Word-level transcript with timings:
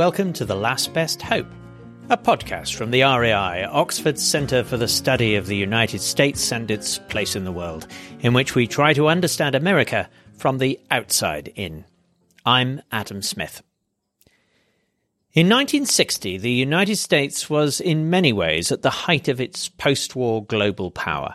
welcome 0.00 0.32
to 0.32 0.46
The 0.46 0.56
Last 0.56 0.94
Best 0.94 1.20
Hope, 1.20 1.46
a 2.08 2.16
podcast 2.16 2.74
from 2.74 2.90
the 2.90 3.02
RAI, 3.02 3.64
Oxford 3.64 4.18
Centre 4.18 4.64
for 4.64 4.78
the 4.78 4.88
Study 4.88 5.34
of 5.34 5.46
the 5.46 5.58
United 5.58 6.00
States 6.00 6.50
and 6.52 6.70
its 6.70 6.96
place 7.10 7.36
in 7.36 7.44
the 7.44 7.52
world, 7.52 7.86
in 8.20 8.32
which 8.32 8.54
we 8.54 8.66
try 8.66 8.94
to 8.94 9.08
understand 9.08 9.54
America 9.54 10.08
from 10.38 10.56
the 10.56 10.80
outside 10.90 11.52
in. 11.54 11.84
I'm 12.46 12.80
Adam 12.90 13.20
Smith. 13.20 13.62
In 15.34 15.50
1960, 15.50 16.38
the 16.38 16.50
United 16.50 16.96
States 16.96 17.50
was 17.50 17.78
in 17.78 18.08
many 18.08 18.32
ways 18.32 18.72
at 18.72 18.80
the 18.80 18.88
height 18.88 19.28
of 19.28 19.38
its 19.38 19.68
post 19.68 20.16
war 20.16 20.42
global 20.42 20.90
power. 20.90 21.34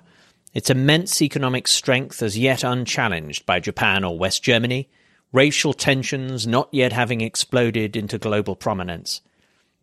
Its 0.56 0.72
immense 0.72 1.22
economic 1.22 1.68
strength 1.68 2.24
as 2.24 2.36
yet 2.36 2.64
unchallenged 2.64 3.46
by 3.46 3.60
Japan 3.60 4.04
or 4.04 4.18
West 4.18 4.42
Germany, 4.42 4.90
racial 5.36 5.74
tensions 5.74 6.48
not 6.48 6.70
yet 6.72 6.94
having 6.94 7.20
exploded 7.20 7.98
into 7.98 8.18
global 8.18 8.56
prominence. 8.56 9.22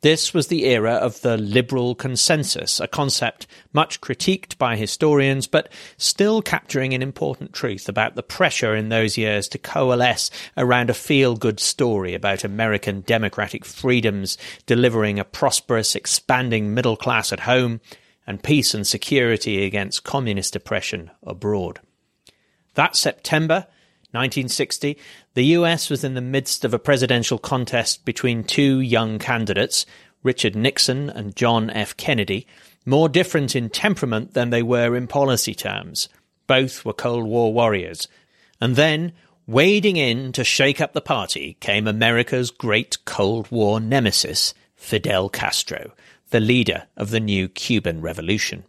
This 0.01 0.35
was 0.35 0.49
the 0.49 0.65
era 0.65 0.95
of 0.95 1.21
the 1.21 1.37
liberal 1.37 1.95
consensus, 1.95 2.81
a 2.81 2.89
concept 2.89 3.47
much 3.73 4.01
critiqued 4.01 4.59
by 4.59 4.75
historians, 4.75 5.47
but 5.47 5.71
still 5.97 6.43
capturing 6.43 6.93
an 6.93 7.03
important 7.03 7.53
truth 7.53 7.89
about 7.89 8.17
the 8.17 8.23
pressure 8.23 8.75
in 8.75 8.89
those 8.89 9.17
years 9.17 9.47
to 9.49 9.59
coalesce 9.59 10.31
around 10.57 10.91
a 10.91 10.95
feel 10.95 11.37
good 11.37 11.61
story 11.61 12.15
about 12.15 12.43
American 12.43 13.03
democratic 13.03 13.65
freedoms, 13.65 14.37
delivering 14.67 15.21
a 15.21 15.25
prosperous, 15.25 15.95
expanding 15.95 16.75
middle 16.75 16.97
class 16.97 17.33
at 17.33 17.41
home, 17.41 17.81
and 18.27 18.43
peace 18.43 18.75
and 18.75 18.87
security 18.87 19.65
against 19.65 20.03
communist 20.03 20.57
oppression 20.57 21.13
abroad. 21.23 21.79
That 22.75 22.97
September, 22.97 23.67
1960, 24.13 24.99
the 25.35 25.45
US 25.57 25.89
was 25.91 26.05
in 26.05 26.15
the 26.15 26.21
midst 26.21 26.65
of 26.65 26.75
a 26.75 26.79
presidential 26.79 27.39
contest 27.39 28.05
between 28.05 28.45
two 28.45 28.81
young 28.81 29.19
candidates, 29.19 29.87
Richard 30.23 30.55
Nixon 30.55 31.11
and 31.11 31.35
John 31.35 31.71
F. 31.71 31.97
Kennedy, 31.97 32.47
more 32.85 33.09
different 33.09 33.57
in 33.57 33.71
temperament 33.71 34.35
than 34.35 34.51
they 34.51 34.63
were 34.63 34.97
in 34.97 35.07
policy 35.07 35.55
terms. 35.55 36.09
Both 36.47 36.85
were 36.85 36.93
Cold 36.93 37.25
War 37.25 37.53
warriors. 37.53 38.09
And 38.61 38.77
then, 38.77 39.13
wading 39.47 39.97
in 39.97 40.33
to 40.33 40.45
shake 40.45 40.81
up 40.81 40.93
the 40.93 41.01
party, 41.01 41.57
came 41.61 41.87
America's 41.87 42.51
great 42.51 43.05
Cold 43.05 43.51
War 43.51 43.81
nemesis, 43.81 44.55
Fidel 44.77 45.29
Castro, 45.29 45.93
the 46.31 46.41
leader 46.41 46.85
of 46.97 47.11
the 47.11 47.21
new 47.21 47.49
Cuban 47.49 48.01
Revolution. 48.01 48.65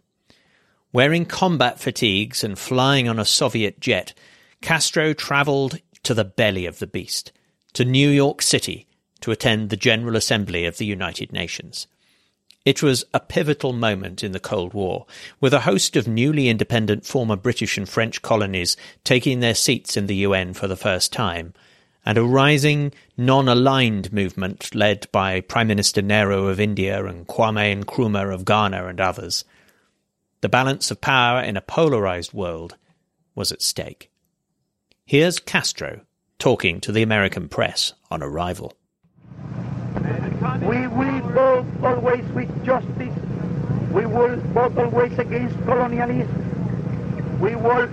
Wearing 0.92 1.26
combat 1.26 1.80
fatigues 1.80 2.44
and 2.44 2.58
flying 2.58 3.08
on 3.08 3.18
a 3.18 3.24
Soviet 3.24 3.80
jet, 3.80 4.14
Castro 4.64 5.12
travelled 5.12 5.78
to 6.04 6.14
the 6.14 6.24
belly 6.24 6.64
of 6.64 6.78
the 6.78 6.86
beast, 6.86 7.32
to 7.74 7.84
New 7.84 8.08
York 8.08 8.40
City, 8.40 8.86
to 9.20 9.30
attend 9.30 9.68
the 9.68 9.76
General 9.76 10.16
Assembly 10.16 10.64
of 10.64 10.78
the 10.78 10.86
United 10.86 11.34
Nations. 11.34 11.86
It 12.64 12.82
was 12.82 13.04
a 13.12 13.20
pivotal 13.20 13.74
moment 13.74 14.24
in 14.24 14.32
the 14.32 14.40
Cold 14.40 14.72
War, 14.72 15.04
with 15.38 15.52
a 15.52 15.60
host 15.60 15.96
of 15.96 16.08
newly 16.08 16.48
independent 16.48 17.04
former 17.04 17.36
British 17.36 17.76
and 17.76 17.86
French 17.86 18.22
colonies 18.22 18.74
taking 19.04 19.40
their 19.40 19.54
seats 19.54 19.98
in 19.98 20.06
the 20.06 20.16
UN 20.16 20.54
for 20.54 20.66
the 20.66 20.76
first 20.76 21.12
time, 21.12 21.52
and 22.06 22.16
a 22.16 22.24
rising 22.24 22.94
non-aligned 23.18 24.14
movement 24.14 24.74
led 24.74 25.06
by 25.12 25.42
Prime 25.42 25.66
Minister 25.66 26.00
Nehru 26.00 26.46
of 26.46 26.58
India 26.58 27.04
and 27.04 27.26
Kwame 27.26 27.84
Nkrumah 27.84 28.32
of 28.32 28.46
Ghana 28.46 28.86
and 28.86 28.98
others. 28.98 29.44
The 30.40 30.48
balance 30.48 30.90
of 30.90 31.02
power 31.02 31.42
in 31.42 31.58
a 31.58 31.60
polarized 31.60 32.32
world 32.32 32.76
was 33.34 33.52
at 33.52 33.60
stake. 33.60 34.10
Here's 35.06 35.38
Castro 35.38 36.00
talking 36.38 36.80
to 36.80 36.90
the 36.90 37.02
American 37.02 37.46
press 37.50 37.92
on 38.10 38.22
arrival. 38.22 38.72
We 40.62 40.86
will 40.86 41.20
vote 41.20 41.66
always 41.82 42.24
with 42.32 42.64
justice. 42.64 43.12
We 43.92 44.06
will 44.06 44.36
vote 44.56 44.78
always 44.78 45.18
against 45.18 45.62
colonialism. 45.66 47.38
We 47.38 47.54
will 47.54 47.86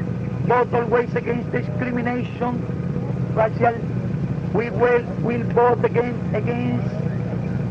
vote 0.48 0.74
always 0.74 1.14
against 1.14 1.52
discrimination, 1.52 2.64
racial. 3.36 3.76
We 4.54 4.70
will, 4.70 5.04
will 5.20 5.44
vote 5.52 5.84
against 5.84 6.34
against 6.34 6.96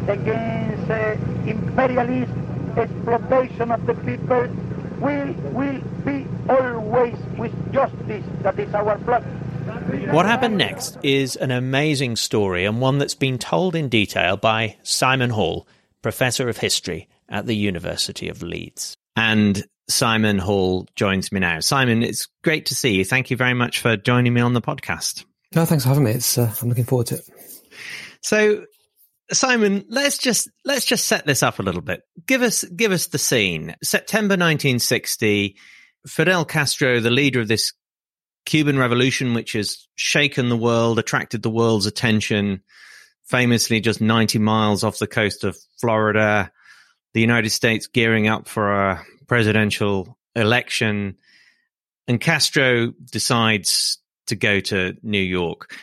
against 0.07 0.91
uh, 0.91 1.17
imperialism, 1.47 2.77
exploitation 2.77 3.71
of 3.71 3.87
the 3.87 3.95
people. 3.95 4.70
We 5.01 5.33
will 5.51 5.81
be 6.05 6.27
always 6.49 7.17
with 7.39 7.73
justice. 7.73 8.25
That 8.43 8.59
is 8.59 8.75
our 8.75 8.99
flag. 8.99 9.25
What 10.13 10.27
happened 10.27 10.59
next 10.59 10.99
is 11.03 11.37
an 11.37 11.51
amazing 11.51 12.17
story 12.17 12.65
and 12.65 12.81
one 12.81 12.99
that's 12.99 13.15
been 13.15 13.39
told 13.39 13.75
in 13.75 13.89
detail 13.89 14.37
by 14.37 14.77
Simon 14.83 15.31
Hall, 15.31 15.67
Professor 16.03 16.49
of 16.49 16.57
History 16.59 17.09
at 17.29 17.47
the 17.47 17.55
University 17.55 18.29
of 18.29 18.43
Leeds. 18.43 18.97
And 19.17 19.65
Simon 19.89 20.39
Hall 20.39 20.87
joins 20.97 21.33
me 21.33 21.41
now. 21.41 21.61
Simon, 21.61 22.03
it's 22.03 22.29
great 22.43 22.67
to 22.67 22.75
see 22.75 22.97
you. 22.97 23.05
Thank 23.05 23.31
you 23.31 23.37
very 23.37 23.55
much 23.55 23.81
for 23.81 23.97
joining 23.97 24.35
me 24.35 24.41
on 24.41 24.53
the 24.53 24.63
podcast. 24.63 25.25
No, 25.55 25.65
thanks 25.65 25.85
for 25.85 25.89
having 25.89 26.05
me. 26.05 26.13
It's, 26.13 26.39
uh, 26.39 26.53
I'm 26.61 26.69
looking 26.69 26.85
forward 26.85 27.09
to 27.09 27.17
it. 27.17 27.29
So, 28.23 28.65
Simon, 29.33 29.85
let's 29.89 30.19
just 30.19 30.51
let's 30.65 30.85
just 30.85 31.07
set 31.07 31.27
this 31.27 31.43
up 31.43 31.59
a 31.59 31.63
little 31.63 31.81
bit. 31.81 32.03
Give 32.27 32.43
us 32.43 32.65
give 32.65 32.93
us 32.93 33.07
the 33.07 33.19
scene. 33.19 33.77
September 33.83 34.33
1960. 34.33 35.57
Fidel 36.07 36.47
Castro, 36.47 36.99
the 37.01 37.11
leader 37.11 37.41
of 37.41 37.49
this 37.49 37.75
Cuban 38.47 38.79
Revolution, 38.79 39.35
which 39.35 39.53
has 39.53 39.87
shaken 39.97 40.49
the 40.49 40.57
world, 40.57 40.99
attracted 40.99 41.43
the 41.43 41.51
world's 41.51 41.87
attention, 41.87 42.63
famously 43.27 43.81
just 43.81 44.01
90 44.01 44.39
miles 44.39 44.83
off 44.83 44.99
the 44.99 45.07
coast 45.07 45.45
of 45.45 45.59
Florida, 45.79 46.51
the 47.13 47.21
United 47.21 47.51
States 47.51 47.87
gearing 47.87 48.29
up 48.29 48.49
for 48.49 48.73
a 48.73 49.05
presidential 49.27 50.19
election, 50.35 51.17
and 52.09 52.21
Castro 52.21 52.93
decides 53.05 53.99
to 54.27 54.37
go 54.37 54.61
to 54.61 54.97
New 55.03 55.21
York. 55.21 55.77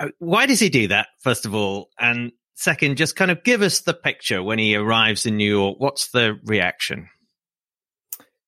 Uh, 0.00 0.08
why 0.18 0.46
does 0.46 0.60
he 0.60 0.70
do 0.70 0.88
that, 0.88 1.08
first 1.20 1.46
of 1.46 1.54
all? 1.54 1.90
And 1.98 2.32
second, 2.60 2.96
just 2.96 3.16
kind 3.16 3.30
of 3.30 3.42
give 3.42 3.62
us 3.62 3.80
the 3.80 3.94
picture 3.94 4.42
when 4.42 4.58
he 4.58 4.76
arrives 4.76 5.26
in 5.26 5.36
New 5.36 5.50
York. 5.50 5.76
What's 5.78 6.10
the 6.10 6.38
reaction? 6.44 7.08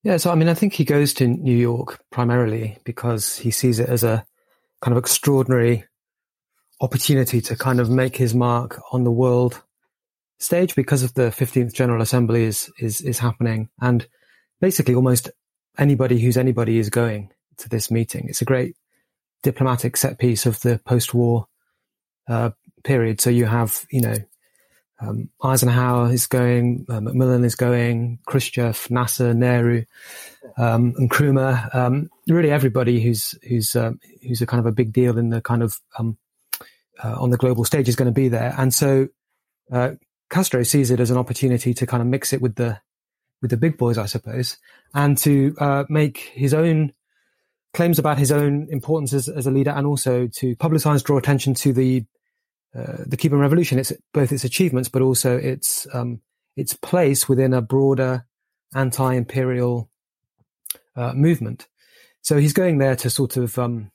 Yeah, 0.04 0.16
so 0.16 0.30
I 0.30 0.34
mean, 0.34 0.48
I 0.48 0.54
think 0.54 0.74
he 0.74 0.84
goes 0.84 1.14
to 1.14 1.26
New 1.26 1.56
York 1.56 2.02
primarily 2.10 2.78
because 2.84 3.38
he 3.38 3.50
sees 3.50 3.78
it 3.78 3.88
as 3.88 4.04
a 4.04 4.24
kind 4.80 4.96
of 4.96 5.02
extraordinary 5.02 5.84
opportunity 6.80 7.40
to 7.40 7.56
kind 7.56 7.80
of 7.80 7.88
make 7.88 8.16
his 8.16 8.34
mark 8.34 8.80
on 8.92 9.04
the 9.04 9.12
world 9.12 9.62
stage 10.40 10.74
because 10.74 11.04
of 11.04 11.14
the 11.14 11.30
15th 11.30 11.72
General 11.72 12.02
Assembly 12.02 12.44
is 12.44 12.70
is 12.78 13.00
is 13.00 13.20
happening, 13.20 13.68
and 13.80 14.06
basically 14.60 14.94
almost 14.94 15.30
anybody 15.78 16.20
who's 16.20 16.36
anybody 16.36 16.78
is 16.78 16.90
going 16.90 17.30
to 17.58 17.68
this 17.68 17.90
meeting. 17.90 18.26
It's 18.28 18.42
a 18.42 18.46
great 18.46 18.76
diplomatic 19.42 19.96
set 19.96 20.18
piece 20.18 20.46
of 20.46 20.60
the 20.60 20.80
post-war 20.84 21.46
uh, 22.28 22.50
period. 22.82 23.20
So 23.20 23.30
you 23.30 23.46
have, 23.46 23.86
you 23.90 24.00
know, 24.00 24.16
um, 25.00 25.28
Eisenhower 25.42 26.12
is 26.12 26.26
going, 26.26 26.86
uh, 26.88 27.00
Macmillan 27.00 27.44
is 27.44 27.56
going, 27.56 28.20
Khrushchev, 28.26 28.88
Nasser, 28.90 29.34
Nehru, 29.34 29.84
um, 30.56 30.94
and 30.96 31.10
Nkrumah. 31.10 31.74
Um, 31.74 32.10
really, 32.28 32.50
everybody 32.50 33.00
who's 33.00 33.34
who's 33.48 33.74
um, 33.74 33.98
who's 34.22 34.42
a 34.42 34.46
kind 34.46 34.60
of 34.60 34.66
a 34.66 34.72
big 34.72 34.92
deal 34.92 35.18
in 35.18 35.30
the 35.30 35.40
kind 35.40 35.62
of 35.62 35.80
um, 35.98 36.16
uh, 37.02 37.20
on 37.20 37.30
the 37.30 37.36
global 37.36 37.64
stage 37.64 37.88
is 37.88 37.96
going 37.96 38.06
to 38.06 38.12
be 38.12 38.28
there. 38.28 38.54
And 38.56 38.72
so 38.72 39.08
uh, 39.72 39.92
Castro 40.30 40.62
sees 40.62 40.90
it 40.90 41.00
as 41.00 41.10
an 41.10 41.18
opportunity 41.18 41.74
to 41.74 41.86
kind 41.86 42.00
of 42.00 42.06
mix 42.06 42.32
it 42.32 42.40
with 42.40 42.54
the 42.54 42.80
with 43.40 43.50
the 43.50 43.56
big 43.56 43.76
boys, 43.76 43.98
I 43.98 44.06
suppose, 44.06 44.56
and 44.94 45.18
to 45.18 45.54
uh, 45.58 45.84
make 45.88 46.18
his 46.18 46.54
own 46.54 46.92
claims 47.74 47.98
about 47.98 48.18
his 48.18 48.30
own 48.30 48.68
importance 48.70 49.12
as, 49.12 49.28
as 49.28 49.46
a 49.46 49.50
leader, 49.50 49.70
and 49.70 49.86
also 49.86 50.28
to 50.28 50.54
publicize, 50.56 51.02
draw 51.02 51.18
attention 51.18 51.54
to 51.54 51.72
the 51.72 52.04
uh, 52.74 53.04
the 53.06 53.16
Cuban 53.16 53.38
Revolution, 53.38 53.78
its 53.78 53.92
both 54.12 54.32
its 54.32 54.44
achievements, 54.44 54.88
but 54.88 55.02
also 55.02 55.36
its 55.36 55.86
um, 55.92 56.20
its 56.56 56.74
place 56.74 57.28
within 57.28 57.52
a 57.52 57.62
broader 57.62 58.26
anti-imperial 58.74 59.90
uh, 60.96 61.12
movement. 61.12 61.68
So 62.22 62.38
he's 62.38 62.52
going 62.52 62.78
there 62.78 62.96
to 62.96 63.10
sort 63.10 63.36
of 63.36 63.58
um, 63.58 63.90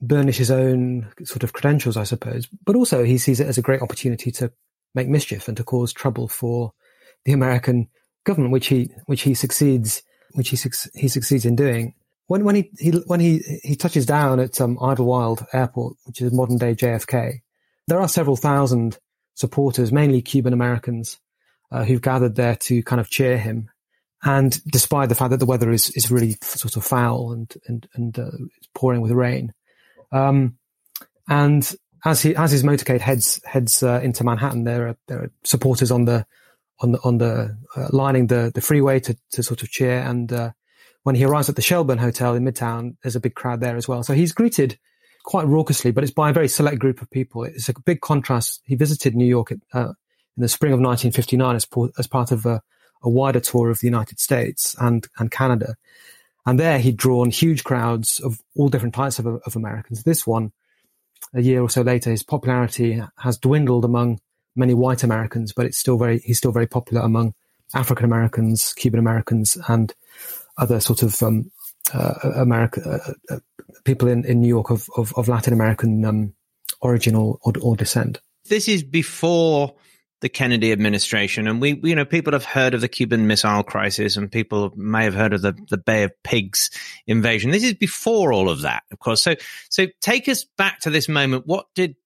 burnish 0.00 0.38
his 0.38 0.50
own 0.50 1.12
sort 1.24 1.42
of 1.42 1.52
credentials, 1.52 1.96
I 1.96 2.04
suppose, 2.04 2.48
but 2.64 2.76
also 2.76 3.04
he 3.04 3.18
sees 3.18 3.40
it 3.40 3.46
as 3.46 3.58
a 3.58 3.62
great 3.62 3.82
opportunity 3.82 4.30
to 4.32 4.52
make 4.94 5.08
mischief 5.08 5.48
and 5.48 5.56
to 5.56 5.64
cause 5.64 5.92
trouble 5.92 6.28
for 6.28 6.72
the 7.24 7.32
American 7.32 7.88
government, 8.24 8.52
which 8.52 8.68
he 8.68 8.90
which 9.06 9.22
he 9.22 9.34
succeeds 9.34 10.02
which 10.32 10.48
he 10.48 10.56
he 10.94 11.08
succeeds 11.08 11.44
in 11.44 11.56
doing. 11.56 11.94
When 12.26 12.44
when 12.44 12.54
he, 12.54 12.70
he 12.78 12.90
when 13.06 13.20
he 13.20 13.60
he 13.62 13.76
touches 13.76 14.06
down 14.06 14.40
at 14.40 14.60
um, 14.60 14.78
Idlewild 14.80 15.46
Airport, 15.52 15.96
which 16.04 16.20
is 16.20 16.32
modern 16.32 16.56
day 16.56 16.74
JFK, 16.74 17.40
there 17.88 18.00
are 18.00 18.08
several 18.08 18.36
thousand 18.36 18.98
supporters, 19.34 19.92
mainly 19.92 20.22
Cuban 20.22 20.52
Americans, 20.52 21.18
uh, 21.70 21.84
who've 21.84 22.02
gathered 22.02 22.36
there 22.36 22.56
to 22.56 22.82
kind 22.82 23.00
of 23.00 23.10
cheer 23.10 23.38
him. 23.38 23.70
And 24.22 24.62
despite 24.64 25.08
the 25.08 25.14
fact 25.14 25.30
that 25.30 25.40
the 25.40 25.46
weather 25.46 25.70
is, 25.70 25.90
is 25.90 26.10
really 26.10 26.36
sort 26.42 26.76
of 26.76 26.84
foul 26.84 27.32
and 27.32 27.52
and 27.66 27.88
and 27.94 28.18
uh, 28.18 28.30
it's 28.56 28.68
pouring 28.74 29.00
with 29.00 29.10
rain, 29.10 29.52
um, 30.12 30.58
and 31.28 31.74
as 32.04 32.22
he 32.22 32.36
as 32.36 32.52
his 32.52 32.62
motorcade 32.62 33.00
heads 33.00 33.40
heads 33.44 33.82
uh, 33.82 34.00
into 34.02 34.22
Manhattan, 34.22 34.64
there 34.64 34.88
are 34.88 34.96
there 35.08 35.22
are 35.24 35.32
supporters 35.42 35.90
on 35.90 36.04
the 36.04 36.24
on 36.80 36.92
the 36.92 37.00
on 37.02 37.18
the 37.18 37.58
uh, 37.76 37.88
lining 37.90 38.28
the 38.28 38.52
the 38.54 38.60
freeway 38.60 39.00
to 39.00 39.16
to 39.32 39.42
sort 39.42 39.62
of 39.62 39.70
cheer. 39.70 39.98
And 39.98 40.32
uh, 40.32 40.52
when 41.02 41.16
he 41.16 41.24
arrives 41.24 41.48
at 41.48 41.56
the 41.56 41.62
Shelburne 41.62 41.98
Hotel 41.98 42.34
in 42.34 42.44
Midtown, 42.44 42.96
there's 43.02 43.16
a 43.16 43.20
big 43.20 43.34
crowd 43.34 43.60
there 43.60 43.76
as 43.76 43.88
well. 43.88 44.04
So 44.04 44.14
he's 44.14 44.32
greeted 44.32 44.78
quite 45.22 45.46
raucously, 45.46 45.94
but 45.94 46.04
it's 46.04 46.12
by 46.12 46.30
a 46.30 46.32
very 46.32 46.48
select 46.48 46.78
group 46.78 47.00
of 47.00 47.10
people. 47.10 47.44
It's 47.44 47.68
a 47.68 47.74
big 47.80 48.00
contrast. 48.00 48.60
He 48.64 48.74
visited 48.74 49.14
New 49.14 49.26
York 49.26 49.52
at, 49.52 49.58
uh, 49.72 49.92
in 50.36 50.42
the 50.42 50.48
spring 50.48 50.72
of 50.72 50.80
1959 50.80 51.56
as, 51.56 51.66
as 51.98 52.06
part 52.06 52.32
of 52.32 52.46
a, 52.46 52.62
a 53.02 53.08
wider 53.08 53.40
tour 53.40 53.70
of 53.70 53.80
the 53.80 53.86
United 53.86 54.20
States 54.20 54.74
and 54.80 55.06
and 55.18 55.30
Canada. 55.30 55.74
And 56.44 56.58
there 56.58 56.78
he'd 56.78 56.96
drawn 56.96 57.30
huge 57.30 57.64
crowds 57.64 58.18
of 58.20 58.40
all 58.56 58.68
different 58.68 58.94
types 58.94 59.18
of, 59.18 59.26
of 59.26 59.56
Americans. 59.56 60.02
This 60.02 60.26
one 60.26 60.52
a 61.34 61.40
year 61.40 61.62
or 61.62 61.70
so 61.70 61.82
later, 61.82 62.10
his 62.10 62.22
popularity 62.22 63.02
has 63.18 63.38
dwindled 63.38 63.84
among 63.84 64.20
many 64.56 64.74
white 64.74 65.02
Americans, 65.02 65.52
but 65.52 65.66
it's 65.66 65.78
still 65.78 65.98
very 65.98 66.18
he's 66.20 66.38
still 66.38 66.52
very 66.52 66.66
popular 66.66 67.02
among 67.02 67.34
African 67.74 68.04
Americans, 68.04 68.74
Cuban 68.74 69.00
Americans, 69.00 69.56
and 69.68 69.94
other 70.58 70.80
sort 70.80 71.02
of 71.02 71.22
um, 71.22 71.50
America 71.92 73.00
uh, 73.30 73.34
uh, 73.34 73.38
people 73.84 74.08
in, 74.08 74.24
in 74.24 74.40
New 74.40 74.48
York 74.48 74.70
of, 74.70 74.88
of, 74.96 75.12
of 75.16 75.28
Latin 75.28 75.52
American 75.52 76.04
um, 76.04 76.34
origin 76.80 77.14
or, 77.14 77.38
or, 77.42 77.52
or 77.62 77.76
descent. 77.76 78.20
This 78.48 78.68
is 78.68 78.82
before 78.82 79.74
the 80.22 80.28
Kennedy 80.28 80.72
administration. 80.72 81.46
And 81.46 81.60
we, 81.60 81.78
you 81.82 81.94
know, 81.94 82.04
people 82.04 82.32
have 82.32 82.44
heard 82.44 82.74
of 82.74 82.80
the 82.80 82.88
Cuban 82.88 83.26
Missile 83.26 83.64
Crisis 83.64 84.16
and 84.16 84.30
people 84.30 84.72
may 84.76 85.04
have 85.04 85.14
heard 85.14 85.34
of 85.34 85.42
the, 85.42 85.52
the 85.68 85.76
Bay 85.76 86.04
of 86.04 86.12
Pigs 86.22 86.70
invasion. 87.06 87.50
This 87.50 87.64
is 87.64 87.74
before 87.74 88.32
all 88.32 88.48
of 88.48 88.62
that, 88.62 88.84
of 88.92 89.00
course. 89.00 89.20
So, 89.20 89.34
so 89.68 89.88
take 90.00 90.28
us 90.28 90.44
back 90.56 90.80
to 90.80 90.90
this 90.90 91.08
moment. 91.08 91.46
What 91.46 91.66
did 91.74 91.96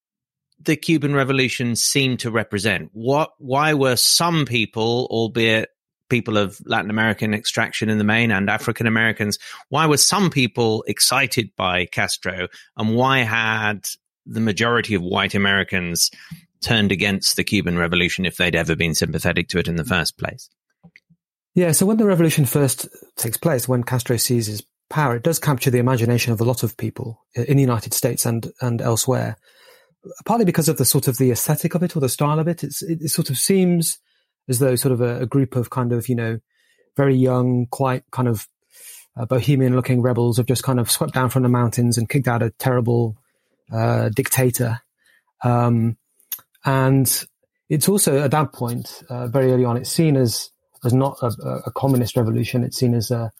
the 0.58 0.76
Cuban 0.76 1.14
Revolution 1.14 1.76
seem 1.76 2.16
to 2.18 2.30
represent? 2.30 2.90
What, 2.94 3.32
why 3.38 3.74
were 3.74 3.96
some 3.96 4.46
people, 4.46 5.06
albeit 5.10 5.68
people 6.08 6.36
of 6.36 6.60
Latin 6.64 6.90
American 6.90 7.34
extraction 7.34 7.88
in 7.88 7.98
the 7.98 8.04
main 8.04 8.30
and 8.30 8.48
African 8.48 8.86
Americans, 8.86 9.38
why 9.68 9.86
were 9.86 9.96
some 9.96 10.30
people 10.30 10.84
excited 10.86 11.50
by 11.56 11.86
Castro 11.86 12.48
and 12.76 12.94
why 12.94 13.18
had 13.18 13.86
the 14.24 14.40
majority 14.40 14.94
of 14.94 15.02
white 15.02 15.34
Americans 15.34 16.10
turned 16.60 16.92
against 16.92 17.36
the 17.36 17.44
Cuban 17.44 17.78
Revolution 17.78 18.26
if 18.26 18.36
they'd 18.36 18.56
ever 18.56 18.74
been 18.74 18.94
sympathetic 18.94 19.48
to 19.48 19.58
it 19.58 19.68
in 19.68 19.76
the 19.76 19.84
first 19.84 20.18
place. 20.18 20.48
Yeah, 21.54 21.72
so 21.72 21.86
when 21.86 21.96
the 21.96 22.04
revolution 22.04 22.44
first 22.44 22.86
takes 23.16 23.36
place, 23.36 23.66
when 23.66 23.82
Castro 23.82 24.16
seizes 24.16 24.62
power, 24.90 25.16
it 25.16 25.22
does 25.22 25.38
capture 25.38 25.70
the 25.70 25.78
imagination 25.78 26.32
of 26.32 26.40
a 26.40 26.44
lot 26.44 26.62
of 26.62 26.76
people 26.76 27.24
in 27.34 27.56
the 27.56 27.62
United 27.62 27.94
States 27.94 28.26
and 28.26 28.52
and 28.60 28.82
elsewhere. 28.82 29.36
Partly 30.24 30.44
because 30.44 30.68
of 30.68 30.76
the 30.76 30.84
sort 30.84 31.08
of 31.08 31.16
the 31.16 31.30
aesthetic 31.30 31.74
of 31.74 31.82
it 31.82 31.96
or 31.96 32.00
the 32.00 32.08
style 32.08 32.38
of 32.38 32.46
it, 32.46 32.62
it's, 32.62 32.82
it, 32.82 33.00
it 33.00 33.08
sort 33.08 33.30
of 33.30 33.38
seems 33.38 33.98
as 34.48 34.58
though 34.58 34.76
sort 34.76 34.92
of 34.92 35.00
a, 35.00 35.22
a, 35.22 35.26
group 35.26 35.56
of 35.56 35.70
kind 35.70 35.92
of 35.92 36.08
you 36.08 36.14
know 36.14 36.38
very 36.96 37.16
young, 37.16 37.66
quite 37.66 38.04
kind 38.10 38.28
of 38.28 38.48
uh, 39.16 39.26
bohemian-looking 39.26 40.02
rebels 40.02 40.36
have 40.36 40.46
just 40.46 40.62
kind 40.62 40.80
of 40.80 40.90
swept 40.90 41.14
down 41.14 41.30
from 41.30 41.42
the 41.42 41.48
mountains 41.48 41.98
and 41.98 42.08
kicked 42.08 42.28
out 42.28 42.42
a 42.42 42.50
terrible 42.50 43.16
uh, 43.72 44.08
dictator. 44.10 44.80
Um, 45.42 45.96
and 46.64 47.24
it's 47.68 47.88
also 47.88 48.18
at 48.20 48.30
that 48.30 48.52
point, 48.52 49.02
uh, 49.08 49.26
very 49.28 49.52
early 49.52 49.64
on, 49.64 49.76
it's 49.76 49.90
seen 49.90 50.16
as 50.16 50.50
as 50.84 50.92
not 50.92 51.18
a, 51.22 51.62
a 51.66 51.72
communist 51.72 52.16
revolution. 52.16 52.62
It's 52.62 52.76
seen 52.76 52.94
as 52.94 53.10
a, 53.10 53.32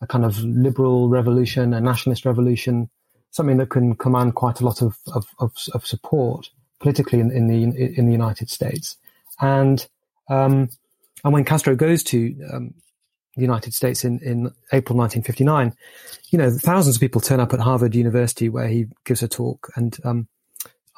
a, 0.00 0.06
kind 0.06 0.24
of 0.24 0.38
liberal 0.44 1.08
revolution, 1.08 1.74
a 1.74 1.80
nationalist 1.80 2.24
revolution, 2.24 2.90
something 3.30 3.56
that 3.56 3.70
can 3.70 3.96
command 3.96 4.34
quite 4.34 4.60
a 4.60 4.64
lot 4.64 4.82
of 4.82 4.96
of, 5.12 5.26
of, 5.38 5.52
of 5.74 5.86
support 5.86 6.50
politically 6.78 7.20
in, 7.20 7.30
in, 7.30 7.46
the 7.46 7.62
in 7.98 8.06
the 8.06 8.12
United 8.12 8.50
States. 8.50 8.96
And 9.40 9.86
um, 10.28 10.68
and 11.24 11.32
when 11.32 11.44
Castro 11.44 11.76
goes 11.76 12.02
to 12.04 12.34
um, 12.52 12.74
the 13.36 13.42
United 13.42 13.74
States 13.74 14.04
in, 14.04 14.18
in 14.20 14.50
April 14.72 14.98
1959, 14.98 15.74
you 16.30 16.38
know, 16.38 16.50
thousands 16.50 16.96
of 16.96 17.00
people 17.00 17.20
turn 17.20 17.40
up 17.40 17.52
at 17.52 17.60
Harvard 17.60 17.94
University 17.94 18.48
where 18.48 18.68
he 18.68 18.86
gives 19.04 19.22
a 19.22 19.28
talk, 19.28 19.70
and 19.76 19.96
um, 20.04 20.28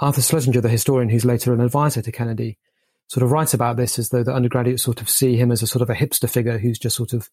Arthur 0.00 0.23
Schlesinger, 0.23 0.61
the 0.61 0.69
historian 0.69 1.09
who's 1.09 1.25
later 1.25 1.53
an 1.53 1.61
advisor 1.61 2.03
to 2.03 2.12
Kennedy, 2.12 2.59
sort 3.09 3.23
of 3.23 3.31
writes 3.31 3.55
about 3.55 3.76
this 3.76 3.99
as 3.99 4.09
though 4.09 4.23
the 4.25 4.35
undergraduates 4.35 4.82
sort 4.82 5.00
of 5.00 5.09
see 5.09 5.37
him 5.37 5.53
as 5.53 5.62
a 5.62 5.67
sort 5.67 5.82
of 5.82 5.91
a 5.91 5.94
hipster 5.94 6.29
figure 6.29 6.59
who's 6.59 6.79
just 6.79 6.97
sort 6.97 7.12
of, 7.12 7.31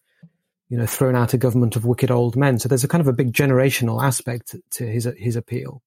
you 0.70 0.78
know, 0.78 0.86
thrown 0.86 1.16
out 1.16 1.34
a 1.34 1.38
government 1.38 1.76
of 1.76 1.86
wicked 1.86 2.12
old 2.12 2.36
men. 2.36 2.60
So 2.60 2.70
there's 2.70 2.84
a 2.84 2.88
kind 2.88 3.02
of 3.02 3.08
a 3.08 3.14
big 3.14 3.34
generational 3.34 4.04
aspect 4.04 4.56
to 4.72 4.86
his 4.86 5.10
his 5.18 5.36
appeal. 5.36 5.82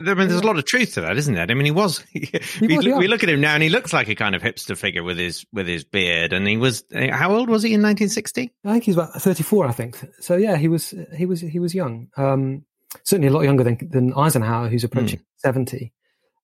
I 0.00 0.14
mean, 0.14 0.28
there's 0.28 0.40
a 0.40 0.46
lot 0.46 0.58
of 0.58 0.64
truth 0.64 0.94
to 0.94 1.02
that, 1.02 1.16
isn't 1.16 1.34
there? 1.34 1.46
I 1.48 1.54
mean, 1.54 1.64
he 1.64 1.70
was. 1.70 2.04
He 2.12 2.66
we, 2.66 2.76
was, 2.76 2.86
yeah. 2.86 2.98
we, 2.98 3.06
look 3.06 3.22
at 3.22 3.28
him 3.28 3.40
now, 3.40 3.54
and 3.54 3.62
he 3.62 3.68
looks 3.68 3.92
like 3.92 4.08
a 4.08 4.14
kind 4.14 4.34
of 4.34 4.42
hipster 4.42 4.76
figure 4.76 5.02
with 5.02 5.18
his 5.18 5.46
with 5.52 5.66
his 5.66 5.84
beard. 5.84 6.32
And 6.32 6.46
he 6.46 6.56
was 6.56 6.84
how 6.92 7.34
old 7.34 7.48
was 7.48 7.62
he 7.62 7.70
in 7.70 7.82
1960? 7.82 8.52
I 8.64 8.72
think 8.72 8.84
he's 8.84 8.94
about 8.94 9.14
34. 9.14 9.66
I 9.66 9.72
think 9.72 9.96
so. 10.20 10.36
Yeah, 10.36 10.56
he 10.56 10.68
was 10.68 10.94
he 11.16 11.26
was 11.26 11.40
he 11.40 11.58
was 11.58 11.74
young. 11.74 12.08
Um, 12.16 12.64
certainly 13.04 13.28
a 13.28 13.32
lot 13.32 13.42
younger 13.42 13.64
than 13.64 13.78
than 13.90 14.12
Eisenhower, 14.14 14.68
who's 14.68 14.84
approaching 14.84 15.20
mm. 15.20 15.24
70 15.38 15.92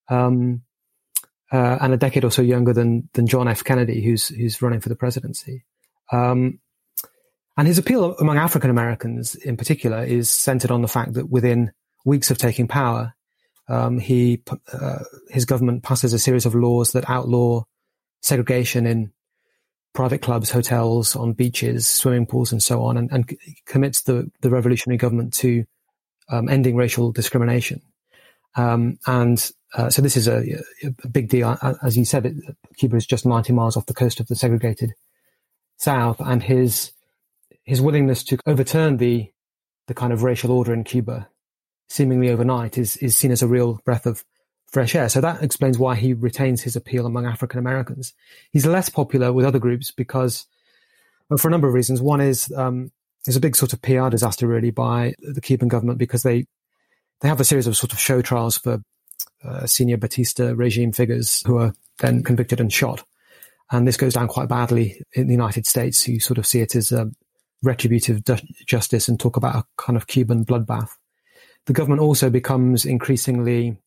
um, 0.09 0.63
uh, 1.53 1.79
and 1.81 1.93
a 1.93 1.97
decade 1.97 2.25
or 2.25 2.31
so 2.31 2.43
younger 2.43 2.73
than 2.73 3.09
than 3.15 3.27
John 3.27 3.49
F. 3.49 3.65
Kennedy, 3.65 4.03
who's 4.03 4.29
who's 4.29 4.63
running 4.63 4.81
for 4.81 4.89
the 4.89 4.97
presidency. 4.97 5.65
Um, 6.13 6.61
and 7.57 7.67
his 7.67 7.79
appeal 7.79 8.17
among 8.17 8.39
African 8.39 8.71
Americans, 8.71 9.35
in 9.35 9.57
particular, 9.57 10.03
is 10.03 10.31
centered 10.31 10.71
on 10.71 10.83
the 10.83 10.89
fact 10.89 11.15
that 11.15 11.29
within 11.29 11.73
weeks 12.05 12.31
of 12.31 12.39
taking 12.39 12.69
power, 12.69 13.15
um, 13.71 13.99
he 13.99 14.43
uh, 14.73 15.05
his 15.31 15.45
government 15.45 15.83
passes 15.85 16.13
a 16.13 16.19
series 16.19 16.45
of 16.45 16.55
laws 16.55 16.93
that 16.93 17.09
outlaw 17.09 17.63
segregation 18.21 18.85
in 18.85 19.13
private 19.95 20.23
clubs, 20.23 20.51
hotels, 20.51 21.15
on 21.17 21.33
beaches, 21.33 21.87
swimming 21.87 22.27
pools, 22.27 22.53
and 22.53 22.63
so 22.63 22.83
on, 22.83 22.97
and, 22.97 23.11
and 23.13 23.37
commits 23.67 24.03
the 24.03 24.31
the 24.41 24.51
revolutionary 24.51 24.99
government 24.99 25.33
to 25.35 25.65
um, 26.29 26.49
ending 26.49 26.77
racial 26.77 27.13
discrimination. 27.13 27.81
Um, 28.57 28.99
and 29.07 29.51
uh, 29.75 29.91
so 29.91 30.03
this 30.03 30.17
is 30.17 30.27
a, 30.27 30.61
a, 31.05 31.09
big 31.09 31.29
deal. 31.29 31.57
As 31.83 31.97
you 31.97 32.05
said, 32.05 32.27
it, 32.27 32.35
Cuba 32.77 32.97
is 32.97 33.07
just 33.07 33.25
90 33.25 33.53
miles 33.53 33.77
off 33.77 33.87
the 33.87 33.95
coast 33.95 34.19
of 34.19 34.27
the 34.27 34.35
segregated 34.35 34.93
South, 35.77 36.21
and 36.21 36.43
his 36.43 36.91
his 37.63 37.81
willingness 37.81 38.25
to 38.25 38.39
overturn 38.47 38.97
the 38.97 39.31
the 39.87 39.95
kind 39.95 40.13
of 40.13 40.25
racial 40.25 40.51
order 40.51 40.73
in 40.75 40.83
Cuba, 40.83 41.29
seemingly 41.91 42.31
overnight, 42.31 42.79
is 42.79 42.97
is 42.99 43.17
seen 43.17 43.33
as 43.33 43.43
a 43.43 43.49
real 43.49 43.81
breath 43.85 44.07
of 44.07 44.25
fresh 44.67 44.95
air. 44.95 45.09
So 45.09 45.21
that 45.21 45.43
explains 45.43 45.79
why 45.79 45.97
he 45.97 46.15
retains 46.15 46.63
his 46.63 46.77
appeal 46.77 47.05
among 47.05 47.27
African 47.27 47.59
Americans. 47.59 48.15
He's 48.53 48.65
less 48.65 48.89
popular 48.89 49.33
with 49.33 49.45
other 49.45 49.59
groups 49.59 49.91
because, 49.91 50.47
well, 51.29 51.39
for 51.39 51.49
a 51.49 51.51
number 51.51 51.69
of 51.69 51.75
reasons. 51.75 52.01
One 52.01 52.21
is 52.21 52.51
um, 52.57 52.93
there's 53.25 53.37
a 53.37 53.41
big 53.41 53.57
sort 53.57 53.73
of 53.73 53.83
PR 53.83 54.09
disaster 54.09 54.47
really 54.47 54.71
by 54.71 55.15
the 55.19 55.41
Cuban 55.41 55.69
government 55.69 55.99
because 55.99 56.23
they 56.23 56.47
they 57.21 57.29
have 57.29 57.41
a 57.41 57.45
series 57.45 57.67
of 57.67 57.77
sort 57.77 57.93
of 57.93 57.99
show 57.99 58.23
trials 58.23 58.57
for 58.57 58.81
uh, 59.45 59.67
senior 59.67 59.97
Batista 59.97 60.53
regime 60.55 60.93
figures 60.93 61.43
who 61.47 61.59
are 61.59 61.75
then 61.99 62.23
convicted 62.23 62.61
and 62.61 62.73
shot. 62.73 63.05
And 63.71 63.87
this 63.87 63.97
goes 63.97 64.15
down 64.15 64.29
quite 64.29 64.49
badly 64.49 65.03
in 65.13 65.27
the 65.27 65.35
United 65.35 65.67
States. 65.67 66.09
You 66.09 66.19
sort 66.19 66.39
of 66.39 66.47
see 66.47 66.61
it 66.61 66.75
as 66.75 66.93
a 66.93 67.11
retributive 67.63 68.23
justice 68.67 69.07
and 69.07 69.21
talk 69.21 69.37
about 69.37 69.55
a 69.55 69.65
kind 69.77 69.97
of 69.97 70.07
Cuban 70.07 70.45
bloodbath. 70.45 70.97
The 71.71 71.75
government 71.75 72.03
also 72.03 72.31
becomes 72.31 72.85
increasingly, 72.85 73.79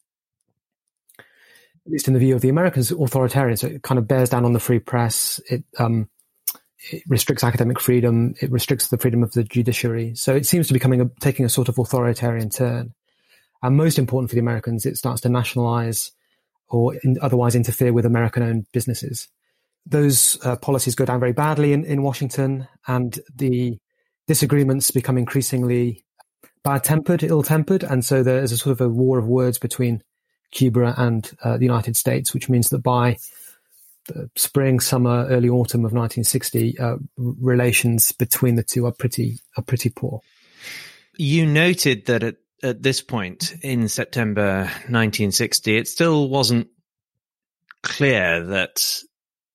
at 1.20 1.92
least 1.92 2.08
in 2.08 2.14
the 2.14 2.20
view 2.22 2.34
of 2.34 2.40
the 2.40 2.48
Americans, 2.48 2.92
authoritarian. 2.92 3.58
So 3.58 3.68
it 3.68 3.84
kind 3.84 4.00
of 4.00 4.08
bears 4.08 4.30
down 4.30 4.46
on 4.46 4.54
the 4.54 4.62
free 4.62 4.80
press. 4.80 5.42
It, 5.50 5.66
um, 5.78 6.08
it 6.94 7.04
restricts 7.10 7.44
academic 7.44 7.82
freedom. 7.82 8.36
It 8.40 8.54
restricts 8.54 8.88
the 8.88 8.98
freedom 8.98 9.22
of 9.22 9.34
the 9.34 9.44
judiciary. 9.44 10.16
So 10.16 10.34
it 10.34 10.46
seems 10.46 10.68
to 10.68 10.74
be 10.74 10.80
coming 10.80 11.02
a, 11.02 11.10
taking 11.20 11.44
a 11.44 11.50
sort 11.50 11.68
of 11.68 11.78
authoritarian 11.78 12.50
turn. 12.50 12.94
And 13.62 13.76
most 13.76 14.00
important 14.00 14.30
for 14.30 14.36
the 14.36 14.42
Americans, 14.42 14.86
it 14.86 14.96
starts 14.96 15.20
to 15.24 15.30
nationalize 15.30 16.14
or 16.70 16.96
in, 17.04 17.18
otherwise 17.22 17.54
interfere 17.54 17.92
with 17.92 18.06
American 18.06 18.44
owned 18.44 18.66
businesses. 18.72 19.28
Those 19.86 20.40
uh, 20.46 20.56
policies 20.56 20.96
go 20.96 21.04
down 21.04 21.20
very 21.20 21.34
badly 21.34 21.74
in, 21.74 21.84
in 21.84 22.02
Washington, 22.02 22.66
and 22.88 23.20
the 23.36 23.78
disagreements 24.26 24.90
become 24.90 25.18
increasingly 25.18 26.03
bad 26.64 26.84
tempered, 26.84 27.24
ill 27.24 27.44
tempered. 27.44 27.84
And 27.84 28.04
so 28.04 28.24
there's 28.24 28.52
a 28.52 28.58
sort 28.58 28.72
of 28.72 28.82
a 28.82 28.90
war 28.90 29.18
of 29.18 29.28
words 29.28 29.58
between 29.58 30.02
Cuba 30.52 30.94
and 30.98 31.30
uh, 31.44 31.58
the 31.58 31.66
United 31.66 31.98
States, 31.98 32.34
which 32.34 32.50
means 32.50 32.70
that 32.70 32.80
by 32.80 33.18
the 34.08 34.30
spring, 34.36 34.80
summer, 34.80 35.26
early 35.28 35.50
autumn 35.50 35.86
of 35.86 35.94
1960, 35.94 36.78
uh, 36.80 36.98
relations 37.18 38.12
between 38.12 38.56
the 38.56 38.64
two 38.64 38.86
are 38.86 38.92
pretty 38.92 39.40
are 39.58 39.64
pretty 39.64 39.90
poor. 39.90 40.22
You 41.18 41.46
noted 41.46 42.06
that 42.08 42.24
at 42.24 42.36
at 42.62 42.82
this 42.82 43.02
point 43.02 43.54
in 43.62 43.90
September 43.90 44.64
1960, 44.64 45.78
it 45.78 45.88
still 45.88 46.30
wasn't 46.30 46.68
clear 47.82 48.44
that 48.46 49.02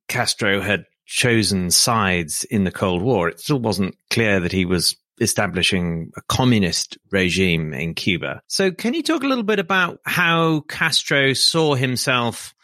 Castro 0.09 0.61
had 0.61 0.85
chosen 1.07 1.71
sides 1.71 2.45
in 2.45 2.65
the 2.65 2.71
Cold 2.71 3.03
War. 3.03 3.29
It 3.29 3.41
still 3.41 3.59
wasn't 3.59 3.97
clear 4.11 4.41
that 4.41 4.53
he 4.53 4.67
was 4.67 4.97
establishing 5.21 6.13
a 6.17 6.23
communist 6.23 6.99
regime 7.11 7.73
in 7.73 7.95
Cuba. 7.95 8.43
So, 8.47 8.71
can 8.71 8.95
you 8.95 9.03
talk 9.03 9.23
a 9.23 9.27
little 9.27 9.45
bit 9.45 9.59
about 9.59 10.01
how 10.05 10.61
Castro 10.69 11.33
saw 11.33 11.75
himself 11.75 12.55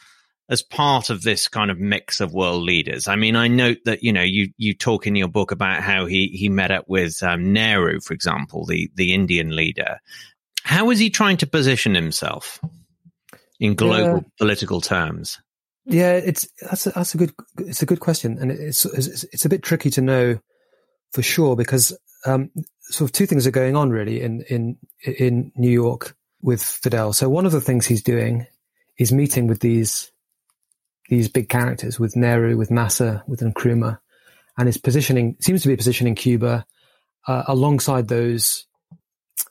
as 0.49 0.63
part 0.63 1.11
of 1.11 1.23
this 1.23 1.49
kind 1.49 1.71
of 1.71 1.79
mix 1.79 2.21
of 2.21 2.33
world 2.33 2.63
leaders? 2.63 3.09
I 3.09 3.17
mean, 3.17 3.37
I 3.37 3.49
note 3.49 3.79
that 3.85 4.03
you 4.03 4.13
know 4.13 4.23
you 4.23 4.51
you 4.57 4.75
talk 4.75 5.07
in 5.07 5.17
your 5.17 5.29
book 5.29 5.51
about 5.51 5.83
how 5.83 6.07
he 6.07 6.29
he 6.29 6.49
met 6.49 6.71
up 6.71 6.85
with 6.89 7.23
um, 7.23 7.53
Nehru, 7.53 8.01
for 8.01 8.15
example, 8.15 8.67
the 8.67 8.91
the 8.95 9.15
Indian 9.15 9.55
leader. 9.55 10.01
How 10.63 10.87
was 10.87 10.99
he 10.99 11.11
trying 11.11 11.37
to 11.39 11.47
position 11.47 11.95
himself 11.95 12.61
in 13.61 13.75
global 13.75 14.19
yeah. 14.19 14.29
political 14.39 14.81
terms? 14.81 15.41
Yeah, 15.87 16.13
it's 16.13 16.49
that's 16.63 16.87
a, 16.87 16.91
that's 16.91 17.15
a 17.15 17.19
good 17.19 17.35
it's 17.59 17.83
a 17.83 17.87
good 17.87 18.01
question, 18.01 18.39
and 18.39 18.51
it's, 18.51 18.87
it's 18.87 19.25
it's 19.25 19.45
a 19.45 19.49
bit 19.51 19.63
tricky 19.63 19.91
to 19.91 20.01
know 20.01 20.39
for 21.13 21.23
sure 21.23 21.55
because 21.57 21.97
um, 22.25 22.51
sort 22.81 23.09
of 23.09 23.13
two 23.13 23.27
things 23.27 23.47
are 23.47 23.53
going 23.53 23.77
on 23.77 23.91
really 23.91 24.21
in 24.21 24.43
in 24.43 24.77
in 25.03 25.53
New 25.57 25.71
York 25.71 26.17
with 26.43 26.63
Fidel. 26.63 27.13
So 27.13 27.29
one 27.29 27.47
of 27.47 27.53
the 27.53 27.61
things 27.61 27.87
he's 27.87 28.03
doing 28.03 28.47
is 28.99 29.13
meeting 29.13 29.47
with 29.47 29.61
these 29.61 30.11
these 31.09 31.29
big 31.29 31.49
characters 31.49 32.01
with 32.01 32.17
Nehru, 32.17 32.57
with 32.57 32.71
Nasser, 32.71 33.23
with 33.27 33.41
Nkrumah, 33.41 33.99
and 34.59 34.69
is 34.69 34.79
positioning 34.79 35.37
seems 35.41 35.63
to 35.63 35.69
be 35.69 35.77
positioning 35.77 36.15
Cuba 36.15 36.65
uh, 37.27 37.45
alongside 37.47 38.09
those 38.09 38.67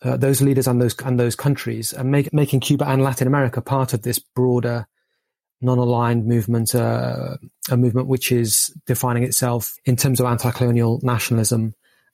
uh, 0.01 0.18
those 0.18 0.42
leaders 0.42 0.68
and 0.68 0.82
those 0.82 0.96
and 1.03 1.20
those 1.20 1.36
countries, 1.36 1.94
and 1.94 2.12
make, 2.12 2.34
making 2.34 2.60
Cuba 2.60 2.88
and 2.88 3.03
Latin 3.03 3.27
America 3.27 3.62
part 3.62 3.94
of 3.94 4.01
this 4.01 4.20
broader 4.20 4.88
non-aligned 5.62 6.25
movement, 6.25 6.75
uh, 6.75 7.38
a 7.72 7.77
movement 7.77 8.08
which 8.08 8.34
is 8.34 8.75
defining 8.86 9.24
itself 9.24 9.77
in 9.86 9.96
terms 9.96 10.20
of 10.20 10.25
anti-colonial 10.25 11.00
nationalism 11.03 11.74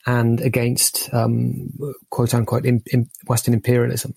and 0.10 0.42
against 0.42 1.14
um, 1.14 1.70
quote 2.10 2.34
unquote 2.34 2.66
in, 2.66 2.82
in 2.92 3.10
Western 3.28 3.54
imperialism. 3.54 4.16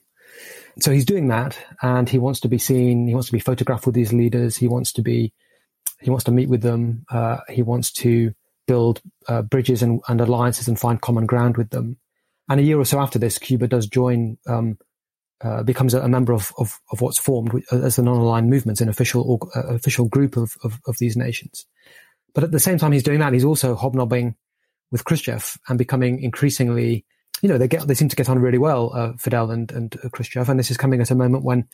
So 0.81 0.91
he's 0.91 1.05
doing 1.05 1.29
that, 1.29 1.59
and 1.83 2.09
he 2.09 2.19
wants 2.19 2.41
to 2.41 2.49
be 2.49 2.57
seen. 2.59 3.07
He 3.07 3.15
wants 3.15 3.29
to 3.29 3.33
be 3.33 3.41
photographed 3.41 3.85
with 3.85 3.95
these 3.95 4.13
leaders. 4.13 4.57
He 4.57 4.69
wants 4.69 4.93
to 4.95 5.03
be, 5.03 5.35
he 6.01 6.09
wants 6.09 6.25
to 6.25 6.31
meet 6.31 6.49
with 6.49 6.63
them. 6.63 7.05
Uh, 7.11 7.39
he 7.51 7.63
wants 7.63 7.93
to 7.93 8.33
build 8.67 9.03
uh, 9.29 9.43
bridges 9.43 9.83
and, 9.83 10.01
and, 10.09 10.21
alliances 10.21 10.67
and 10.67 10.81
find 10.81 11.01
common 11.03 11.27
ground 11.27 11.59
with 11.59 11.71
them. 11.71 11.99
And 12.49 12.59
a 12.59 12.63
year 12.63 12.79
or 12.79 12.87
so 12.87 12.99
after 12.99 13.19
this, 13.19 13.39
Cuba 13.39 13.69
does 13.69 13.87
join 13.87 14.39
um, 14.47 14.79
uh, 15.45 15.63
becomes 15.63 15.93
a, 15.93 16.01
a 16.01 16.09
member 16.09 16.33
of, 16.33 16.53
of, 16.57 16.81
of, 16.91 17.01
what's 17.01 17.19
formed 17.19 17.65
as 17.73 17.97
the 17.97 18.03
non-aligned 18.03 18.49
movements, 18.49 18.81
an 18.81 18.89
official 18.89 19.51
uh, 19.55 19.75
official 19.75 20.07
group 20.07 20.37
of, 20.37 20.57
of, 20.63 20.81
of 20.87 20.97
these 20.99 21.17
nations. 21.17 21.67
But 22.33 22.45
at 22.45 22.53
the 22.53 22.61
same 22.61 22.79
time, 22.79 22.93
he's 22.93 23.03
doing 23.03 23.19
that. 23.19 23.33
He's 23.33 23.45
also 23.45 23.75
hobnobbing 23.75 24.37
with 24.93 25.05
Khrushchev 25.05 25.59
and 25.69 25.79
becoming 25.79 26.23
increasingly, 26.23 27.05
you 27.41 27.49
know, 27.49 27.59
they 27.59 27.67
get 27.67 27.89
they 27.89 27.95
seem 27.95 28.09
to 28.09 28.17
get 28.17 28.29
on 28.29 28.39
really 28.39 28.59
well, 28.59 28.93
uh, 28.95 29.15
Fidel 29.19 29.51
and 29.51 29.73
and 29.73 29.97
uh, 30.05 30.09
Khrushchev, 30.11 30.49
and 30.49 30.61
this 30.61 30.71
is 30.71 30.77
coming 30.77 31.01
at 31.01 31.11
a 31.11 31.17
moment 31.17 31.45
when 31.45 31.67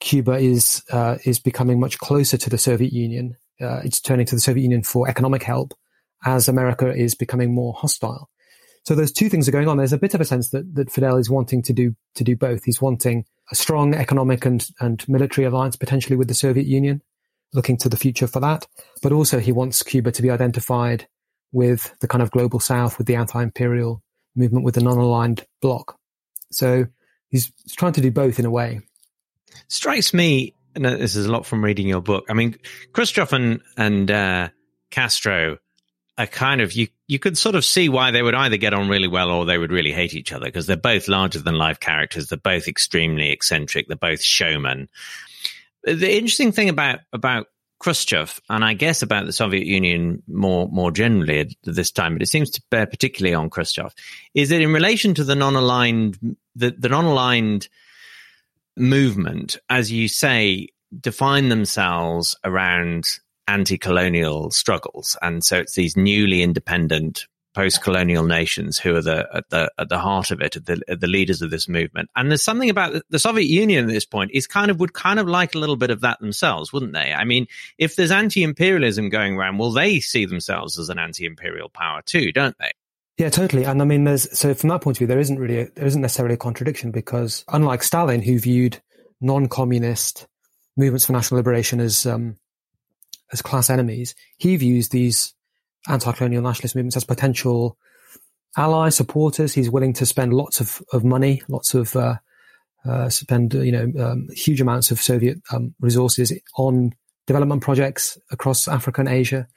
Cuba 0.00 0.32
is 0.32 0.82
uh, 0.90 1.18
is 1.24 1.38
becoming 1.38 1.78
much 1.78 1.98
closer 1.98 2.38
to 2.38 2.48
the 2.48 2.56
Soviet 2.56 2.92
Union. 2.92 3.36
Uh, 3.60 3.80
it's 3.84 4.00
turning 4.00 4.26
to 4.26 4.34
the 4.34 4.40
Soviet 4.40 4.62
Union 4.62 4.82
for 4.82 5.08
economic 5.08 5.42
help 5.42 5.74
as 6.24 6.48
America 6.48 6.94
is 6.94 7.14
becoming 7.14 7.54
more 7.54 7.74
hostile. 7.74 8.30
So 8.84 8.94
those 8.94 9.12
two 9.12 9.28
things 9.28 9.48
are 9.48 9.52
going 9.52 9.66
on. 9.66 9.78
There's 9.78 9.92
a 9.92 9.98
bit 9.98 10.14
of 10.14 10.20
a 10.20 10.24
sense 10.24 10.50
that, 10.50 10.74
that 10.76 10.92
Fidel 10.92 11.16
is 11.16 11.28
wanting 11.28 11.62
to 11.62 11.72
do 11.72 11.96
to 12.14 12.24
do 12.24 12.36
both. 12.36 12.64
He's 12.64 12.80
wanting 12.80 13.24
a 13.50 13.54
strong 13.54 13.94
economic 13.94 14.44
and, 14.46 14.66
and 14.80 15.06
military 15.08 15.44
alliance 15.44 15.76
potentially 15.76 16.16
with 16.16 16.28
the 16.28 16.34
Soviet 16.34 16.66
Union, 16.66 17.02
looking 17.52 17.76
to 17.78 17.88
the 17.88 17.96
future 17.96 18.26
for 18.26 18.40
that. 18.40 18.66
But 19.02 19.12
also 19.12 19.40
he 19.40 19.52
wants 19.52 19.82
Cuba 19.82 20.12
to 20.12 20.22
be 20.22 20.30
identified 20.30 21.08
with 21.52 21.94
the 22.00 22.08
kind 22.08 22.22
of 22.22 22.30
global 22.30 22.60
south, 22.60 22.98
with 22.98 23.06
the 23.06 23.16
anti-imperial 23.16 24.02
movement, 24.34 24.64
with 24.64 24.74
the 24.74 24.82
non-aligned 24.82 25.44
bloc. 25.60 25.98
So 26.50 26.86
he's, 27.28 27.52
trying 27.76 27.92
to 27.94 28.00
do 28.00 28.10
both 28.10 28.38
in 28.38 28.44
a 28.44 28.50
way. 28.50 28.80
Strikes 29.68 30.12
me, 30.12 30.54
and 30.74 30.84
this 30.84 31.16
is 31.16 31.26
a 31.26 31.32
lot 31.32 31.46
from 31.46 31.64
reading 31.64 31.88
your 31.88 32.02
book. 32.02 32.26
I 32.28 32.34
mean, 32.34 32.56
Khrushchev 32.92 33.32
and, 33.32 33.60
and 33.76 34.10
uh, 34.10 34.48
Castro 34.90 35.58
are 36.18 36.26
kind 36.26 36.60
of 36.60 36.72
you 36.72 36.88
you 37.08 37.18
could 37.18 37.36
sort 37.36 37.54
of 37.54 37.64
see 37.64 37.88
why 37.88 38.10
they 38.10 38.22
would 38.22 38.34
either 38.34 38.56
get 38.56 38.74
on 38.74 38.88
really 38.88 39.08
well 39.08 39.30
or 39.30 39.44
they 39.44 39.58
would 39.58 39.70
really 39.70 39.92
hate 39.92 40.14
each 40.14 40.32
other 40.32 40.46
because 40.46 40.66
they're 40.66 40.76
both 40.76 41.08
larger 41.08 41.38
than 41.38 41.56
life 41.56 41.78
characters. 41.78 42.28
They're 42.28 42.38
both 42.38 42.66
extremely 42.66 43.30
eccentric. 43.30 43.86
They're 43.86 43.96
both 43.96 44.22
showmen. 44.22 44.88
The 45.84 46.16
interesting 46.16 46.52
thing 46.52 46.68
about 46.68 47.00
about 47.12 47.46
Khrushchev 47.78 48.40
and 48.48 48.64
I 48.64 48.74
guess 48.74 49.02
about 49.02 49.26
the 49.26 49.32
Soviet 49.32 49.66
Union 49.66 50.22
more 50.26 50.68
more 50.68 50.90
generally 50.90 51.40
at 51.40 51.48
this 51.62 51.90
time, 51.90 52.14
but 52.14 52.22
it 52.22 52.28
seems 52.28 52.50
to 52.52 52.62
bear 52.70 52.86
particularly 52.86 53.34
on 53.34 53.50
Khrushchev, 53.50 53.94
is 54.34 54.48
that 54.48 54.62
in 54.62 54.72
relation 54.72 55.14
to 55.14 55.24
the 55.24 55.34
non-aligned 55.34 56.36
the, 56.54 56.70
the 56.70 56.88
non-aligned 56.88 57.68
movement, 58.76 59.58
as 59.68 59.92
you 59.92 60.08
say, 60.08 60.68
define 60.98 61.48
themselves 61.48 62.36
around 62.44 63.04
anti-colonial 63.48 64.50
struggles, 64.50 65.16
and 65.22 65.44
so 65.44 65.58
it's 65.58 65.74
these 65.74 65.96
newly 65.96 66.42
independent 66.42 67.26
post-colonial 67.56 68.24
nations 68.26 68.78
who 68.78 68.94
are 68.94 69.00
the 69.00 69.26
at 69.32 69.48
the 69.48 69.72
at 69.78 69.88
the 69.88 69.98
heart 69.98 70.30
of 70.30 70.42
it, 70.42 70.52
the 70.66 70.82
the 70.94 71.06
leaders 71.06 71.40
of 71.40 71.50
this 71.50 71.68
movement. 71.68 72.10
And 72.14 72.30
there's 72.30 72.42
something 72.42 72.68
about 72.68 72.92
the, 72.92 73.02
the, 73.08 73.18
Soviet 73.18 73.48
Union 73.48 73.86
at 73.86 73.90
this 73.90 74.04
point 74.04 74.30
is 74.34 74.46
kind 74.46 74.70
of 74.70 74.78
would 74.78 74.92
kind 74.92 75.18
of 75.18 75.26
like 75.26 75.54
a 75.54 75.58
little 75.58 75.76
bit 75.76 75.88
of 75.88 76.02
that 76.02 76.20
themselves, 76.20 76.70
wouldn't 76.70 76.92
they? 76.92 77.14
I 77.14 77.24
mean, 77.24 77.46
if 77.78 77.96
there's 77.96 78.10
anti-imperialism 78.10 79.08
going 79.08 79.36
around, 79.36 79.56
well, 79.56 79.72
they 79.72 80.00
see 80.00 80.26
themselves 80.26 80.78
as 80.78 80.90
an 80.90 80.98
anti-imperial 80.98 81.70
power 81.70 82.02
too, 82.02 82.30
don't 82.30 82.56
they? 82.58 82.72
Yeah, 83.16 83.30
totally. 83.30 83.64
And 83.64 83.80
I 83.80 83.86
mean, 83.86 84.04
there's 84.04 84.38
so 84.38 84.52
from 84.52 84.68
that 84.68 84.82
point 84.82 84.96
of 84.96 84.98
view, 84.98 85.06
there 85.06 85.18
isn't 85.18 85.38
really 85.38 85.60
a, 85.60 85.68
there 85.74 85.86
isn't 85.86 86.02
necessarily 86.02 86.34
a 86.34 86.38
contradiction 86.38 86.90
because 86.90 87.42
unlike 87.48 87.82
Stalin, 87.82 88.20
who 88.20 88.38
viewed 88.38 88.82
non-communist 89.22 90.26
movements 90.76 91.06
for 91.06 91.14
national 91.14 91.38
liberation 91.38 91.80
as 91.80 92.04
um, 92.04 92.36
as 93.32 93.40
class 93.40 93.70
enemies, 93.70 94.14
he 94.36 94.56
views 94.56 94.90
these 94.90 95.34
anti-colonial 95.88 96.42
nationalist 96.42 96.74
movements 96.74 96.96
as 96.96 97.04
potential 97.04 97.76
allies, 98.56 98.96
supporters. 98.96 99.54
He's 99.54 99.70
willing 99.70 99.92
to 99.94 100.06
spend 100.06 100.32
lots 100.32 100.60
of, 100.60 100.82
of 100.92 101.04
money, 101.04 101.42
lots 101.48 101.74
of 101.74 101.94
uh, 101.96 102.16
uh, 102.86 103.08
spend 103.08 103.54
you 103.54 103.72
know 103.72 103.92
um, 104.04 104.28
huge 104.32 104.60
amounts 104.60 104.90
of 104.90 105.00
Soviet 105.00 105.40
um, 105.52 105.74
resources 105.80 106.32
on 106.56 106.92
development 107.26 107.62
projects 107.62 108.18
across 108.30 108.68
Africa 108.68 109.00
and 109.00 109.08
Asia 109.08 109.48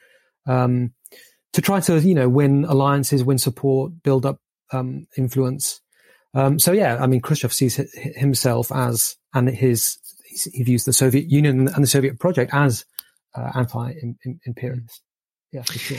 um, 0.48 0.94
to 1.54 1.62
try 1.62 1.80
to 1.82 2.00
you 2.00 2.16
know 2.16 2.30
win 2.30 2.66
alliances, 2.66 3.24
win 3.24 3.38
support, 3.38 3.92
build 4.04 4.26
up 4.26 4.40
um, 4.72 5.08
influence. 5.18 5.82
Um, 6.34 6.60
so 6.60 6.72
yeah, 6.72 6.98
I 7.00 7.08
mean 7.08 7.22
Khrushchev 7.22 7.54
sees 7.54 7.76
himself 8.16 8.72
as 8.72 9.16
and 9.34 9.50
his 9.50 9.98
he 10.26 10.64
views 10.64 10.86
the 10.86 10.94
Soviet 10.94 11.30
Union 11.30 11.68
and 11.68 11.84
the 11.84 11.88
Soviet 11.88 12.20
project 12.20 12.52
as 12.54 12.86
uh, 13.36 13.52
anti-imperialist. 13.56 15.02
Yeah, 15.52 15.64
for 15.64 15.80
sure. 15.80 15.98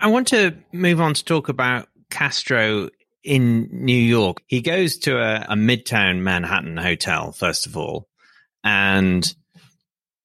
I 0.00 0.06
want 0.08 0.28
to 0.28 0.54
move 0.72 1.00
on 1.00 1.14
to 1.14 1.24
talk 1.24 1.48
about 1.48 1.88
Castro 2.10 2.90
in 3.24 3.68
New 3.70 3.96
York. 3.96 4.42
He 4.46 4.60
goes 4.60 4.98
to 4.98 5.18
a, 5.18 5.46
a 5.52 5.54
midtown 5.54 6.20
Manhattan 6.20 6.76
hotel, 6.76 7.32
first 7.32 7.66
of 7.66 7.76
all, 7.76 8.08
and 8.64 9.34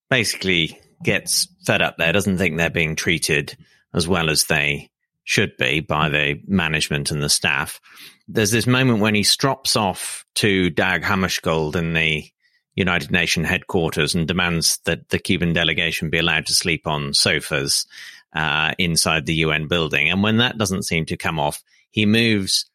basically 0.09 0.79
gets 1.03 1.47
fed 1.65 1.81
up 1.81 1.97
there, 1.97 2.11
doesn't 2.11 2.37
think 2.37 2.57
they're 2.57 2.69
being 2.69 2.95
treated 2.95 3.57
as 3.93 4.07
well 4.07 4.29
as 4.29 4.45
they 4.45 4.89
should 5.23 5.55
be 5.57 5.79
by 5.81 6.09
the 6.09 6.41
management 6.47 7.11
and 7.11 7.21
the 7.21 7.29
staff. 7.29 7.81
There's 8.27 8.51
this 8.51 8.67
moment 8.67 8.99
when 8.99 9.15
he 9.15 9.23
strops 9.23 9.75
off 9.75 10.25
to 10.35 10.69
Dag 10.69 11.03
Hammarskjöld 11.03 11.75
in 11.75 11.93
the 11.93 12.25
United 12.75 13.11
Nations 13.11 13.47
headquarters 13.47 14.15
and 14.15 14.27
demands 14.27 14.79
that 14.85 15.09
the 15.09 15.19
Cuban 15.19 15.53
delegation 15.53 16.09
be 16.09 16.19
allowed 16.19 16.45
to 16.45 16.53
sleep 16.53 16.87
on 16.87 17.13
sofas 17.13 17.85
uh, 18.33 18.73
inside 18.77 19.25
the 19.25 19.35
UN 19.35 19.67
building. 19.67 20.09
And 20.09 20.23
when 20.23 20.37
that 20.37 20.57
doesn't 20.57 20.83
seem 20.83 21.05
to 21.07 21.17
come 21.17 21.39
off, 21.39 21.63
he 21.91 22.05
moves 22.05 22.69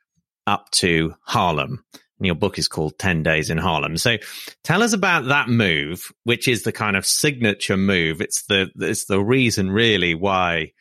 up 0.47 0.71
to 0.73 1.14
Harlem. 1.23 1.85
And 2.18 2.26
your 2.26 2.35
book 2.35 2.59
is 2.59 2.68
called 2.68 2.99
10 2.99 3.23
Days 3.23 3.50
in 3.50 3.59
Harlem. 3.59 3.97
So 3.97 4.16
tell 4.62 4.82
us 4.82 4.92
about 4.92 5.26
that 5.26 5.49
move, 5.49 6.12
which 6.25 6.47
is 6.47 6.62
the 6.62 6.73
kind 6.73 6.97
of 6.97 7.04
signature 7.04 7.76
move. 7.76 8.21
It's 8.21 8.44
the, 8.44 8.71
it's 8.76 9.06
the 9.06 9.21
reason 9.21 9.71
really 9.71 10.14
why 10.14 10.73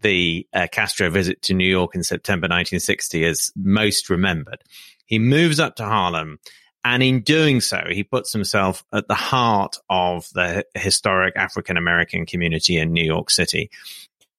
the 0.00 0.46
uh, 0.52 0.68
Castro 0.72 1.10
visit 1.10 1.42
to 1.42 1.54
New 1.54 1.68
York 1.68 1.94
in 1.94 2.02
September 2.02 2.44
1960 2.44 3.24
is 3.24 3.52
most 3.54 4.08
remembered. 4.08 4.62
He 5.04 5.18
moves 5.18 5.60
up 5.60 5.76
to 5.76 5.84
Harlem 5.84 6.38
and 6.84 7.02
in 7.02 7.20
doing 7.20 7.60
so, 7.60 7.82
he 7.88 8.02
puts 8.02 8.32
himself 8.32 8.84
at 8.92 9.08
the 9.08 9.14
heart 9.14 9.76
of 9.88 10.28
the 10.34 10.64
historic 10.74 11.36
African 11.36 11.76
American 11.76 12.26
community 12.26 12.76
in 12.78 12.92
New 12.92 13.04
York 13.04 13.30
City. 13.30 13.70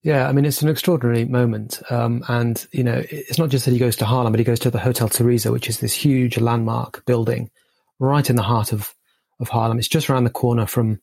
Yeah, 0.04 0.28
I 0.28 0.32
mean, 0.32 0.46
it's 0.46 0.62
an 0.62 0.70
extraordinary 0.70 1.26
moment. 1.26 1.82
Um, 1.90 2.24
and, 2.28 2.66
you 2.72 2.84
know, 2.84 3.04
it's 3.10 3.38
not 3.38 3.50
just 3.50 3.66
that 3.66 3.72
he 3.72 3.78
goes 3.78 3.96
to 3.98 4.06
Harlem, 4.06 4.34
but 4.34 4.40
he 4.40 4.46
goes 4.46 4.60
to 4.62 4.72
the 4.72 4.80
Hotel 4.80 5.08
Theresa, 5.08 5.52
which 5.52 5.70
is 5.70 5.80
this 5.80 5.94
huge 5.94 6.40
landmark 6.40 7.06
building 7.06 7.52
right 8.00 8.30
in 8.30 8.36
the 8.36 8.42
heart 8.42 8.74
of, 8.74 8.96
of 9.40 9.50
Harlem. 9.50 9.78
It's 9.78 9.88
just 9.88 10.10
around 10.10 10.24
the 10.24 10.32
corner 10.32 10.66
from 10.66 11.00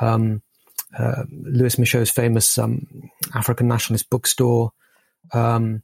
um, 0.00 0.42
uh, 0.98 1.24
Lewis 1.30 1.78
Michaux's 1.78 2.10
famous 2.10 2.56
um, 2.56 3.10
African 3.34 3.68
nationalist 3.68 4.08
bookstore. 4.08 4.72
Um, 5.32 5.82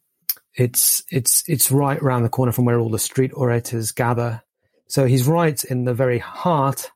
It's 0.58 1.04
it's 1.10 1.44
it's 1.46 1.70
right 1.70 2.00
around 2.00 2.22
the 2.22 2.30
corner 2.30 2.52
from 2.52 2.64
where 2.64 2.80
all 2.80 2.88
the 2.88 2.98
street 2.98 3.32
orators 3.34 3.92
gather. 3.92 4.42
So 4.88 5.06
he's 5.06 5.26
right 5.26 5.62
in 5.64 5.84
the 5.84 5.94
very 5.94 6.18
heart 6.18 6.90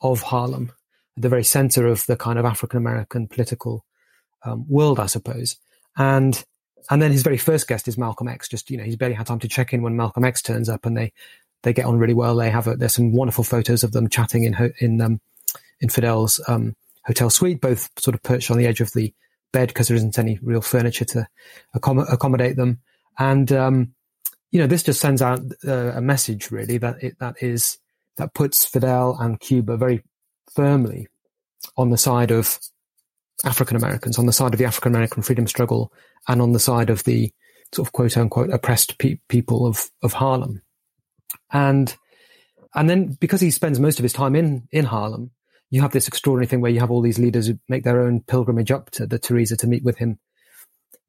of 0.00 0.22
Harlem, 0.22 0.72
at 1.16 1.22
the 1.22 1.28
very 1.28 1.44
center 1.44 1.86
of 1.86 2.06
the 2.06 2.16
kind 2.16 2.38
of 2.38 2.44
African 2.44 2.78
American 2.78 3.28
political 3.28 3.84
um, 4.44 4.66
world, 4.68 5.00
I 5.00 5.06
suppose. 5.06 5.56
And 5.96 6.42
and 6.90 7.00
then 7.00 7.12
his 7.12 7.22
very 7.22 7.38
first 7.38 7.66
guest 7.66 7.88
is 7.88 7.96
Malcolm 7.96 8.28
X. 8.28 8.48
Just 8.48 8.70
you 8.70 8.76
know, 8.76 8.84
he's 8.84 8.96
barely 8.96 9.14
had 9.14 9.26
time 9.26 9.38
to 9.40 9.48
check 9.48 9.72
in 9.72 9.82
when 9.82 9.96
Malcolm 9.96 10.24
X 10.24 10.42
turns 10.42 10.68
up, 10.68 10.86
and 10.86 10.96
they 10.96 11.12
they 11.62 11.72
get 11.72 11.86
on 11.86 11.98
really 11.98 12.14
well. 12.14 12.36
They 12.36 12.50
have 12.50 12.66
a, 12.66 12.76
there's 12.76 12.94
some 12.94 13.12
wonderful 13.12 13.44
photos 13.44 13.84
of 13.84 13.92
them 13.92 14.08
chatting 14.08 14.44
in 14.44 14.72
in 14.80 15.00
um, 15.00 15.20
in 15.80 15.88
Fidel's 15.88 16.40
um, 16.48 16.74
hotel 17.04 17.30
suite, 17.30 17.60
both 17.60 17.90
sort 17.98 18.14
of 18.14 18.22
perched 18.22 18.50
on 18.50 18.58
the 18.58 18.66
edge 18.66 18.80
of 18.80 18.92
the 18.92 19.14
bed 19.52 19.68
because 19.68 19.88
there 19.88 19.96
isn't 19.96 20.18
any 20.18 20.38
real 20.42 20.60
furniture 20.60 21.04
to 21.04 21.26
accom- 21.74 22.12
accommodate 22.12 22.56
them. 22.56 22.80
And, 23.18 23.50
um, 23.52 23.93
you 24.54 24.60
know, 24.60 24.68
this 24.68 24.84
just 24.84 25.00
sends 25.00 25.20
out 25.20 25.40
uh, 25.66 25.90
a 25.96 26.00
message 26.00 26.52
really 26.52 26.78
that 26.78 27.02
it, 27.02 27.18
that 27.18 27.34
is, 27.42 27.76
that 28.18 28.34
puts 28.34 28.64
Fidel 28.64 29.16
and 29.18 29.40
Cuba 29.40 29.76
very 29.76 30.04
firmly 30.54 31.08
on 31.76 31.90
the 31.90 31.98
side 31.98 32.30
of 32.30 32.60
African 33.44 33.76
Americans, 33.76 34.16
on 34.16 34.26
the 34.26 34.32
side 34.32 34.54
of 34.54 34.58
the 34.58 34.64
African 34.64 34.92
American 34.92 35.24
freedom 35.24 35.48
struggle 35.48 35.92
and 36.28 36.40
on 36.40 36.52
the 36.52 36.60
side 36.60 36.88
of 36.88 37.02
the 37.02 37.32
sort 37.74 37.88
of 37.88 37.92
quote 37.92 38.16
unquote 38.16 38.50
oppressed 38.50 38.96
pe- 38.98 39.18
people 39.28 39.66
of, 39.66 39.90
of 40.04 40.12
Harlem. 40.12 40.62
And, 41.52 41.96
and 42.76 42.88
then 42.88 43.16
because 43.20 43.40
he 43.40 43.50
spends 43.50 43.80
most 43.80 43.98
of 43.98 44.04
his 44.04 44.12
time 44.12 44.36
in, 44.36 44.68
in 44.70 44.84
Harlem, 44.84 45.32
you 45.70 45.80
have 45.80 45.90
this 45.90 46.06
extraordinary 46.06 46.46
thing 46.46 46.60
where 46.60 46.70
you 46.70 46.78
have 46.78 46.92
all 46.92 47.02
these 47.02 47.18
leaders 47.18 47.48
who 47.48 47.58
make 47.68 47.82
their 47.82 48.00
own 48.00 48.20
pilgrimage 48.20 48.70
up 48.70 48.92
to 48.92 49.04
the 49.04 49.18
Theresa 49.18 49.56
to 49.56 49.66
meet 49.66 49.82
with 49.82 49.98
him 49.98 50.20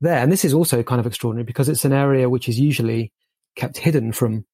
there. 0.02 0.18
And 0.18 0.32
this 0.32 0.46
is 0.46 0.56
also 0.56 0.82
kind 0.82 1.00
of 1.00 1.06
extraordinary 1.06 1.46
because 1.46 1.70
it's 1.70 1.86
an 1.86 1.94
area 1.94 2.28
which 2.28 2.50
is 2.50 2.60
usually 2.60 3.12
kept 3.56 3.78
hidden 3.78 4.12
from 4.12 4.46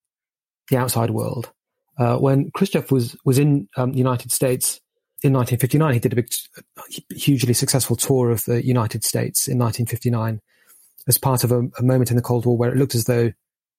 the 0.70 0.77
outside 0.77 1.10
world. 1.10 1.51
Uh, 1.98 2.17
when 2.17 2.51
Khrushchev 2.51 2.91
was 2.91 3.15
was 3.25 3.38
in 3.38 3.67
um, 3.75 3.91
the 3.91 3.98
United 3.98 4.31
States 4.31 4.79
in 5.24 5.34
1959, 5.34 5.93
he 5.93 6.00
did 6.00 6.13
a 6.13 6.15
big, 6.15 6.29
hugely 7.15 7.53
successful 7.53 7.96
tour 7.96 8.31
of 8.31 8.43
the 8.46 8.65
United 8.65 9.03
States 9.03 9.48
in 9.48 9.60
1959 9.60 10.41
as 11.08 11.17
part 11.17 11.43
of 11.43 11.51
a, 11.51 11.60
a 11.77 11.84
moment 11.84 12.10
in 12.10 12.15
the 12.15 12.24
Cold 12.24 12.46
War 12.46 12.58
where 12.58 12.72
it 12.72 12.77
looked 12.77 12.96
as 12.96 13.05
though 13.05 13.31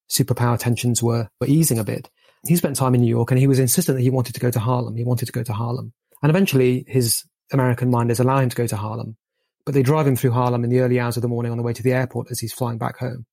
superpower 0.08 0.58
tensions 0.58 1.02
were, 1.02 1.28
were 1.40 1.46
easing 1.46 1.78
a 1.78 1.84
bit. 1.84 2.10
He 2.46 2.56
spent 2.56 2.76
time 2.76 2.94
in 2.94 3.00
New 3.00 3.08
York 3.08 3.30
and 3.30 3.38
he 3.38 3.46
was 3.46 3.58
insistent 3.58 3.96
that 3.96 4.02
he 4.02 4.10
wanted 4.10 4.34
to 4.34 4.40
go 4.40 4.50
to 4.50 4.60
Harlem. 4.60 4.96
He 4.96 5.04
wanted 5.04 5.26
to 5.26 5.32
go 5.32 5.42
to 5.42 5.52
Harlem. 5.52 5.92
And 6.22 6.30
eventually 6.30 6.84
his 6.86 7.24
American 7.52 7.90
minders 7.90 8.20
allow 8.20 8.38
him 8.38 8.48
to 8.48 8.56
go 8.56 8.66
to 8.66 8.76
Harlem, 8.76 9.16
but 9.64 9.74
they 9.74 9.82
drive 9.82 10.06
him 10.06 10.16
through 10.16 10.32
Harlem 10.32 10.64
in 10.64 10.70
the 10.70 10.80
early 10.80 11.00
hours 11.00 11.16
of 11.16 11.22
the 11.22 11.28
morning 11.28 11.50
on 11.50 11.58
the 11.58 11.64
way 11.64 11.72
to 11.72 11.82
the 11.82 11.92
airport 11.92 12.30
as 12.30 12.40
he's 12.40 12.52
flying 12.52 12.78
back 12.78 12.98
home 12.98 13.26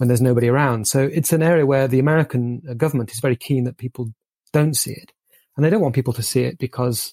when 0.00 0.08
there's 0.08 0.22
nobody 0.22 0.48
around. 0.48 0.88
So 0.88 1.02
it's 1.12 1.30
an 1.30 1.42
area 1.42 1.66
where 1.66 1.86
the 1.86 1.98
American 1.98 2.62
uh, 2.66 2.72
government 2.72 3.12
is 3.12 3.20
very 3.20 3.36
keen 3.36 3.64
that 3.64 3.76
people 3.76 4.10
don't 4.50 4.74
see 4.74 4.92
it. 4.92 5.12
And 5.54 5.62
they 5.62 5.68
don't 5.68 5.82
want 5.82 5.94
people 5.94 6.14
to 6.14 6.22
see 6.22 6.44
it 6.44 6.56
because 6.56 7.12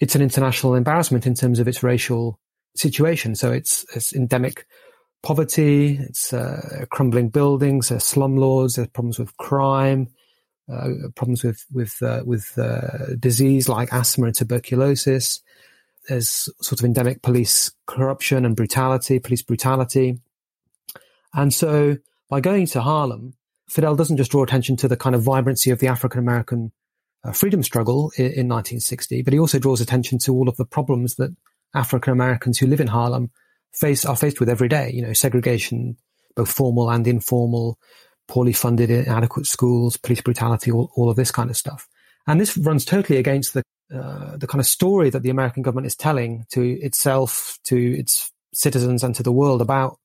it's 0.00 0.16
an 0.16 0.22
international 0.22 0.74
embarrassment 0.74 1.28
in 1.28 1.34
terms 1.34 1.60
of 1.60 1.68
its 1.68 1.84
racial 1.84 2.40
situation. 2.74 3.36
So 3.36 3.52
it's, 3.52 3.86
it's 3.94 4.12
endemic 4.12 4.66
poverty, 5.22 5.98
it's 6.00 6.32
uh, 6.32 6.86
crumbling 6.90 7.28
buildings, 7.28 7.90
there's 7.90 8.02
slum 8.02 8.36
laws, 8.36 8.74
there's 8.74 8.88
problems 8.88 9.20
with 9.20 9.36
crime, 9.36 10.08
uh, 10.68 10.88
problems 11.14 11.44
with 11.44 11.64
with 11.72 12.02
uh, 12.02 12.22
with 12.26 12.58
uh, 12.58 13.14
disease 13.18 13.68
like 13.68 13.92
asthma 13.92 14.26
and 14.26 14.34
tuberculosis. 14.34 15.40
There's 16.08 16.48
sort 16.60 16.80
of 16.80 16.84
endemic 16.84 17.22
police 17.22 17.70
corruption 17.86 18.44
and 18.44 18.56
brutality, 18.56 19.20
police 19.20 19.42
brutality, 19.42 20.18
and 21.34 21.52
so 21.52 21.96
by 22.28 22.40
going 22.40 22.66
to 22.66 22.80
Harlem, 22.80 23.34
Fidel 23.68 23.96
doesn't 23.96 24.16
just 24.16 24.30
draw 24.30 24.42
attention 24.42 24.76
to 24.78 24.88
the 24.88 24.96
kind 24.96 25.14
of 25.14 25.22
vibrancy 25.22 25.70
of 25.70 25.78
the 25.78 25.88
African 25.88 26.20
American 26.20 26.72
uh, 27.24 27.32
freedom 27.32 27.62
struggle 27.62 28.12
in, 28.16 28.24
in 28.24 28.48
1960, 28.48 29.22
but 29.22 29.32
he 29.32 29.38
also 29.38 29.58
draws 29.58 29.80
attention 29.80 30.18
to 30.18 30.34
all 30.34 30.48
of 30.48 30.56
the 30.56 30.64
problems 30.64 31.16
that 31.16 31.34
African 31.74 32.12
Americans 32.12 32.58
who 32.58 32.66
live 32.66 32.80
in 32.80 32.86
Harlem 32.86 33.30
face 33.72 34.04
are 34.04 34.16
faced 34.16 34.40
with 34.40 34.48
every 34.48 34.68
day. 34.68 34.90
You 34.92 35.02
know, 35.02 35.12
segregation, 35.12 35.96
both 36.34 36.50
formal 36.50 36.90
and 36.90 37.06
informal, 37.06 37.78
poorly 38.26 38.52
funded, 38.52 38.90
inadequate 38.90 39.46
schools, 39.46 39.96
police 39.96 40.20
brutality, 40.20 40.70
all, 40.70 40.90
all 40.96 41.10
of 41.10 41.16
this 41.16 41.30
kind 41.30 41.50
of 41.50 41.56
stuff. 41.56 41.88
And 42.26 42.40
this 42.40 42.56
runs 42.56 42.84
totally 42.84 43.18
against 43.18 43.54
the 43.54 43.62
uh, 43.94 44.36
the 44.36 44.46
kind 44.46 44.60
of 44.60 44.66
story 44.66 45.08
that 45.08 45.22
the 45.22 45.30
American 45.30 45.62
government 45.62 45.86
is 45.86 45.96
telling 45.96 46.44
to 46.50 46.62
itself, 46.80 47.58
to 47.64 47.98
its 47.98 48.30
citizens, 48.52 49.02
and 49.02 49.14
to 49.14 49.22
the 49.22 49.32
world 49.32 49.62
about 49.62 49.98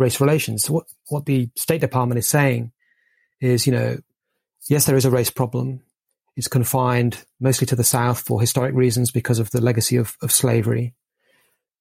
race 0.00 0.20
relations. 0.20 0.68
What 0.68 0.86
what 1.08 1.26
the 1.26 1.50
State 1.54 1.80
Department 1.80 2.18
is 2.18 2.26
saying 2.26 2.72
is, 3.40 3.66
you 3.66 3.72
know, 3.72 3.98
yes, 4.68 4.86
there 4.86 4.96
is 4.96 5.04
a 5.04 5.10
race 5.10 5.30
problem. 5.30 5.82
It's 6.36 6.48
confined 6.48 7.24
mostly 7.38 7.66
to 7.68 7.76
the 7.76 7.84
South 7.84 8.20
for 8.20 8.40
historic 8.40 8.74
reasons 8.74 9.10
because 9.10 9.38
of 9.38 9.50
the 9.50 9.60
legacy 9.60 9.96
of, 9.96 10.16
of 10.22 10.32
slavery. 10.32 10.94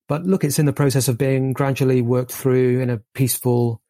But 0.07 0.25
look, 0.25 0.43
it's 0.43 0.59
in 0.59 0.65
the 0.65 0.73
process 0.73 1.07
of 1.07 1.17
being 1.17 1.53
gradually 1.53 2.01
worked 2.01 2.31
through 2.31 2.81
in 2.81 2.89
a 2.89 2.99
peaceful, 3.13 3.81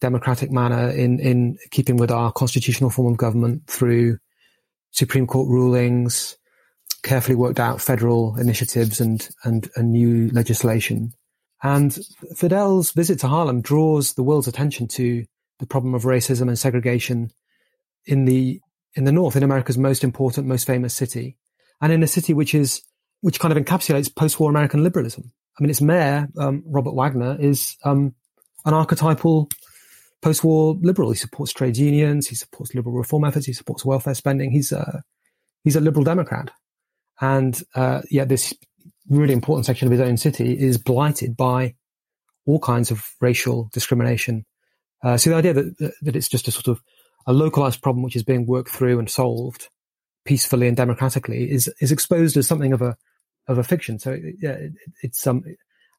democratic 0.00 0.50
manner 0.50 0.90
in, 0.90 1.18
in 1.20 1.56
keeping 1.70 1.96
with 1.96 2.10
our 2.10 2.32
constitutional 2.32 2.90
form 2.90 3.12
of 3.12 3.18
government 3.18 3.66
through 3.68 4.18
Supreme 4.90 5.26
Court 5.26 5.48
rulings, 5.48 6.36
carefully 7.02 7.36
worked 7.36 7.60
out 7.60 7.80
federal 7.80 8.36
initiatives 8.36 9.00
and, 9.00 9.28
and, 9.44 9.70
and 9.76 9.92
new 9.92 10.30
legislation. 10.30 11.12
And 11.62 11.96
Fidel's 12.36 12.92
visit 12.92 13.18
to 13.20 13.28
Harlem 13.28 13.60
draws 13.60 14.14
the 14.14 14.22
world's 14.22 14.48
attention 14.48 14.88
to 14.88 15.24
the 15.58 15.66
problem 15.66 15.94
of 15.94 16.04
racism 16.04 16.48
and 16.48 16.58
segregation 16.58 17.30
in 18.06 18.24
the, 18.24 18.60
in 18.94 19.04
the 19.04 19.12
North, 19.12 19.36
in 19.36 19.42
America's 19.42 19.78
most 19.78 20.04
important, 20.04 20.46
most 20.46 20.66
famous 20.66 20.94
city, 20.94 21.36
and 21.80 21.92
in 21.92 22.02
a 22.02 22.06
city 22.06 22.32
which 22.32 22.54
is, 22.54 22.82
which 23.20 23.40
kind 23.40 23.56
of 23.56 23.62
encapsulates 23.62 24.14
post-war 24.14 24.50
American 24.50 24.84
liberalism. 24.84 25.32
I 25.58 25.62
mean, 25.62 25.70
its 25.70 25.80
mayor, 25.80 26.28
um, 26.38 26.62
Robert 26.66 26.94
Wagner, 26.94 27.36
is 27.40 27.76
um, 27.84 28.14
an 28.64 28.74
archetypal 28.74 29.48
post-war 30.22 30.76
liberal. 30.80 31.10
He 31.10 31.16
supports 31.16 31.52
trade 31.52 31.76
unions. 31.76 32.28
He 32.28 32.36
supports 32.36 32.74
liberal 32.74 32.94
reform 32.94 33.24
efforts. 33.24 33.46
He 33.46 33.52
supports 33.52 33.84
welfare 33.84 34.14
spending. 34.14 34.52
He's 34.52 34.70
a 34.70 35.02
he's 35.64 35.76
a 35.76 35.80
liberal 35.80 36.04
Democrat, 36.04 36.50
and 37.20 37.60
uh, 37.74 38.02
yet 38.10 38.28
this 38.28 38.54
really 39.08 39.32
important 39.32 39.66
section 39.66 39.86
of 39.86 39.92
his 39.92 40.00
own 40.00 40.16
city 40.16 40.52
is 40.58 40.78
blighted 40.78 41.36
by 41.36 41.74
all 42.46 42.58
kinds 42.58 42.90
of 42.90 43.04
racial 43.20 43.68
discrimination. 43.72 44.44
Uh, 45.02 45.16
so 45.16 45.30
the 45.30 45.36
idea 45.36 45.52
that 45.52 45.94
that 46.02 46.16
it's 46.16 46.28
just 46.28 46.48
a 46.48 46.50
sort 46.50 46.68
of 46.68 46.82
a 47.26 47.32
localized 47.32 47.82
problem 47.82 48.02
which 48.02 48.16
is 48.16 48.22
being 48.22 48.46
worked 48.46 48.70
through 48.70 48.98
and 48.98 49.10
solved 49.10 49.68
peacefully 50.24 50.66
and 50.66 50.76
democratically 50.76 51.50
is 51.50 51.72
is 51.80 51.92
exposed 51.92 52.36
as 52.36 52.46
something 52.46 52.72
of 52.72 52.82
a 52.82 52.96
of 53.46 53.58
a 53.58 53.64
fiction. 53.64 53.98
So 53.98 54.12
yeah, 54.40 54.52
it, 54.52 54.72
it's 55.02 55.26
um, 55.26 55.44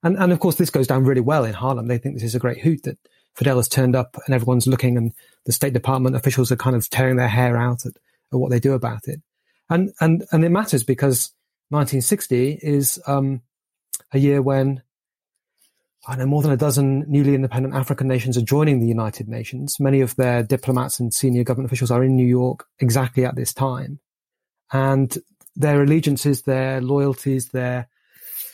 and 0.03 0.17
and 0.17 0.31
of 0.31 0.39
course 0.39 0.55
this 0.55 0.69
goes 0.69 0.87
down 0.87 1.05
really 1.05 1.21
well 1.21 1.45
in 1.45 1.53
Harlem. 1.53 1.87
They 1.87 1.97
think 1.97 2.15
this 2.15 2.23
is 2.23 2.35
a 2.35 2.39
great 2.39 2.61
hoot 2.61 2.83
that 2.83 2.97
Fidel 3.35 3.57
has 3.57 3.67
turned 3.67 3.95
up 3.95 4.17
and 4.25 4.35
everyone's 4.35 4.67
looking 4.67 4.97
and 4.97 5.13
the 5.45 5.51
State 5.51 5.73
Department 5.73 6.15
officials 6.15 6.51
are 6.51 6.57
kind 6.57 6.75
of 6.75 6.89
tearing 6.89 7.15
their 7.15 7.27
hair 7.27 7.57
out 7.57 7.85
at, 7.85 7.93
at 8.33 8.39
what 8.39 8.51
they 8.51 8.59
do 8.59 8.73
about 8.73 9.07
it. 9.07 9.21
And, 9.69 9.91
and, 10.01 10.25
and 10.31 10.43
it 10.43 10.49
matters 10.49 10.83
because 10.83 11.31
1960 11.69 12.59
is, 12.61 13.01
um, 13.07 13.41
a 14.11 14.19
year 14.19 14.41
when 14.41 14.81
I 16.07 16.15
know 16.15 16.25
more 16.25 16.41
than 16.41 16.51
a 16.51 16.57
dozen 16.57 17.05
newly 17.07 17.35
independent 17.35 17.75
African 17.75 18.07
nations 18.07 18.37
are 18.37 18.41
joining 18.41 18.79
the 18.79 18.87
United 18.87 19.27
Nations. 19.27 19.79
Many 19.79 20.01
of 20.01 20.15
their 20.15 20.43
diplomats 20.43 20.99
and 20.99 21.13
senior 21.13 21.43
government 21.43 21.69
officials 21.69 21.91
are 21.91 22.03
in 22.03 22.15
New 22.15 22.25
York 22.25 22.65
exactly 22.79 23.25
at 23.25 23.35
this 23.35 23.53
time. 23.53 23.99
And 24.71 25.15
their 25.55 25.83
allegiances, 25.83 26.43
their 26.43 26.79
loyalties, 26.81 27.49
their 27.49 27.89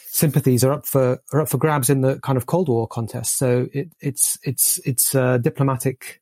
sympathies 0.07 0.63
are 0.63 0.73
up 0.73 0.85
for 0.85 1.21
are 1.31 1.41
up 1.41 1.49
for 1.49 1.57
grabs 1.57 1.89
in 1.89 2.01
the 2.01 2.19
kind 2.19 2.37
of 2.37 2.45
Cold 2.45 2.67
War 2.67 2.87
contest. 2.87 3.37
So 3.37 3.67
it, 3.71 3.89
it's 3.99 4.37
it's 4.43 4.79
it's 4.79 5.13
a 5.13 5.37
diplomatic. 5.39 6.21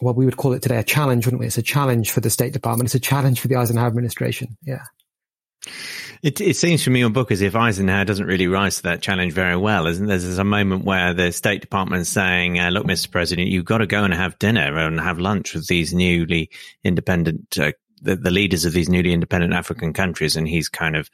Well, 0.00 0.14
we 0.14 0.24
would 0.24 0.36
call 0.36 0.54
it 0.54 0.62
today 0.62 0.78
a 0.78 0.82
challenge, 0.82 1.24
wouldn't 1.24 1.40
we? 1.40 1.46
It's 1.46 1.58
a 1.58 1.62
challenge 1.62 2.10
for 2.10 2.20
the 2.20 2.30
State 2.30 2.52
Department. 2.52 2.88
It's 2.88 2.96
a 2.96 3.00
challenge 3.00 3.40
for 3.40 3.46
the 3.46 3.56
Eisenhower 3.56 3.86
administration. 3.86 4.56
Yeah. 4.62 4.82
It, 6.22 6.40
it 6.40 6.56
seems 6.56 6.82
from 6.82 6.96
your 6.96 7.10
book 7.10 7.30
as 7.30 7.42
if 7.42 7.54
Eisenhower 7.54 8.04
doesn't 8.04 8.26
really 8.26 8.46
rise 8.46 8.76
to 8.76 8.84
that 8.84 9.02
challenge 9.02 9.34
very 9.34 9.56
well, 9.56 9.86
isn't 9.86 10.06
there? 10.06 10.18
There's 10.18 10.38
a 10.38 10.44
moment 10.44 10.84
where 10.84 11.12
the 11.12 11.32
State 11.32 11.60
Department 11.60 12.06
saying, 12.06 12.58
uh, 12.58 12.70
look, 12.70 12.86
Mr. 12.86 13.10
President, 13.10 13.48
you've 13.48 13.66
got 13.66 13.78
to 13.78 13.86
go 13.86 14.04
and 14.04 14.14
have 14.14 14.38
dinner 14.38 14.78
and 14.78 14.98
have 15.00 15.18
lunch 15.18 15.54
with 15.54 15.66
these 15.66 15.92
newly 15.92 16.50
independent, 16.82 17.58
uh, 17.58 17.72
the, 18.00 18.16
the 18.16 18.30
leaders 18.30 18.64
of 18.64 18.72
these 18.72 18.88
newly 18.88 19.12
independent 19.12 19.52
African 19.52 19.92
countries. 19.92 20.34
And 20.34 20.48
he's 20.48 20.68
kind 20.68 20.96
of, 20.96 21.10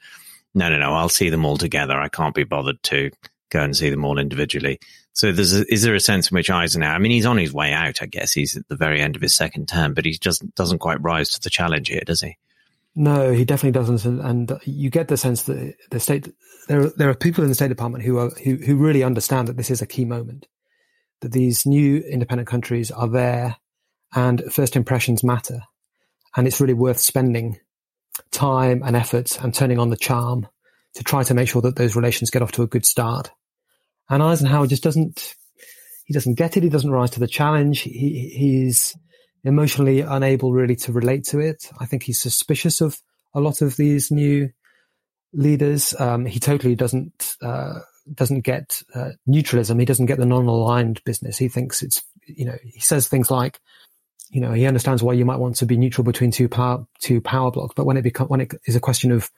no, 0.53 0.69
no, 0.69 0.77
no, 0.77 0.93
I'll 0.93 1.09
see 1.09 1.29
them 1.29 1.45
all 1.45 1.57
together. 1.57 1.99
I 1.99 2.07
can't 2.07 2.35
be 2.35 2.45
bothered 2.45 2.81
to 2.83 3.11
go 3.49 3.61
and 3.61 3.75
see 3.75 3.89
them 3.89 4.05
all 4.05 4.17
individually. 4.17 4.79
So 5.13 5.33
there's 5.33 5.53
a, 5.53 5.65
is 5.71 5.83
there 5.83 5.93
a 5.93 5.99
sense 5.99 6.31
in 6.31 6.35
which 6.35 6.49
Eisenhower, 6.49 6.95
I 6.95 6.99
mean, 6.99 7.11
he's 7.11 7.25
on 7.25 7.37
his 7.37 7.53
way 7.53 7.73
out, 7.73 8.01
I 8.01 8.05
guess. 8.05 8.31
He's 8.31 8.55
at 8.55 8.67
the 8.69 8.77
very 8.77 9.01
end 9.01 9.17
of 9.17 9.21
his 9.21 9.35
second 9.35 9.67
term, 9.67 9.93
but 9.93 10.05
he 10.05 10.13
just 10.13 10.43
doesn't 10.55 10.79
quite 10.79 11.01
rise 11.01 11.29
to 11.31 11.41
the 11.41 11.49
challenge 11.49 11.89
here, 11.89 12.03
does 12.05 12.21
he? 12.21 12.37
No, 12.95 13.31
he 13.31 13.45
definitely 13.45 13.79
doesn't. 13.79 14.19
And, 14.19 14.51
you 14.63 14.89
get 14.89 15.07
the 15.07 15.17
sense 15.17 15.43
that 15.43 15.75
the 15.91 15.99
state, 15.99 16.33
there, 16.67 16.89
there 16.89 17.09
are 17.09 17.15
people 17.15 17.43
in 17.43 17.49
the 17.49 17.55
State 17.55 17.69
Department 17.69 18.03
who 18.03 18.17
are, 18.17 18.29
who, 18.43 18.55
who 18.57 18.75
really 18.75 19.03
understand 19.03 19.47
that 19.47 19.57
this 19.57 19.71
is 19.71 19.81
a 19.81 19.87
key 19.87 20.05
moment. 20.05 20.47
that 21.21 21.31
these 21.31 21.65
new 21.65 21.97
independent 21.97 22.47
countries 22.47 22.91
are 22.91 23.07
there 23.07 23.57
and 24.13 24.43
first 24.51 24.75
impressions 24.75 25.23
matter. 25.23 25.61
And 26.35 26.47
it's 26.47 26.59
really 26.59 26.73
worth 26.73 26.99
spending 26.99 27.59
time 28.31 28.81
and 28.83 28.95
effort 28.95 29.41
and 29.41 29.53
turning 29.53 29.79
on 29.79 29.89
the 29.89 29.97
charm 29.97 30.47
to 30.95 31.03
try 31.03 31.23
to 31.23 31.33
make 31.33 31.47
sure 31.47 31.61
that 31.61 31.75
those 31.75 31.95
relations 31.95 32.29
get 32.29 32.41
off 32.41 32.51
to 32.53 32.63
a 32.63 32.67
good 32.67 32.85
start. 32.85 33.31
And 34.09 34.21
Eisenhower 34.21 34.67
just 34.67 34.83
doesn't, 34.83 35.35
he 36.05 36.13
doesn't 36.13 36.37
get 36.37 36.57
it. 36.57 36.63
He 36.63 36.69
doesn't 36.69 36.91
rise 36.91 37.11
to 37.11 37.19
the 37.19 37.27
challenge. 37.27 37.81
He, 37.81 38.33
he's 38.35 38.97
emotionally 39.43 40.01
unable 40.01 40.53
really 40.53 40.75
to 40.75 40.91
relate 40.91 41.23
to 41.25 41.39
it. 41.39 41.69
I 41.79 41.85
think 41.85 42.03
he's 42.03 42.21
suspicious 42.21 42.81
of 42.81 43.01
a 43.33 43.39
lot 43.39 43.61
of 43.61 43.75
these 43.75 44.11
new 44.11 44.49
leaders. 45.33 45.99
Um, 45.99 46.25
he 46.25 46.39
totally 46.39 46.75
doesn't, 46.75 47.35
uh, 47.41 47.79
doesn't 48.13 48.41
get 48.41 48.81
uh, 48.93 49.11
neutralism. 49.25 49.79
He 49.79 49.85
doesn't 49.85 50.05
get 50.05 50.17
the 50.17 50.25
non-aligned 50.25 51.03
business. 51.05 51.37
He 51.37 51.47
thinks 51.47 51.81
it's, 51.81 52.03
you 52.25 52.45
know, 52.45 52.57
he 52.63 52.79
says 52.79 53.07
things 53.07 53.31
like, 53.31 53.59
you 54.29 54.41
know, 54.41 54.53
he 54.53 54.65
understands 54.65 55.03
why 55.03 55.13
you 55.13 55.25
might 55.25 55.39
want 55.39 55.57
to 55.57 55.65
be 55.65 55.77
neutral 55.77 56.05
between 56.05 56.31
two 56.31 56.47
power, 56.47 56.85
two 56.99 57.19
power 57.19 57.51
blocs. 57.51 57.73
But 57.75 57.85
when 57.85 57.97
it 57.97 58.03
becomes, 58.03 58.29
when 58.29 58.41
it 58.41 58.53
is 58.65 58.75
a 58.75 58.79
question 58.79 59.11
of, 59.11 59.29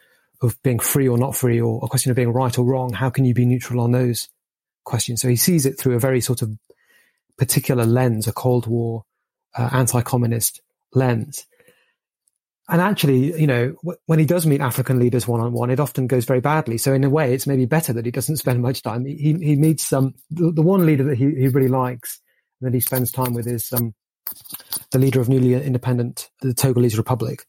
of 0.42 0.62
being 0.64 0.80
free 0.80 1.08
or 1.08 1.18
not 1.18 1.36
free 1.36 1.62
or 1.62 1.80
a 1.84 1.88
question 1.88 2.12
of 2.12 2.16
being 2.16 2.34
right 2.34 2.58
or 2.58 2.66
wrong, 2.66 2.94
how 2.94 3.10
can 3.10 3.26
you 3.26 3.34
be 3.34 3.46
neutral 3.46 3.82
on 3.82 3.92
those 3.92 4.30
questions? 4.84 5.22
So 5.22 5.30
he 5.30 5.36
sees 5.36 5.66
it 5.66 5.80
through 5.80 5.96
a 5.96 6.00
very 6.00 6.22
sort 6.22 6.42
of 6.42 6.52
particular 7.38 7.86
lens, 7.86 8.28
a 8.28 8.34
Cold 8.34 8.68
War 8.68 9.06
uh, 9.56 9.70
anti-communist 9.72 10.62
lens. 10.94 11.46
And 12.70 12.82
actually, 12.82 13.40
you 13.40 13.48
know, 13.48 13.76
when 14.06 14.20
he 14.20 14.26
does 14.26 14.46
meet 14.46 14.62
African 14.62 14.98
leaders 14.98 15.28
one 15.28 15.42
on 15.42 15.52
one, 15.52 15.70
it 15.70 15.82
often 15.82 16.08
goes 16.08 16.24
very 16.24 16.40
badly. 16.40 16.78
So 16.78 16.94
in 16.94 17.04
a 17.04 17.10
way, 17.10 17.34
it's 17.34 17.46
maybe 17.46 17.66
better 17.66 17.92
that 17.92 18.06
he 18.06 18.12
doesn't 18.12 18.38
spend 18.38 18.62
much 18.62 18.82
time. 18.82 19.06
He 19.06 19.34
he 19.34 19.56
meets 19.58 19.92
um 19.92 20.14
the, 20.30 20.52
the 20.52 20.62
one 20.62 20.86
leader 20.86 21.04
that 21.04 21.18
he, 21.18 21.26
he 21.36 21.50
really 21.50 21.68
likes 21.68 22.22
and 22.62 22.68
that 22.68 22.74
he 22.74 22.80
spends 22.80 23.12
time 23.12 23.34
with 23.34 23.48
is 23.48 23.72
um 23.74 23.94
the 24.92 25.00
leader 25.00 25.20
of 25.20 25.28
newly 25.28 25.54
independent 25.54 26.30
the 26.42 26.54
Togolese 26.54 26.98
Republic, 26.98 27.46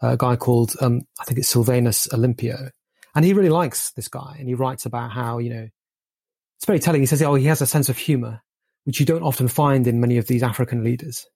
a 0.00 0.16
guy 0.16 0.34
called 0.34 0.74
um 0.80 1.02
I 1.20 1.24
think 1.24 1.38
it's 1.38 1.48
Sylvanus 1.48 2.08
Olympio, 2.08 2.70
and 3.14 3.24
he 3.24 3.34
really 3.34 3.50
likes 3.50 3.92
this 3.92 4.08
guy, 4.08 4.36
and 4.38 4.48
he 4.48 4.54
writes 4.54 4.86
about 4.86 5.12
how 5.12 5.38
you 5.38 5.50
know 5.50 5.68
it's 6.56 6.66
very 6.66 6.78
telling. 6.78 7.02
He 7.02 7.06
says, 7.06 7.20
"Oh, 7.20 7.34
he 7.34 7.46
has 7.46 7.60
a 7.60 7.66
sense 7.66 7.90
of 7.90 7.98
humor, 7.98 8.40
which 8.84 8.98
you 8.98 9.04
don't 9.04 9.22
often 9.22 9.48
find 9.48 9.86
in 9.86 10.00
many 10.00 10.16
of 10.16 10.26
these 10.26 10.42
African 10.42 10.82
leaders." 10.82 11.26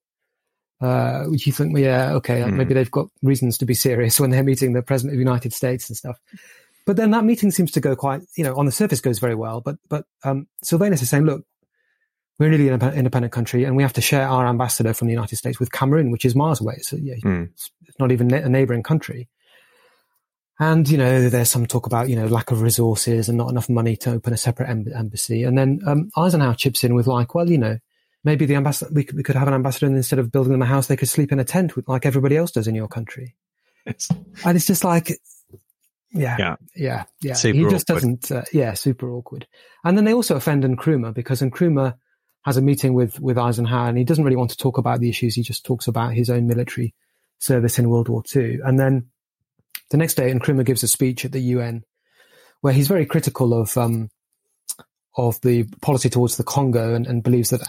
Uh, 0.81 1.25
which 1.25 1.45
you 1.45 1.53
think, 1.53 1.75
well, 1.75 1.83
yeah, 1.83 2.13
okay, 2.13 2.41
mm. 2.43 2.53
maybe 2.53 2.73
they've 2.73 2.91
got 2.91 3.09
reasons 3.21 3.59
to 3.59 3.67
be 3.67 3.75
serious 3.75 4.21
when 4.21 4.31
they're 4.31 4.45
meeting 4.45 4.75
the 4.75 4.83
president 4.83 5.13
of 5.13 5.17
the 5.17 5.25
United 5.25 5.53
States 5.53 5.89
and 5.89 5.97
stuff. 5.97 6.17
But 6.87 6.97
then 6.97 7.11
that 7.11 7.25
meeting 7.25 7.51
seems 7.51 7.73
to 7.73 7.81
go 7.81 7.97
quite, 7.97 8.23
you 8.37 8.45
know, 8.45 8.57
on 8.57 8.65
the 8.65 8.73
surface 8.73 9.01
goes 9.01 9.19
very 9.19 9.35
well. 9.35 9.61
But 9.61 9.77
but 9.89 10.05
um, 10.23 10.47
Sylvanus 10.63 11.03
is 11.03 11.11
saying, 11.11 11.25
look, 11.25 11.45
we're 12.39 12.49
really 12.49 12.69
an 12.69 12.81
independent 12.95 13.33
country, 13.33 13.65
and 13.65 13.77
we 13.77 13.83
have 13.83 13.93
to 13.95 14.01
share 14.01 14.27
our 14.27 14.47
ambassador 14.47 14.95
from 14.95 15.09
the 15.09 15.13
United 15.13 15.37
States 15.37 15.59
with 15.59 15.73
Cameroon, 15.73 16.13
which 16.13 16.25
is 16.25 16.37
miles 16.37 16.61
away. 16.61 16.79
So 16.83 16.97
yeah, 16.97 17.17
mm. 17.25 17.51
it's 17.53 17.99
not 17.99 18.13
even 18.13 18.33
a 18.33 18.49
neighboring 18.49 18.85
country. 18.85 19.29
And, 20.61 20.89
you 20.89 20.99
know, 20.99 21.29
there's 21.29 21.51
some 21.51 21.67
talk 21.67 21.87
about, 21.87 22.09
you 22.09 22.17
know, 22.17 22.27
lack 22.27 22.51
of 22.51 22.63
resources 22.63 23.29
and 23.29 23.39
not 23.39 23.51
enough 23.51 23.69
money 23.69 23.97
to 23.99 24.13
open 24.13 24.33
a 24.33 24.37
separate 24.37 24.69
embassy. 24.69 25.45
And 25.45 25.57
then 25.57 25.81
um, 25.87 26.11
Eisenhower 26.17 26.55
chips 26.55 26.83
in 26.83 26.95
with 26.95 27.07
like, 27.07 27.35
well, 27.35 27.49
you 27.49 27.59
know, 27.59 27.79
maybe 28.29 28.45
the 28.45 28.57
ambassador, 28.57 28.91
we 28.93 29.05
could, 29.05 29.17
we 29.17 29.23
could 29.23 29.37
have 29.37 29.49
an 29.49 29.55
ambassador 29.55 29.87
and 29.87 29.97
instead 29.97 30.19
of 30.19 30.31
building 30.31 30.53
them 30.53 30.61
a 30.61 30.67
house, 30.67 30.87
they 30.87 30.99
could 30.99 31.09
sleep 31.09 31.33
in 31.33 31.41
a 31.41 31.45
tent 31.45 31.75
with, 31.75 31.89
like 31.89 32.05
everybody 32.05 32.37
else 32.37 32.51
does 32.51 32.69
in 32.69 32.75
your 32.75 32.87
country. 32.87 33.35
And 34.45 34.55
it's 34.55 34.67
just 34.67 34.85
like, 34.85 35.11
yeah, 36.13 36.37
yeah, 36.39 36.57
yeah, 36.77 37.05
yeah. 37.23 37.33
Super 37.33 37.57
he 37.57 37.65
just 37.71 37.89
awkward. 37.89 38.21
doesn't, 38.21 38.31
uh, 38.31 38.45
yeah, 38.53 38.75
super 38.75 39.11
awkward. 39.11 39.47
And 39.83 39.97
then 39.97 40.05
they 40.05 40.13
also 40.13 40.37
offend 40.37 40.63
Nkrumah 40.63 41.15
because 41.15 41.41
Nkrumah 41.41 41.95
has 42.45 42.59
a 42.59 42.63
meeting 42.63 42.93
with, 42.93 43.19
with 43.19 43.39
Eisenhower 43.39 43.89
and 43.89 43.97
he 43.97 44.05
doesn't 44.05 44.25
really 44.25 44.37
want 44.37 44.51
to 44.51 44.59
talk 44.59 44.77
about 44.77 45.01
the 45.01 45.09
issues. 45.09 45.35
He 45.35 45.43
just 45.43 45.65
talks 45.65 45.89
about 45.89 46.13
his 46.13 46.29
own 46.29 46.47
military 46.47 46.95
service 47.39 47.79
in 47.79 47.89
World 47.89 48.11
War 48.11 48.23
II. 48.37 48.59
And 48.63 48.79
then 48.79 49.09
the 49.89 49.97
next 49.97 50.15
day, 50.15 50.31
Nkrumah 50.35 50.67
gives 50.67 50.83
a 50.83 50.89
speech 50.89 51.25
at 51.25 51.33
the 51.33 51.41
UN 51.41 51.83
where 52.61 52.75
he's 52.75 52.89
very 52.89 53.07
critical 53.07 53.59
of 53.59 53.75
um, 53.79 54.11
of 55.19 55.41
the 55.43 55.65
policy 55.83 56.09
towards 56.09 56.37
the 56.37 56.45
Congo 56.45 56.95
and, 56.95 57.07
and, 57.07 57.23
believes 57.23 57.51
that 57.51 57.61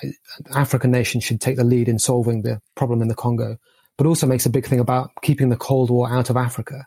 African 0.56 0.92
nations 0.92 1.24
should 1.24 1.42
take 1.42 1.58
the 1.58 1.64
lead 1.64 1.90
in 1.90 1.98
solving 1.98 2.44
the 2.44 2.62
problem 2.76 3.02
in 3.02 3.08
the 3.08 3.16
Congo, 3.16 3.58
but 3.98 4.08
also 4.08 4.28
makes 4.28 4.46
a 4.46 4.52
big 4.52 4.66
thing 4.66 4.80
about 4.80 5.10
keeping 5.24 5.50
the 5.50 5.58
Cold 5.58 5.90
War 5.90 6.10
out 6.10 6.30
of 6.30 6.38
Africa. 6.38 6.86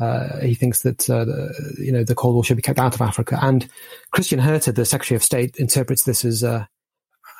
Uh, 0.00 0.40
he 0.40 0.54
thinks 0.54 0.82
that 0.82 1.08
uh, 1.10 1.26
the, 1.26 1.76
you 1.78 1.92
know 1.92 2.02
the 2.02 2.14
Cold 2.14 2.34
War 2.34 2.42
should 2.42 2.56
be 2.56 2.62
kept 2.62 2.78
out 2.78 2.94
of 2.94 3.02
Africa, 3.02 3.38
and 3.40 3.68
Christian 4.10 4.38
Herter, 4.38 4.72
the 4.72 4.86
Secretary 4.86 5.16
of 5.16 5.22
State, 5.22 5.56
interprets 5.58 6.04
this 6.04 6.24
as 6.24 6.42
uh, 6.42 6.64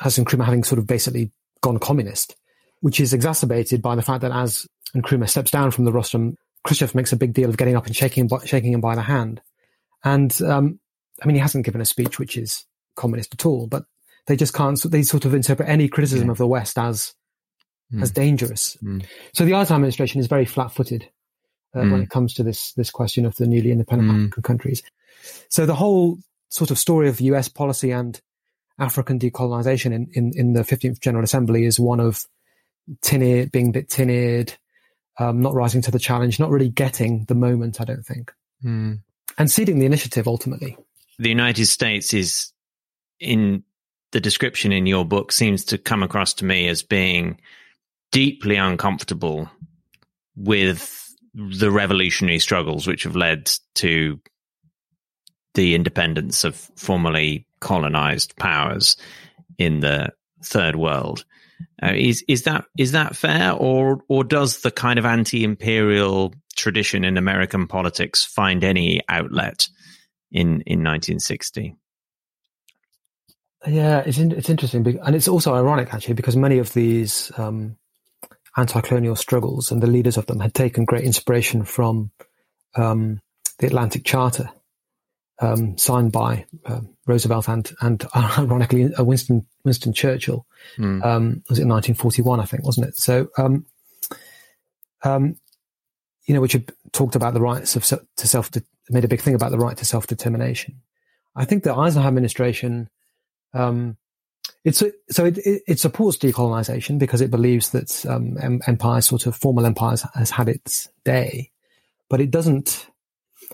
as 0.02 0.18
Nkrumah 0.18 0.44
having 0.44 0.62
sort 0.62 0.78
of 0.78 0.86
basically 0.86 1.32
gone 1.62 1.78
communist, 1.78 2.36
which 2.80 3.00
is 3.00 3.14
exacerbated 3.14 3.80
by 3.80 3.96
the 3.96 4.02
fact 4.02 4.20
that 4.20 4.32
as 4.32 4.66
Nkrumah 4.94 5.28
steps 5.28 5.50
down 5.50 5.70
from 5.70 5.86
the 5.86 5.92
rostrum 5.92 6.36
Khrushchev 6.64 6.94
makes 6.94 7.12
a 7.12 7.16
big 7.16 7.32
deal 7.32 7.48
of 7.48 7.56
getting 7.56 7.76
up 7.76 7.86
and 7.86 7.96
shaking 7.96 8.28
him, 8.28 8.40
shaking 8.44 8.72
him 8.72 8.80
by 8.80 8.94
the 8.94 9.02
hand. 9.02 9.40
And, 10.04 10.40
um, 10.42 10.80
I 11.22 11.26
mean, 11.26 11.34
he 11.34 11.40
hasn't 11.40 11.64
given 11.64 11.80
a 11.80 11.86
speech 11.86 12.18
which 12.18 12.36
is 12.36 12.64
communist 12.96 13.34
at 13.34 13.46
all, 13.46 13.66
but 13.66 13.84
they 14.26 14.36
just 14.36 14.54
can't, 14.54 14.80
they 14.82 15.02
sort 15.02 15.24
of 15.24 15.34
interpret 15.34 15.68
any 15.68 15.88
criticism 15.88 16.28
yeah. 16.28 16.32
of 16.32 16.38
the 16.38 16.46
West 16.46 16.78
as, 16.78 17.14
mm. 17.92 18.02
as 18.02 18.10
dangerous. 18.10 18.76
Mm. 18.82 19.04
So 19.34 19.44
the 19.44 19.54
Eisenhower 19.54 19.76
administration 19.78 20.20
is 20.20 20.26
very 20.26 20.44
flat 20.44 20.72
footed 20.72 21.08
uh, 21.74 21.80
mm. 21.80 21.92
when 21.92 22.02
it 22.02 22.10
comes 22.10 22.34
to 22.34 22.42
this, 22.42 22.72
this 22.74 22.90
question 22.90 23.24
of 23.26 23.36
the 23.36 23.46
newly 23.46 23.70
independent 23.70 24.10
hmm. 24.10 24.16
African 24.16 24.42
countries. 24.42 24.82
So 25.48 25.66
the 25.66 25.74
whole 25.74 26.18
sort 26.48 26.70
of 26.70 26.78
story 26.78 27.08
of 27.08 27.20
US 27.20 27.48
policy 27.48 27.90
and 27.90 28.20
African 28.78 29.18
decolonization 29.18 29.92
in, 29.92 30.08
in, 30.12 30.32
in 30.34 30.52
the 30.54 30.62
15th 30.62 31.00
General 31.00 31.24
Assembly 31.24 31.64
is 31.64 31.78
one 31.78 32.00
of 32.00 32.26
tin 33.02 33.48
being 33.48 33.68
a 33.68 33.72
bit 33.72 33.88
tin-eared, 33.88 34.54
um, 35.18 35.40
not 35.40 35.54
rising 35.54 35.82
to 35.82 35.90
the 35.90 35.98
challenge, 35.98 36.40
not 36.40 36.50
really 36.50 36.70
getting 36.70 37.24
the 37.26 37.34
moment, 37.34 37.80
I 37.80 37.84
don't 37.84 38.04
think. 38.04 38.32
Mm. 38.64 39.00
And 39.38 39.50
ceding 39.50 39.78
the 39.78 39.86
initiative 39.86 40.26
ultimately. 40.26 40.76
The 41.20 41.28
United 41.28 41.66
States 41.66 42.14
is 42.14 42.50
in 43.20 43.62
the 44.12 44.20
description 44.20 44.72
in 44.72 44.86
your 44.86 45.04
book 45.04 45.32
seems 45.32 45.66
to 45.66 45.76
come 45.76 46.02
across 46.02 46.32
to 46.34 46.46
me 46.46 46.66
as 46.66 46.82
being 46.82 47.38
deeply 48.10 48.56
uncomfortable 48.56 49.50
with 50.34 51.14
the 51.34 51.70
revolutionary 51.70 52.38
struggles 52.38 52.86
which 52.86 53.02
have 53.02 53.16
led 53.16 53.50
to 53.74 54.18
the 55.52 55.74
independence 55.74 56.42
of 56.42 56.56
formerly 56.76 57.46
colonized 57.60 58.34
powers 58.36 58.96
in 59.58 59.80
the 59.80 60.08
third 60.42 60.74
world. 60.74 61.26
Uh, 61.82 61.92
is 61.94 62.24
is 62.28 62.44
that 62.44 62.64
is 62.78 62.92
that 62.92 63.14
fair, 63.14 63.52
or 63.52 64.02
or 64.08 64.24
does 64.24 64.62
the 64.62 64.70
kind 64.70 64.98
of 64.98 65.04
anti-imperial 65.04 66.34
tradition 66.56 67.04
in 67.04 67.18
American 67.18 67.66
politics 67.66 68.24
find 68.24 68.64
any 68.64 69.02
outlet 69.10 69.68
in 70.30 70.62
in 70.66 70.82
1960? 70.84 71.76
Yeah, 73.66 73.98
it's 74.06 74.18
in, 74.18 74.32
it's 74.32 74.48
interesting, 74.48 74.98
and 75.02 75.14
it's 75.14 75.28
also 75.28 75.54
ironic 75.54 75.92
actually 75.92 76.14
because 76.14 76.36
many 76.36 76.58
of 76.58 76.72
these 76.72 77.30
um, 77.36 77.76
anti-colonial 78.56 79.16
struggles 79.16 79.70
and 79.70 79.82
the 79.82 79.86
leaders 79.86 80.16
of 80.16 80.26
them 80.26 80.40
had 80.40 80.54
taken 80.54 80.84
great 80.84 81.04
inspiration 81.04 81.64
from 81.64 82.10
um, 82.74 83.20
the 83.58 83.66
Atlantic 83.66 84.04
Charter, 84.04 84.50
um, 85.40 85.76
signed 85.76 86.12
by 86.12 86.46
uh, 86.64 86.80
Roosevelt 87.06 87.48
and 87.48 87.70
and 87.82 88.06
ironically 88.16 88.94
uh, 88.94 89.04
Winston 89.04 89.46
Winston 89.64 89.92
Churchill. 89.92 90.46
Mm. 90.78 91.04
Um, 91.04 91.42
was 91.48 91.58
it 91.58 91.66
1941? 91.66 92.40
I 92.40 92.44
think 92.46 92.64
wasn't 92.64 92.88
it? 92.88 92.96
So, 92.96 93.28
um, 93.36 93.66
um, 95.02 95.36
you 96.24 96.34
know, 96.34 96.40
which 96.40 96.52
had 96.52 96.72
talked 96.92 97.14
about 97.14 97.34
the 97.34 97.40
rights 97.40 97.76
of 97.76 97.84
to 97.84 98.26
self 98.26 98.50
made 98.88 99.04
a 99.04 99.08
big 99.08 99.20
thing 99.20 99.34
about 99.34 99.50
the 99.50 99.58
right 99.58 99.76
to 99.76 99.84
self 99.84 100.06
determination. 100.06 100.82
I 101.34 101.44
think 101.44 101.64
the 101.64 101.74
Eisenhower 101.74 102.08
administration. 102.08 102.88
Um, 103.52 103.96
it's 104.62 104.82
so 105.10 105.24
it, 105.24 105.38
it, 105.38 105.78
supports 105.80 106.18
decolonization 106.18 106.98
because 106.98 107.20
it 107.20 107.30
believes 107.30 107.70
that 107.70 108.04
um, 108.06 108.36
sort 109.00 109.26
of 109.26 109.36
formal 109.36 109.64
empires, 109.64 110.04
has 110.14 110.30
had 110.30 110.48
its 110.48 110.88
day, 111.04 111.50
but 112.08 112.20
it 112.20 112.30
doesn't 112.30 112.90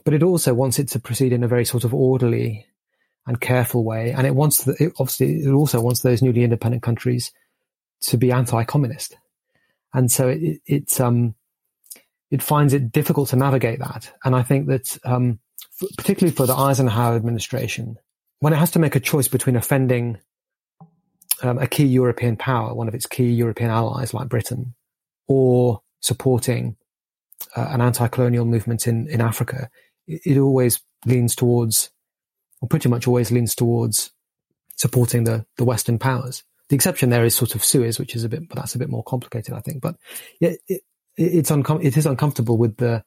but 0.05 0.15
it 0.15 0.23
also 0.23 0.55
wants 0.55 0.79
it 0.79 0.89
to 0.89 1.01
proceed 1.01 1.33
in 1.33 1.45
a 1.45 1.49
very 1.49 1.65
sort 1.65 1.85
of 1.85 1.95
orderly 1.95 2.67
and 3.27 3.41
careful 3.41 3.85
way. 3.85 4.13
And 4.13 4.27
it 4.27 4.35
wants 4.35 4.65
the, 4.65 4.77
it 4.79 4.93
obviously, 4.99 5.41
it 5.41 5.53
also 5.53 5.81
wants 5.81 6.01
those 6.01 6.23
newly 6.23 6.45
independent 6.45 6.83
countries 6.83 7.33
to 8.03 8.17
be 8.17 8.31
anti-communist. 8.31 9.17
And 9.93 10.11
so 10.11 10.29
it, 10.29 10.61
it, 10.67 11.01
um, 11.01 11.35
it 12.31 12.43
finds 12.43 12.73
it 12.73 12.93
difficult 12.93 13.29
to 13.31 13.37
navigate 13.37 13.79
that. 13.79 14.13
And 14.25 14.35
I 14.35 14.43
think 14.43 14.69
that, 14.69 14.99
um, 15.05 15.39
f- 15.81 15.89
particularly 15.97 16.35
for 16.35 16.47
the 16.47 16.55
Eisenhower 16.55 17.17
administration, 17.17 17.97
when 18.41 18.53
it 18.53 18.57
has 18.57 18.71
to 18.73 18.79
make 18.79 18.97
a 18.97 19.01
choice 19.01 19.29
between 19.29 19.57
offending 19.57 20.19
um, 21.43 21.59
a 21.59 21.67
key 21.67 21.87
European 21.87 22.37
power, 22.37 22.75
one 22.75 22.89
of 22.89 22.95
its 22.95 23.07
key 23.07 23.31
European 23.31 23.71
allies 23.71 24.13
like 24.13 24.29
Britain, 24.29 24.75
or 25.29 25.83
supporting 26.01 26.77
uh, 27.57 27.69
an 27.71 27.81
anti-colonial 27.81 28.45
movement 28.45 28.87
in, 28.87 29.09
in 29.09 29.21
Africa, 29.21 29.71
it, 30.07 30.21
it 30.25 30.39
always 30.39 30.81
leans 31.05 31.35
towards, 31.35 31.91
or 32.61 32.69
pretty 32.69 32.89
much 32.89 33.07
always 33.07 33.31
leans 33.31 33.55
towards 33.55 34.13
supporting 34.77 35.25
the 35.25 35.47
the 35.57 35.65
Western 35.65 35.99
powers. 35.99 36.45
The 36.69 36.75
exception 36.75 37.11
there 37.11 37.25
is 37.25 37.35
sort 37.35 37.55
of 37.55 37.65
Suez, 37.65 37.99
which 37.99 38.17
is 38.17 38.25
a 38.25 38.29
bit, 38.29 38.49
but 38.49 38.57
that's 38.57 38.75
a 38.75 38.79
bit 38.79 38.91
more 38.91 39.05
complicated, 39.05 39.55
I 39.55 39.61
think. 39.61 39.81
But 39.81 39.97
yeah, 40.41 40.53
it, 40.69 40.83
it's 41.17 41.51
uncom- 41.51 41.85
it 41.85 41.97
is 41.97 42.07
uncomfortable 42.07 42.59
with 42.59 42.77
the 42.77 43.03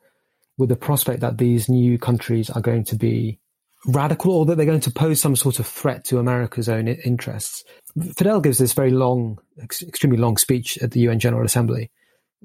with 0.58 0.70
the 0.70 0.76
prospect 0.76 1.22
that 1.22 1.38
these 1.38 1.70
new 1.70 1.98
countries 1.98 2.50
are 2.50 2.62
going 2.62 2.84
to 2.84 2.96
be 2.96 3.40
radical 3.86 4.34
or 4.34 4.46
that 4.46 4.58
they're 4.58 4.66
going 4.66 4.82
to 4.82 4.92
pose 4.92 5.22
some 5.22 5.36
sort 5.36 5.58
of 5.58 5.66
threat 5.66 6.04
to 6.04 6.20
America's 6.20 6.68
own 6.68 6.88
interests. 6.88 7.64
Fidel 8.18 8.42
gives 8.42 8.58
this 8.58 8.74
very 8.74 8.92
long, 8.92 9.40
ex- 9.62 9.82
extremely 9.82 10.18
long 10.18 10.36
speech 10.36 10.78
at 10.80 10.92
the 10.92 11.00
UN 11.02 11.18
General 11.18 11.46
Assembly. 11.46 11.90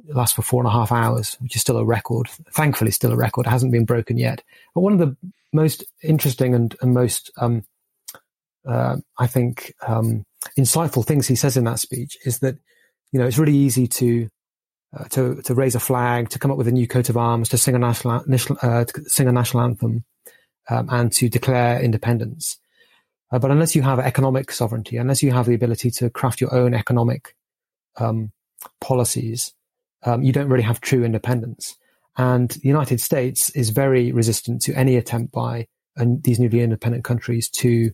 It 0.09 0.15
lasts 0.15 0.37
for 0.37 0.43
four 0.43 0.61
and 0.63 0.69
a 0.69 0.73
half 0.73 0.93
hours, 0.93 1.37
which 1.41 1.57
is 1.57 1.61
still 1.61 1.77
a 1.77 1.85
record. 1.85 2.29
Thankfully, 2.53 2.93
still 2.93 3.13
a 3.13 3.17
record. 3.17 3.47
It 3.47 3.51
hasn't 3.51 3.73
been 3.73 3.85
broken 3.85 4.17
yet. 4.17 4.43
But 4.75 4.83
one 4.83 4.93
of 4.93 4.99
the 5.01 5.17
most 5.53 5.85
interesting 6.03 6.55
and, 6.55 6.75
and 6.81 6.95
most, 6.95 7.33
um, 7.37 7.65
uh, 8.67 8.97
I 9.19 9.27
think, 9.27 9.75
um, 9.87 10.25
insightful 10.59 11.05
things 11.05 11.27
he 11.27 11.37
says 11.37 11.57
in 11.57 11.65
that 11.65 11.79
speech 11.79 12.17
is 12.25 12.41
that, 12.41 12.57
you 13.13 13.19
know, 13.19 13.27
it's 13.27 13.39
really 13.39 13.57
easy 13.57 13.87
to 13.89 14.29
uh, 14.97 15.05
to 15.11 15.43
to 15.43 15.55
raise 15.55 15.75
a 15.75 15.81
flag, 15.81 16.29
to 16.31 16.39
come 16.39 16.51
up 16.51 16.59
with 16.59 16.69
a 16.69 16.73
new 16.73 16.87
coat 16.87 17.09
of 17.09 17.17
arms, 17.17 17.49
to 17.49 17.59
sing 17.59 17.75
a 17.75 17.79
national 17.79 18.23
uh, 18.63 18.85
sing 19.07 19.29
a 19.29 19.33
national 19.33 19.63
anthem, 19.63 20.05
um, 20.69 20.89
and 20.91 21.13
to 21.13 21.29
declare 21.29 21.81
independence. 21.81 22.59
Uh, 23.33 23.39
but 23.39 23.51
unless 23.51 23.75
you 23.75 23.83
have 23.83 23.99
economic 23.99 24.53
sovereignty, 24.53 24.97
unless 24.97 25.23
you 25.23 25.33
have 25.33 25.47
the 25.47 25.55
ability 25.55 25.91
to 25.91 26.11
craft 26.11 26.41
your 26.41 26.55
own 26.55 26.75
economic 26.75 27.35
um, 27.97 28.31
policies, 28.81 29.55
um, 30.05 30.23
you 30.23 30.33
don't 30.33 30.49
really 30.49 30.63
have 30.63 30.81
true 30.81 31.05
independence. 31.05 31.77
And 32.17 32.51
the 32.51 32.69
United 32.69 33.01
States 33.01 33.51
is 33.51 33.71
very 33.71 34.13
resistant 34.13 34.63
to 34.63 34.75
any 34.75 34.97
attempt 34.97 35.33
by 35.33 35.67
uh, 35.99 36.05
these 36.21 36.39
newly 36.39 36.61
independent 36.61 37.05
countries 37.05 37.49
to 37.51 37.91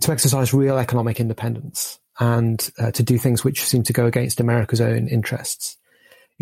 to 0.00 0.10
exercise 0.10 0.54
real 0.54 0.78
economic 0.78 1.20
independence 1.20 1.98
and 2.18 2.70
uh, 2.78 2.90
to 2.90 3.02
do 3.02 3.18
things 3.18 3.44
which 3.44 3.64
seem 3.64 3.82
to 3.82 3.92
go 3.92 4.06
against 4.06 4.40
America's 4.40 4.80
own 4.80 5.06
interests. 5.08 5.76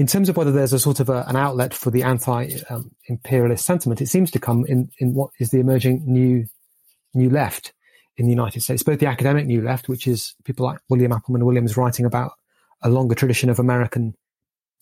In 0.01 0.07
terms 0.07 0.31
of 0.31 0.37
whether 0.39 0.51
there's 0.51 0.73
a 0.73 0.79
sort 0.79 0.99
of 0.99 1.11
a, 1.11 1.27
an 1.29 1.37
outlet 1.37 1.75
for 1.75 1.91
the 1.91 2.05
anti-imperialist 2.05 3.61
um, 3.69 3.75
sentiment, 3.75 4.01
it 4.01 4.07
seems 4.07 4.31
to 4.31 4.39
come 4.39 4.65
in, 4.65 4.89
in 4.97 5.13
what 5.13 5.29
is 5.39 5.51
the 5.51 5.61
emerging 5.61 6.05
new 6.07 6.47
new 7.13 7.29
left 7.29 7.75
in 8.17 8.25
the 8.25 8.31
United 8.31 8.63
States, 8.63 8.83
both 8.83 8.99
the 8.99 9.07
academic 9.07 9.45
new 9.45 9.61
left, 9.61 9.91
which 9.91 10.07
is 10.07 10.35
people 10.45 10.65
like 10.65 10.79
William 10.89 11.13
Appleman 11.13 11.45
Williams 11.45 11.77
writing 11.77 12.07
about 12.07 12.33
a 12.83 12.89
longer 12.89 13.15
tradition 13.15 13.51
of 13.51 13.59
American 13.59 14.15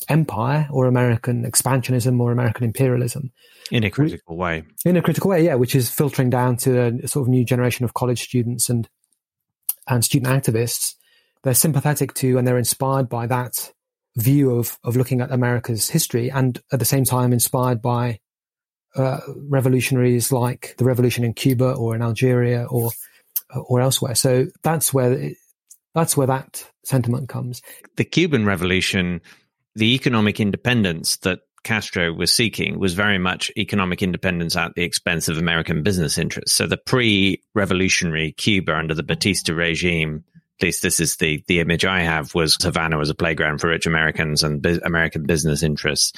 empire 0.08 0.68
or 0.70 0.86
American 0.86 1.44
expansionism 1.44 2.20
or 2.20 2.30
American 2.30 2.62
imperialism. 2.62 3.32
In 3.72 3.82
a 3.82 3.90
critical 3.90 4.36
way. 4.36 4.62
In 4.84 4.96
a 4.96 5.02
critical 5.02 5.30
way, 5.30 5.44
yeah, 5.44 5.56
which 5.56 5.74
is 5.74 5.90
filtering 5.90 6.30
down 6.30 6.58
to 6.58 6.80
a 7.02 7.08
sort 7.08 7.24
of 7.24 7.28
new 7.28 7.44
generation 7.44 7.84
of 7.84 7.92
college 7.92 8.22
students 8.22 8.70
and 8.70 8.88
and 9.88 10.04
student 10.04 10.30
activists. 10.30 10.94
They're 11.42 11.54
sympathetic 11.54 12.14
to 12.14 12.38
and 12.38 12.46
they're 12.46 12.56
inspired 12.56 13.08
by 13.08 13.26
that 13.26 13.72
view 14.18 14.56
of 14.56 14.78
of 14.84 14.96
looking 14.96 15.20
at 15.20 15.32
America's 15.32 15.88
history, 15.88 16.30
and 16.30 16.60
at 16.72 16.78
the 16.78 16.84
same 16.84 17.04
time 17.04 17.32
inspired 17.32 17.80
by 17.80 18.20
uh, 18.96 19.20
revolutionaries 19.48 20.32
like 20.32 20.74
the 20.78 20.84
revolution 20.84 21.24
in 21.24 21.34
Cuba 21.34 21.72
or 21.72 21.94
in 21.94 22.02
Algeria 22.02 22.66
or 22.68 22.90
or 23.54 23.80
elsewhere. 23.80 24.14
So 24.14 24.46
that's 24.62 24.92
where 24.92 25.12
it, 25.12 25.36
that's 25.94 26.16
where 26.16 26.26
that 26.26 26.68
sentiment 26.84 27.28
comes. 27.28 27.62
The 27.96 28.04
Cuban 28.04 28.44
Revolution, 28.44 29.20
the 29.74 29.94
economic 29.94 30.40
independence 30.40 31.16
that 31.18 31.40
Castro 31.64 32.12
was 32.12 32.32
seeking 32.32 32.78
was 32.78 32.94
very 32.94 33.18
much 33.18 33.50
economic 33.56 34.02
independence 34.02 34.56
at 34.56 34.74
the 34.74 34.84
expense 34.84 35.28
of 35.28 35.38
American 35.38 35.82
business 35.82 36.16
interests. 36.16 36.54
So 36.54 36.66
the 36.66 36.76
pre-revolutionary 36.76 38.32
Cuba 38.32 38.76
under 38.76 38.94
the 38.94 39.02
Batista 39.02 39.54
regime 39.54 40.24
at 40.58 40.64
least 40.64 40.82
this 40.82 40.98
is 40.98 41.16
the 41.16 41.42
the 41.46 41.60
image 41.60 41.84
I 41.84 42.00
have 42.02 42.34
was 42.34 42.56
Havana 42.60 42.98
was 42.98 43.10
a 43.10 43.14
playground 43.14 43.60
for 43.60 43.68
rich 43.68 43.86
Americans 43.86 44.42
and 44.42 44.60
bi- 44.60 44.80
American 44.82 45.24
business 45.24 45.62
interests 45.62 46.12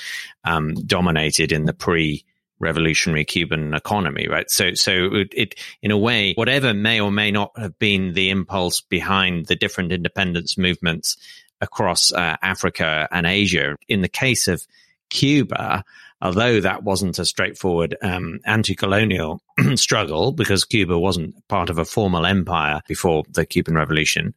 um, 0.45 0.75
dominated 0.75 1.53
in 1.53 1.67
the 1.67 1.75
pre 1.75 2.25
revolutionary 2.61 3.25
Cuban 3.25 3.75
economy, 3.75 4.29
right? 4.29 4.51
So, 4.51 4.75
so 4.75 5.15
it, 5.15 5.33
it, 5.33 5.55
in 5.83 5.91
a 5.91 5.99
way, 5.99 6.35
whatever 6.35 6.75
may 6.75 7.01
or 7.01 7.11
may 7.11 7.31
not 7.31 7.59
have 7.59 7.79
been 7.79 8.13
the 8.13 8.31
impulse 8.31 8.83
behind 8.83 9.47
the 9.47 9.57
different 9.57 9.93
independence 9.93 10.57
movements 10.57 11.17
across 11.63 12.13
uh, 12.13 12.37
Africa 12.43 13.09
and 13.11 13.27
Asia, 13.27 13.77
in 13.89 14.03
the 14.03 14.09
case 14.09 14.47
of 14.47 14.67
Cuba, 15.09 15.85
although 16.23 16.61
that 16.61 16.83
wasn't 16.83 17.19
a 17.19 17.25
straightforward 17.25 17.97
um, 18.03 18.41
anti-colonial 18.45 19.43
struggle 19.75 20.33
because 20.33 20.65
Cuba 20.65 20.99
wasn't 20.99 21.35
part 21.49 21.71
of 21.71 21.79
a 21.79 21.85
formal 21.85 22.27
empire 22.27 22.81
before 22.87 23.25
the 23.29 23.47
Cuban 23.47 23.75
Revolution. 23.75 24.35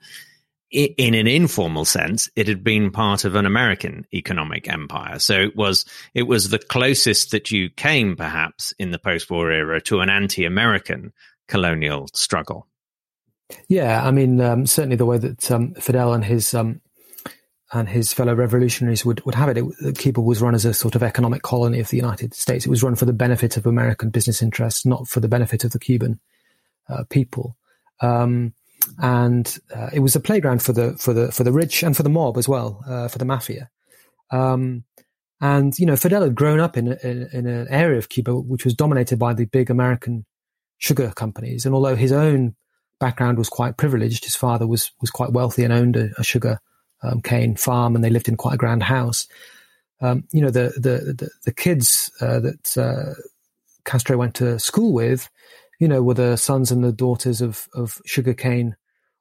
In 0.72 1.14
an 1.14 1.28
informal 1.28 1.86
sense, 1.86 2.32
it 2.36 2.48
had 2.48 2.64
been 2.64 2.90
part 2.90 3.26
of 3.26 3.36
an 3.36 3.46
American 3.46 4.08
economic 4.12 4.68
empire. 4.68 5.20
So 5.20 5.40
it 5.40 5.56
was 5.56 5.86
it 6.16 6.24
was 6.24 6.50
the 6.50 6.58
closest 6.58 7.30
that 7.30 7.52
you 7.52 7.70
came, 7.70 8.16
perhaps, 8.16 8.74
in 8.80 8.90
the 8.90 8.98
post-war 8.98 9.52
era 9.52 9.80
to 9.82 10.00
an 10.00 10.10
anti-American 10.10 11.14
colonial 11.48 12.08
struggle. 12.14 12.68
Yeah, 13.68 14.04
I 14.04 14.10
mean, 14.10 14.42
um, 14.42 14.66
certainly 14.66 14.96
the 14.96 15.06
way 15.06 15.20
that 15.20 15.52
um, 15.52 15.76
Fidel 15.76 16.14
and 16.14 16.26
his 16.26 16.56
um, 16.56 16.82
and 17.74 17.90
his 17.90 18.14
fellow 18.14 18.36
revolutionaries 18.36 19.04
would, 19.04 19.26
would 19.26 19.36
have 19.36 19.50
it. 19.50 19.58
it. 19.58 19.98
Cuba 19.98 20.22
was 20.22 20.42
run 20.42 20.54
as 20.54 20.64
a 20.64 20.74
sort 20.74 20.96
of 20.96 21.02
economic 21.02 21.42
colony 21.42 21.80
of 21.80 21.90
the 21.90 21.98
United 21.98 22.36
States. 22.36 22.66
It 22.66 22.70
was 22.70 22.84
run 22.84 22.96
for 22.96 23.06
the 23.06 23.14
benefit 23.14 23.58
of 23.58 23.66
American 23.66 24.12
business 24.12 24.44
interests, 24.44 24.86
not 24.86 25.08
for 25.08 25.20
the 25.20 25.28
benefit 25.28 25.64
of 25.64 25.72
the 25.72 25.80
Cuban 25.80 26.20
uh, 26.88 27.04
people. 27.10 27.58
Um, 28.00 28.54
and 29.00 29.58
uh, 29.76 29.90
it 29.92 30.00
was 30.00 30.16
a 30.16 30.20
playground 30.20 30.62
for 30.62 30.74
the 30.74 30.96
for 30.98 31.14
the 31.14 31.32
for 31.32 31.44
the 31.44 31.52
rich 31.52 31.84
and 31.84 31.96
for 31.98 32.04
the 32.04 32.10
mob 32.10 32.38
as 32.38 32.48
well, 32.48 32.84
uh, 32.88 33.08
for 33.08 33.18
the 33.18 33.26
mafia. 33.26 33.70
Um, 34.30 34.84
and 35.42 35.78
you 35.80 35.86
know, 35.86 35.96
Fidel 35.96 36.22
had 36.22 36.36
grown 36.36 36.60
up 36.60 36.78
in, 36.78 36.88
in, 37.04 37.30
in 37.34 37.48
an 37.48 37.68
area 37.70 37.98
of 37.98 38.10
Cuba 38.10 38.36
which 38.36 38.66
was 38.66 38.76
dominated 38.76 39.18
by 39.18 39.34
the 39.34 39.46
big 39.46 39.70
American 39.70 40.26
sugar 40.78 41.12
companies. 41.16 41.66
And 41.66 41.74
although 41.74 41.96
his 41.96 42.12
own 42.12 42.56
background 43.00 43.38
was 43.38 43.50
quite 43.50 43.78
privileged, 43.78 44.26
his 44.26 44.36
father 44.36 44.68
was 44.68 44.92
was 45.02 45.10
quite 45.10 45.32
wealthy 45.32 45.64
and 45.64 45.74
owned 45.74 45.96
a, 45.96 46.12
a 46.20 46.24
sugar 46.24 46.60
um, 47.04 47.22
cane 47.22 47.56
farm, 47.56 47.96
and 47.96 48.04
they 48.04 48.10
lived 48.10 48.28
in 48.28 48.38
quite 48.38 48.56
a 48.56 48.58
grand 48.58 48.84
house. 48.84 49.28
Um, 50.02 50.24
you 50.32 50.42
know, 50.42 50.50
the 50.50 50.74
the 50.76 51.14
the, 51.14 51.30
the 51.46 51.54
kids 51.54 52.12
uh, 52.22 52.40
that 52.40 52.78
uh, 52.78 53.14
Castro 53.86 54.18
went 54.18 54.36
to 54.36 54.60
school 54.60 54.94
with, 54.94 55.30
you 55.80 55.88
know, 55.88 56.02
were 56.02 56.14
the 56.14 56.38
sons 56.38 56.72
and 56.72 56.84
the 56.84 56.92
daughters 56.92 57.42
of 57.42 57.68
of 57.74 58.02
sugarcane 58.06 58.76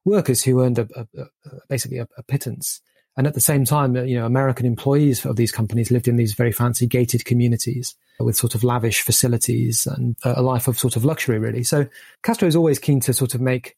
workers 0.05 0.43
who 0.43 0.61
earned 0.61 0.79
a, 0.79 0.87
a, 0.95 1.21
a 1.21 1.25
basically 1.69 1.97
a, 1.97 2.07
pittance. 2.27 2.81
And 3.15 3.27
at 3.27 3.35
the 3.35 3.39
same 3.39 3.63
time, 3.63 3.95
you 3.95 4.17
know, 4.17 4.25
American 4.25 4.65
employees 4.65 5.23
of 5.23 5.35
these 5.35 5.51
companies 5.51 5.91
lived 5.91 6.07
in 6.07 6.15
these 6.15 6.33
very 6.33 6.51
fancy 6.51 6.87
gated 6.87 7.25
communities 7.25 7.95
with 8.19 8.35
sort 8.35 8.55
of 8.55 8.63
lavish 8.63 9.01
facilities 9.01 9.85
and 9.85 10.15
a 10.23 10.41
life 10.41 10.67
of 10.67 10.79
sort 10.79 10.95
of 10.95 11.05
luxury, 11.05 11.37
really. 11.37 11.63
So 11.63 11.87
Castro 12.23 12.47
is 12.47 12.55
always 12.55 12.79
keen 12.79 12.99
to 13.01 13.13
sort 13.13 13.35
of 13.35 13.41
make 13.41 13.75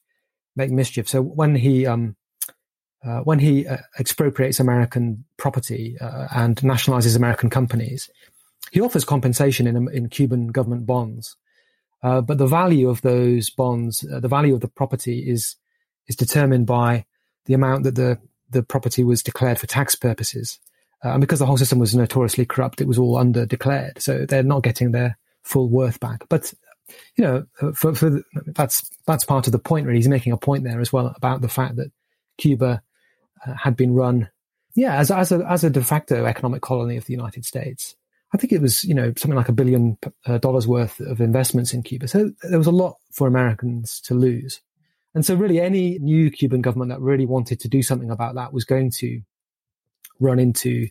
make 0.55 0.71
mischief. 0.71 1.09
So 1.09 1.21
when 1.21 1.55
he 1.55 1.85
um, 1.85 2.15
uh, 3.05 3.19
when 3.19 3.39
he 3.39 3.67
uh, 3.67 3.77
expropriates 3.99 4.59
American 4.59 5.23
property 5.37 5.97
uh, 5.99 6.27
and 6.33 6.57
nationalizes 6.57 7.15
American 7.15 7.49
companies, 7.49 8.09
he 8.71 8.81
offers 8.81 9.05
compensation 9.05 9.67
in, 9.67 9.89
in 9.91 10.09
Cuban 10.09 10.47
government 10.47 10.85
bonds. 10.85 11.35
Uh, 12.01 12.21
but 12.21 12.37
the 12.37 12.47
value 12.47 12.89
of 12.89 13.01
those 13.01 13.49
bonds, 13.49 14.05
uh, 14.11 14.19
the 14.19 14.27
value 14.27 14.53
of 14.53 14.61
the 14.61 14.67
property 14.67 15.29
is 15.29 15.55
is 16.07 16.15
determined 16.15 16.67
by 16.67 17.05
the 17.45 17.53
amount 17.53 17.83
that 17.83 17.95
the 17.95 18.19
the 18.49 18.63
property 18.63 19.03
was 19.03 19.23
declared 19.23 19.59
for 19.59 19.67
tax 19.67 19.95
purposes. 19.95 20.59
Uh, 21.03 21.09
and 21.09 21.21
because 21.21 21.39
the 21.39 21.45
whole 21.45 21.57
system 21.57 21.79
was 21.79 21.95
notoriously 21.95 22.45
corrupt, 22.45 22.81
it 22.81 22.87
was 22.87 22.97
all 22.97 23.17
under 23.17 23.45
declared, 23.45 24.01
so 24.01 24.25
they're 24.25 24.43
not 24.43 24.63
getting 24.63 24.91
their 24.91 25.17
full 25.43 25.69
worth 25.69 25.99
back. 25.99 26.23
But 26.29 26.53
you 27.15 27.23
know, 27.23 27.45
for, 27.73 27.93
for 27.93 28.09
the, 28.09 28.23
that's 28.47 28.89
that's 29.05 29.25
part 29.25 29.47
of 29.47 29.51
the 29.51 29.59
point. 29.59 29.85
Really, 29.85 29.99
he's 29.99 30.07
making 30.07 30.33
a 30.33 30.37
point 30.37 30.63
there 30.63 30.81
as 30.81 30.91
well 30.91 31.13
about 31.15 31.41
the 31.41 31.49
fact 31.49 31.75
that 31.75 31.91
Cuba 32.37 32.81
had 33.57 33.75
been 33.75 33.93
run, 33.93 34.29
yeah, 34.75 34.97
as 34.97 35.11
as 35.11 35.31
a 35.31 35.45
as 35.49 35.63
a 35.63 35.69
de 35.69 35.83
facto 35.83 36.25
economic 36.25 36.61
colony 36.61 36.97
of 36.97 37.05
the 37.05 37.13
United 37.13 37.45
States. 37.45 37.95
I 38.33 38.37
think 38.37 38.51
it 38.51 38.61
was 38.61 38.83
you 38.83 38.93
know 38.93 39.13
something 39.17 39.37
like 39.37 39.49
a 39.49 39.53
billion 39.53 39.97
uh, 40.25 40.37
dollars 40.39 40.67
worth 40.67 40.99
of 40.99 41.21
investments 41.21 41.73
in 41.73 41.83
Cuba. 41.83 42.07
So 42.07 42.31
there 42.43 42.57
was 42.57 42.67
a 42.67 42.71
lot 42.71 42.97
for 43.11 43.27
Americans 43.27 44.01
to 44.01 44.13
lose. 44.13 44.61
And 45.13 45.25
so 45.25 45.33
really 45.33 45.61
any 45.61 45.97
new 45.99 46.29
Cuban 46.29 46.61
government 46.61 46.89
that 46.89 46.99
really 46.99 47.25
wanted 47.25 47.61
to 47.61 47.69
do 47.69 47.81
something 47.81 48.11
about 48.11 48.35
that 48.35 48.51
was 48.51 48.65
going 48.65 48.91
to 48.97 49.21
run 50.19 50.39
into 50.39 50.89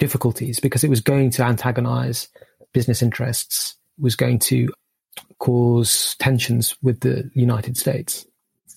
difficulties 0.00 0.58
because 0.58 0.82
it 0.82 0.90
was 0.90 1.00
going 1.00 1.30
to 1.30 1.44
antagonize 1.44 2.28
business 2.72 3.02
interests, 3.02 3.76
was 3.98 4.16
going 4.16 4.40
to 4.40 4.68
cause 5.38 6.16
tensions 6.18 6.76
with 6.82 7.00
the 7.00 7.30
United 7.34 7.76
States. 7.76 8.26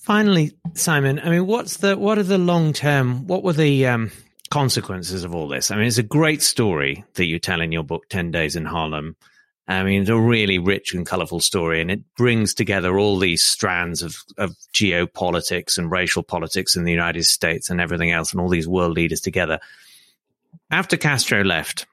Finally, 0.02 0.50
Simon, 0.74 1.20
I 1.20 1.30
mean, 1.30 1.46
what's 1.46 1.76
the 1.76 1.96
what 1.96 2.18
are 2.18 2.24
the 2.24 2.36
long 2.36 2.72
term? 2.72 3.24
What 3.28 3.44
were 3.44 3.52
the 3.52 3.86
um, 3.86 4.10
consequences 4.50 5.22
of 5.22 5.32
all 5.32 5.46
this? 5.46 5.70
I 5.70 5.76
mean, 5.76 5.86
it's 5.86 5.96
a 5.96 6.02
great 6.02 6.42
story 6.42 7.04
that 7.14 7.26
you 7.26 7.38
tell 7.38 7.60
in 7.60 7.70
your 7.70 7.84
book, 7.84 8.08
Ten 8.08 8.32
Days 8.32 8.56
in 8.56 8.64
Harlem. 8.64 9.14
I 9.68 9.84
mean, 9.84 10.02
it's 10.02 10.10
a 10.10 10.18
really 10.18 10.58
rich 10.58 10.92
and 10.92 11.06
colorful 11.06 11.38
story, 11.38 11.80
and 11.80 11.88
it 11.88 12.02
brings 12.16 12.52
together 12.52 12.98
all 12.98 13.16
these 13.20 13.44
strands 13.44 14.02
of, 14.02 14.16
of 14.38 14.56
geopolitics 14.74 15.78
and 15.78 15.88
racial 15.88 16.24
politics 16.24 16.74
in 16.74 16.82
the 16.82 16.90
United 16.90 17.24
States 17.24 17.70
and 17.70 17.80
everything 17.80 18.10
else, 18.10 18.32
and 18.32 18.40
all 18.40 18.48
these 18.48 18.66
world 18.66 18.96
leaders 18.96 19.20
together. 19.20 19.60
After 20.68 20.96
Castro 20.96 21.44
left, 21.44 21.86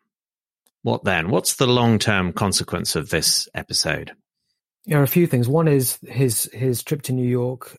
what 0.81 1.03
then? 1.03 1.29
What's 1.29 1.57
the 1.57 1.67
long 1.67 1.99
term 1.99 2.33
consequence 2.33 2.95
of 2.95 3.11
this 3.11 3.47
episode? 3.53 4.15
There 4.89 4.99
are 4.99 5.03
a 5.03 5.07
few 5.07 5.27
things. 5.27 5.47
One 5.47 5.67
is 5.67 5.99
his 6.07 6.49
his 6.51 6.83
trip 6.83 7.03
to 7.03 7.13
New 7.13 7.27
York 7.27 7.77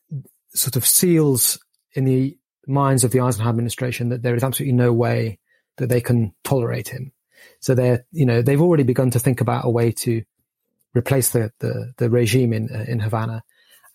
sort 0.54 0.76
of 0.76 0.86
seals 0.86 1.58
in 1.92 2.04
the 2.04 2.38
minds 2.68 3.02
of 3.02 3.10
the 3.10 3.20
Eisenhower 3.20 3.50
administration 3.50 4.10
that 4.10 4.22
there 4.22 4.36
is 4.36 4.44
absolutely 4.44 4.76
no 4.76 4.92
way 4.92 5.40
that 5.78 5.88
they 5.88 6.00
can 6.00 6.32
tolerate 6.44 6.88
him. 6.88 7.12
So 7.58 7.74
they're, 7.74 8.04
you 8.12 8.26
know, 8.26 8.42
they've 8.42 8.60
already 8.60 8.84
begun 8.84 9.10
to 9.10 9.18
think 9.18 9.40
about 9.40 9.64
a 9.64 9.70
way 9.70 9.90
to 9.92 10.22
replace 10.94 11.30
the, 11.30 11.52
the, 11.58 11.92
the 11.96 12.10
regime 12.10 12.52
in, 12.52 12.68
in 12.68 13.00
Havana. 13.00 13.42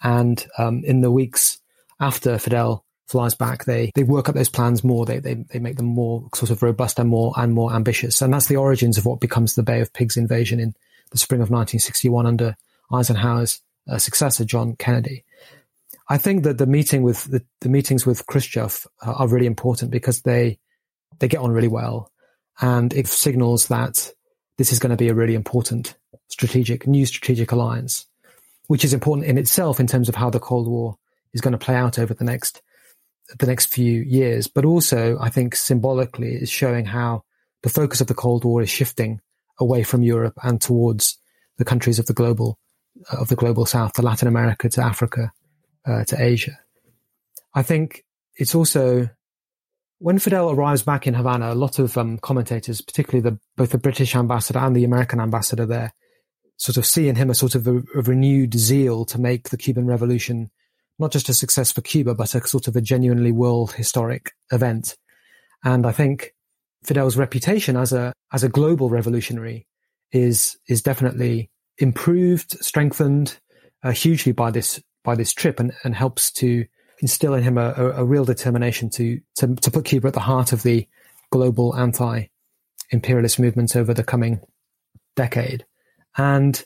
And, 0.03 0.45
um, 0.57 0.83
in 0.83 1.01
the 1.01 1.11
weeks 1.11 1.59
after 1.99 2.37
Fidel 2.37 2.83
flies 3.07 3.35
back, 3.35 3.65
they, 3.65 3.91
they 3.95 4.03
work 4.03 4.27
up 4.27 4.35
those 4.35 4.49
plans 4.49 4.83
more. 4.83 5.05
They, 5.05 5.19
they, 5.19 5.35
they 5.35 5.59
make 5.59 5.77
them 5.77 5.85
more 5.85 6.27
sort 6.33 6.51
of 6.51 6.63
robust 6.63 6.99
and 6.99 7.09
more, 7.09 7.33
and 7.37 7.53
more 7.53 7.73
ambitious. 7.73 8.21
And 8.21 8.33
that's 8.33 8.47
the 8.47 8.57
origins 8.57 8.97
of 8.97 9.05
what 9.05 9.21
becomes 9.21 9.55
the 9.55 9.63
Bay 9.63 9.79
of 9.79 9.93
Pigs 9.93 10.17
invasion 10.17 10.59
in 10.59 10.73
the 11.11 11.17
spring 11.17 11.39
of 11.39 11.49
1961 11.49 12.25
under 12.25 12.57
Eisenhower's 12.91 13.61
uh, 13.89 13.97
successor, 13.97 14.45
John 14.45 14.75
Kennedy. 14.75 15.23
I 16.07 16.17
think 16.17 16.43
that 16.43 16.57
the 16.57 16.67
meeting 16.67 17.01
with 17.01 17.25
the, 17.25 17.43
the 17.61 17.69
meetings 17.69 18.05
with 18.05 18.25
Khrushchev 18.27 18.85
are 19.01 19.27
really 19.27 19.47
important 19.47 19.91
because 19.91 20.21
they 20.21 20.59
they 21.19 21.27
get 21.27 21.39
on 21.39 21.51
really 21.51 21.67
well, 21.67 22.11
and 22.59 22.93
it 22.93 23.07
signals 23.07 23.67
that 23.67 24.11
this 24.57 24.71
is 24.71 24.79
going 24.79 24.91
to 24.91 24.97
be 24.97 25.09
a 25.09 25.15
really 25.15 25.35
important 25.35 25.95
strategic 26.27 26.87
new 26.87 27.05
strategic 27.05 27.51
alliance, 27.51 28.05
which 28.67 28.85
is 28.85 28.93
important 28.93 29.27
in 29.27 29.37
itself 29.37 29.79
in 29.79 29.87
terms 29.87 30.09
of 30.09 30.15
how 30.15 30.29
the 30.29 30.39
Cold 30.39 30.67
War 30.67 30.97
is 31.33 31.41
going 31.41 31.53
to 31.53 31.57
play 31.57 31.75
out 31.75 31.97
over 31.97 32.13
the 32.13 32.23
next 32.23 32.61
the 33.39 33.47
next 33.47 33.73
few 33.73 34.01
years. 34.01 34.47
But 34.47 34.65
also, 34.65 35.17
I 35.19 35.29
think 35.29 35.55
symbolically, 35.55 36.35
is 36.35 36.49
showing 36.49 36.85
how 36.85 37.23
the 37.63 37.69
focus 37.69 38.01
of 38.01 38.07
the 38.07 38.13
Cold 38.13 38.45
War 38.45 38.61
is 38.61 38.69
shifting 38.69 39.21
away 39.59 39.83
from 39.83 40.03
Europe 40.03 40.37
and 40.43 40.61
towards 40.61 41.17
the 41.57 41.65
countries 41.65 41.97
of 41.97 42.05
the 42.05 42.13
global 42.13 42.59
of 43.11 43.27
the 43.27 43.35
global 43.35 43.65
South, 43.65 43.93
to 43.93 44.01
Latin 44.01 44.27
America, 44.27 44.69
to 44.69 44.81
Africa, 44.81 45.31
uh, 45.85 46.03
to 46.05 46.21
Asia. 46.21 46.57
I 47.53 47.63
think 47.63 48.03
it's 48.37 48.55
also 48.55 49.09
when 49.99 50.19
Fidel 50.19 50.51
arrives 50.51 50.83
back 50.83 51.07
in 51.07 51.13
Havana, 51.13 51.53
a 51.53 51.55
lot 51.55 51.79
of 51.79 51.97
um, 51.97 52.17
commentators, 52.17 52.81
particularly 52.81 53.21
the, 53.21 53.39
both 53.55 53.71
the 53.71 53.77
British 53.77 54.15
ambassador 54.15 54.59
and 54.59 54.75
the 54.75 54.83
American 54.83 55.19
ambassador 55.19 55.65
there, 55.65 55.93
sort 56.57 56.77
of 56.77 56.85
see 56.85 57.07
in 57.07 57.15
him 57.15 57.29
a 57.29 57.35
sort 57.35 57.55
of 57.55 57.67
a, 57.67 57.77
a 57.95 58.01
renewed 58.01 58.53
zeal 58.53 59.05
to 59.05 59.19
make 59.19 59.49
the 59.49 59.57
Cuban 59.57 59.85
Revolution 59.85 60.49
not 60.97 61.11
just 61.11 61.29
a 61.29 61.33
success 61.33 61.71
for 61.71 61.81
Cuba, 61.81 62.15
but 62.15 62.35
a 62.35 62.47
sort 62.47 62.67
of 62.67 62.75
a 62.75 62.81
genuinely 62.81 63.31
world 63.31 63.73
historic 63.73 64.31
event. 64.51 64.95
And 65.63 65.85
I 65.85 65.91
think 65.91 66.33
Fidel's 66.83 67.17
reputation 67.17 67.75
as 67.75 67.91
a 67.91 68.13
as 68.31 68.43
a 68.43 68.49
global 68.49 68.89
revolutionary 68.89 69.67
is 70.11 70.57
is 70.67 70.81
definitely 70.81 71.49
improved, 71.77 72.51
strengthened 72.63 73.37
uh, 73.83 73.91
hugely 73.91 74.31
by 74.31 74.51
this 74.51 74.81
by 75.03 75.15
this 75.15 75.33
trip 75.33 75.59
and, 75.59 75.71
and 75.83 75.95
helps 75.95 76.31
to 76.31 76.65
instill 76.99 77.33
in 77.33 77.43
him 77.43 77.57
a, 77.57 77.73
a, 77.77 77.89
a, 78.01 78.05
real 78.05 78.25
determination 78.25 78.89
to, 78.89 79.19
to, 79.35 79.53
to 79.55 79.69
put 79.69 79.85
Cuba 79.85 80.07
at 80.07 80.13
the 80.13 80.19
heart 80.19 80.51
of 80.51 80.63
the 80.63 80.87
global 81.29 81.75
anti-imperialist 81.75 83.39
movements 83.39 83.75
over 83.75 83.93
the 83.93 84.03
coming 84.03 84.41
decade. 85.15 85.65
And 86.17 86.63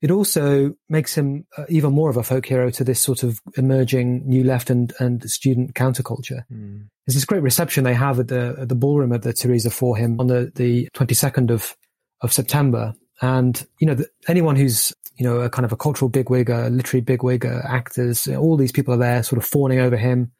it 0.00 0.10
also 0.10 0.74
makes 0.88 1.14
him 1.14 1.46
uh, 1.56 1.64
even 1.68 1.92
more 1.92 2.10
of 2.10 2.16
a 2.16 2.22
folk 2.22 2.46
hero 2.46 2.70
to 2.70 2.82
this 2.82 3.00
sort 3.00 3.22
of 3.22 3.40
emerging 3.56 4.28
new 4.28 4.42
left 4.42 4.68
and, 4.68 4.92
and 4.98 5.30
student 5.30 5.74
counterculture. 5.74 6.42
Mm. 6.52 6.88
There's 7.06 7.14
this 7.14 7.24
great 7.24 7.42
reception 7.42 7.84
they 7.84 7.94
have 7.94 8.18
at 8.18 8.28
the 8.28 8.56
at 8.60 8.68
the 8.68 8.74
ballroom 8.74 9.12
at 9.12 9.22
the 9.22 9.32
Theresa 9.32 9.70
for 9.70 9.96
him 9.96 10.18
on 10.18 10.26
the, 10.26 10.50
the 10.54 10.88
22nd 10.94 11.50
of, 11.50 11.76
of 12.20 12.32
September. 12.32 12.94
And, 13.22 13.64
you 13.78 13.86
know, 13.86 13.94
the, 13.94 14.08
anyone 14.28 14.56
who's 14.56 14.92
you 15.16 15.28
know, 15.28 15.40
a 15.40 15.50
kind 15.50 15.64
of 15.64 15.72
a 15.72 15.76
cultural 15.76 16.08
bigwig, 16.08 16.50
a 16.50 16.68
literary 16.68 17.02
bigwig, 17.02 17.44
uh, 17.44 17.60
actors, 17.64 18.26
all 18.28 18.56
these 18.56 18.72
people 18.72 18.94
are 18.94 18.98
there 18.98 19.22
sort 19.22 19.40
of 19.40 19.48
fawning 19.48 19.78
over 19.78 19.96
him, 19.96 20.32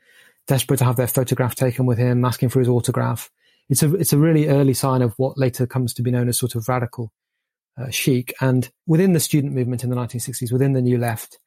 desperate 0.46 0.78
to 0.78 0.84
have 0.84 0.96
their 0.96 1.06
photograph 1.06 1.54
taken 1.54 1.86
with 1.86 1.98
him, 1.98 2.24
asking 2.24 2.48
for 2.48 2.58
his 2.58 2.68
autograph. 2.68 3.30
It's 3.68 3.82
a, 3.82 3.94
it's 3.94 4.12
a 4.12 4.18
really 4.18 4.48
early 4.48 4.74
sign 4.74 5.02
of 5.02 5.14
what 5.18 5.38
later 5.38 5.66
comes 5.66 5.94
to 5.94 6.02
be 6.02 6.10
known 6.10 6.28
as 6.28 6.38
sort 6.38 6.54
of 6.54 6.68
radical 6.68 7.12
uh, 7.78 7.90
chic. 7.90 8.34
And 8.40 8.68
within 8.86 9.12
the 9.12 9.20
student 9.20 9.54
movement 9.54 9.84
in 9.84 9.90
the 9.90 9.96
1960s, 9.96 10.52
within 10.52 10.72
the 10.72 10.82
New 10.82 10.98
Left, 10.98 11.38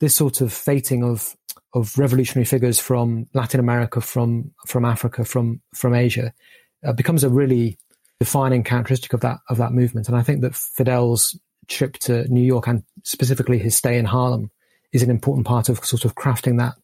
this 0.00 0.14
sort 0.14 0.40
of 0.40 0.52
fating 0.52 1.02
of, 1.04 1.36
of 1.74 1.96
revolutionary 1.96 2.44
figures 2.44 2.78
from 2.78 3.26
Latin 3.32 3.60
America, 3.60 4.00
from, 4.00 4.52
from 4.66 4.84
Africa, 4.84 5.24
from, 5.24 5.60
from 5.74 5.94
Asia, 5.94 6.32
uh, 6.84 6.92
becomes 6.92 7.24
a 7.24 7.30
really 7.30 7.78
defining 8.22 8.62
characteristic 8.62 9.12
of 9.12 9.20
that, 9.20 9.38
of 9.48 9.56
that 9.56 9.72
movement. 9.72 10.06
And 10.06 10.16
I 10.16 10.22
think 10.22 10.42
that 10.42 10.54
Fidel's 10.54 11.36
trip 11.66 11.94
to 11.94 12.28
New 12.28 12.44
York 12.44 12.68
and 12.68 12.84
specifically 13.02 13.58
his 13.58 13.74
stay 13.74 13.98
in 13.98 14.04
Harlem 14.04 14.48
is 14.92 15.02
an 15.02 15.10
important 15.10 15.44
part 15.44 15.68
of 15.68 15.84
sort 15.84 16.04
of 16.04 16.14
crafting 16.14 16.58
that 16.58 16.74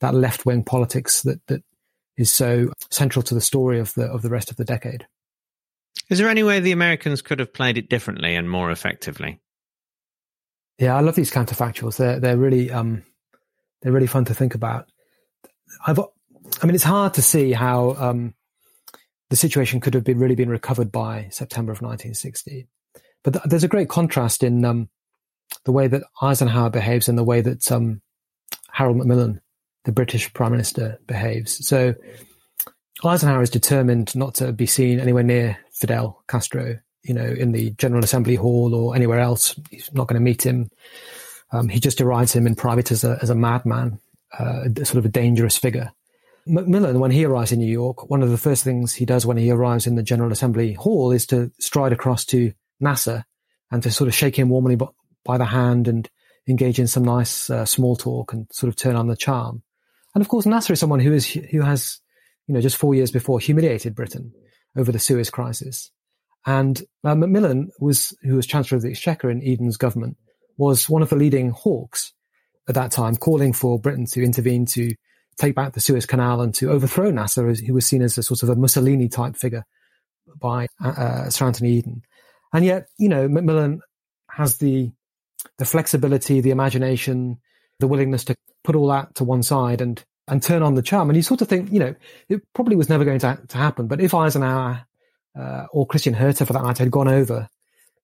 that 0.00 0.14
left 0.14 0.46
wing 0.46 0.62
politics 0.62 1.22
that 1.22 1.44
that 1.48 1.62
is 2.16 2.30
so 2.30 2.70
central 2.90 3.22
to 3.24 3.34
the 3.34 3.40
story 3.40 3.80
of 3.80 3.92
the 3.94 4.04
of 4.04 4.22
the 4.22 4.30
rest 4.30 4.50
of 4.50 4.56
the 4.56 4.64
decade. 4.64 5.06
Is 6.08 6.18
there 6.18 6.28
any 6.28 6.44
way 6.44 6.60
the 6.60 6.72
Americans 6.72 7.20
could 7.20 7.40
have 7.40 7.52
played 7.52 7.78
it 7.78 7.88
differently 7.88 8.36
and 8.36 8.48
more 8.48 8.70
effectively? 8.70 9.40
Yeah, 10.78 10.94
I 10.94 11.00
love 11.00 11.16
these 11.16 11.32
counterfactuals. 11.32 11.96
They're 11.96 12.20
they're 12.20 12.36
really 12.36 12.70
um 12.70 13.02
they're 13.82 13.92
really 13.92 14.06
fun 14.06 14.26
to 14.26 14.34
think 14.34 14.54
about. 14.54 14.88
I've 15.84 15.98
I 15.98 16.66
mean 16.66 16.76
it's 16.76 16.84
hard 16.84 17.14
to 17.14 17.22
see 17.22 17.52
how 17.52 17.96
um 17.98 18.34
the 19.30 19.36
situation 19.36 19.80
could 19.80 19.94
have 19.94 20.04
been 20.04 20.18
really 20.18 20.34
been 20.34 20.48
recovered 20.48 20.92
by 20.92 21.28
September 21.30 21.72
of 21.72 21.82
1960. 21.82 22.68
But 23.24 23.32
th- 23.32 23.44
there's 23.46 23.64
a 23.64 23.68
great 23.68 23.88
contrast 23.88 24.42
in 24.42 24.64
um, 24.64 24.88
the 25.64 25.72
way 25.72 25.88
that 25.88 26.02
Eisenhower 26.22 26.70
behaves 26.70 27.08
and 27.08 27.18
the 27.18 27.24
way 27.24 27.40
that 27.40 27.70
um, 27.72 28.00
Harold 28.70 28.96
Macmillan, 28.96 29.40
the 29.84 29.92
British 29.92 30.32
Prime 30.32 30.52
Minister, 30.52 31.00
behaves. 31.06 31.66
So 31.66 31.94
Eisenhower 33.04 33.42
is 33.42 33.50
determined 33.50 34.14
not 34.14 34.34
to 34.36 34.52
be 34.52 34.66
seen 34.66 35.00
anywhere 35.00 35.22
near 35.22 35.58
Fidel 35.72 36.22
Castro, 36.28 36.78
you 37.02 37.14
know, 37.14 37.26
in 37.26 37.52
the 37.52 37.70
General 37.72 38.04
Assembly 38.04 38.36
Hall 38.36 38.74
or 38.74 38.94
anywhere 38.94 39.20
else. 39.20 39.58
He's 39.70 39.92
not 39.92 40.06
going 40.06 40.20
to 40.20 40.24
meet 40.24 40.44
him. 40.44 40.70
Um, 41.52 41.68
he 41.68 41.80
just 41.80 41.98
derides 41.98 42.32
him 42.32 42.46
in 42.46 42.54
private 42.54 42.90
as 42.90 43.04
a, 43.04 43.18
as 43.22 43.30
a 43.30 43.34
madman, 43.34 44.00
uh, 44.38 44.64
sort 44.76 44.96
of 44.96 45.04
a 45.04 45.10
dangerous 45.10 45.56
figure. 45.56 45.92
Macmillan, 46.46 47.00
when 47.00 47.10
he 47.10 47.24
arrives 47.24 47.50
in 47.50 47.58
New 47.58 47.70
York, 47.70 48.08
one 48.08 48.22
of 48.22 48.30
the 48.30 48.38
first 48.38 48.62
things 48.62 48.94
he 48.94 49.04
does 49.04 49.26
when 49.26 49.36
he 49.36 49.50
arrives 49.50 49.86
in 49.86 49.96
the 49.96 50.02
General 50.02 50.30
Assembly 50.30 50.74
Hall 50.74 51.10
is 51.10 51.26
to 51.26 51.50
stride 51.58 51.92
across 51.92 52.24
to 52.26 52.52
Nasser 52.78 53.24
and 53.70 53.82
to 53.82 53.90
sort 53.90 54.06
of 54.06 54.14
shake 54.14 54.36
him 54.36 54.48
warmly 54.48 54.78
by 55.24 55.38
the 55.38 55.44
hand 55.44 55.88
and 55.88 56.08
engage 56.48 56.78
in 56.78 56.86
some 56.86 57.04
nice 57.04 57.50
uh, 57.50 57.64
small 57.64 57.96
talk 57.96 58.32
and 58.32 58.46
sort 58.52 58.68
of 58.68 58.76
turn 58.76 58.94
on 58.94 59.08
the 59.08 59.16
charm. 59.16 59.62
And 60.14 60.22
of 60.22 60.28
course, 60.28 60.46
Nasser 60.46 60.72
is 60.72 60.80
someone 60.80 61.00
who 61.00 61.12
is 61.12 61.26
who 61.26 61.62
has, 61.62 62.00
you 62.46 62.54
know, 62.54 62.60
just 62.60 62.76
four 62.76 62.94
years 62.94 63.10
before 63.10 63.40
humiliated 63.40 63.96
Britain 63.96 64.32
over 64.76 64.92
the 64.92 65.00
Suez 65.00 65.30
crisis. 65.30 65.90
And 66.46 66.80
uh, 67.02 67.16
Macmillan 67.16 67.70
was, 67.80 68.16
who 68.22 68.36
was 68.36 68.46
Chancellor 68.46 68.76
of 68.76 68.82
the 68.82 68.90
Exchequer 68.90 69.30
in 69.30 69.42
Eden's 69.42 69.76
government, 69.76 70.16
was 70.56 70.88
one 70.88 71.02
of 71.02 71.10
the 71.10 71.16
leading 71.16 71.50
hawks 71.50 72.12
at 72.68 72.76
that 72.76 72.92
time, 72.92 73.16
calling 73.16 73.52
for 73.52 73.80
Britain 73.80 74.06
to 74.12 74.22
intervene 74.22 74.64
to 74.66 74.94
take 75.38 75.54
back 75.54 75.72
the 75.72 75.80
Suez 75.80 76.06
Canal 76.06 76.40
and 76.40 76.54
to 76.54 76.70
overthrow 76.70 77.10
Nasser, 77.10 77.52
who 77.52 77.74
was 77.74 77.86
seen 77.86 78.02
as 78.02 78.16
a 78.18 78.22
sort 78.22 78.42
of 78.42 78.48
a 78.48 78.56
Mussolini 78.56 79.08
type 79.08 79.36
figure 79.36 79.64
by 80.40 80.66
uh, 80.82 80.88
uh 80.88 81.30
Sir 81.30 81.46
Anthony 81.46 81.72
Eden. 81.72 82.02
And 82.52 82.64
yet, 82.64 82.88
you 82.98 83.08
know, 83.08 83.28
Macmillan 83.28 83.80
has 84.30 84.58
the 84.58 84.92
the 85.58 85.64
flexibility, 85.64 86.40
the 86.40 86.50
imagination, 86.50 87.38
the 87.78 87.86
willingness 87.86 88.24
to 88.24 88.36
put 88.64 88.76
all 88.76 88.88
that 88.88 89.14
to 89.16 89.24
one 89.24 89.42
side 89.42 89.80
and 89.80 90.02
and 90.28 90.42
turn 90.42 90.62
on 90.62 90.74
the 90.74 90.82
charm. 90.82 91.08
And 91.08 91.16
you 91.16 91.22
sort 91.22 91.42
of 91.42 91.48
think, 91.48 91.72
you 91.72 91.78
know, 91.78 91.94
it 92.28 92.42
probably 92.52 92.76
was 92.76 92.88
never 92.88 93.04
going 93.04 93.20
to, 93.20 93.38
to 93.48 93.58
happen. 93.58 93.86
But 93.86 94.00
if 94.00 94.12
Eisenhower 94.12 94.84
uh, 95.38 95.66
or 95.70 95.86
Christian 95.86 96.14
Herter, 96.14 96.44
for 96.44 96.52
that 96.52 96.64
matter, 96.64 96.82
had 96.82 96.90
gone 96.90 97.08
over 97.08 97.48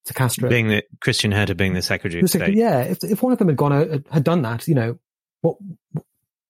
to 0.04 0.14
Castro, 0.14 0.48
being 0.48 0.68
the 0.68 0.84
Christian 1.00 1.32
Herter 1.32 1.54
being 1.54 1.74
the 1.74 1.82
Secretary 1.82 2.22
of 2.22 2.28
State, 2.28 2.54
yeah, 2.54 2.80
if 2.80 3.02
if 3.02 3.22
one 3.22 3.32
of 3.32 3.38
them 3.38 3.48
had 3.48 3.57
gone 3.57 4.04
had 4.11 4.24
done 4.24 4.42
that, 4.42 4.68
you 4.68 4.74
know, 4.74 4.98
what 5.40 5.57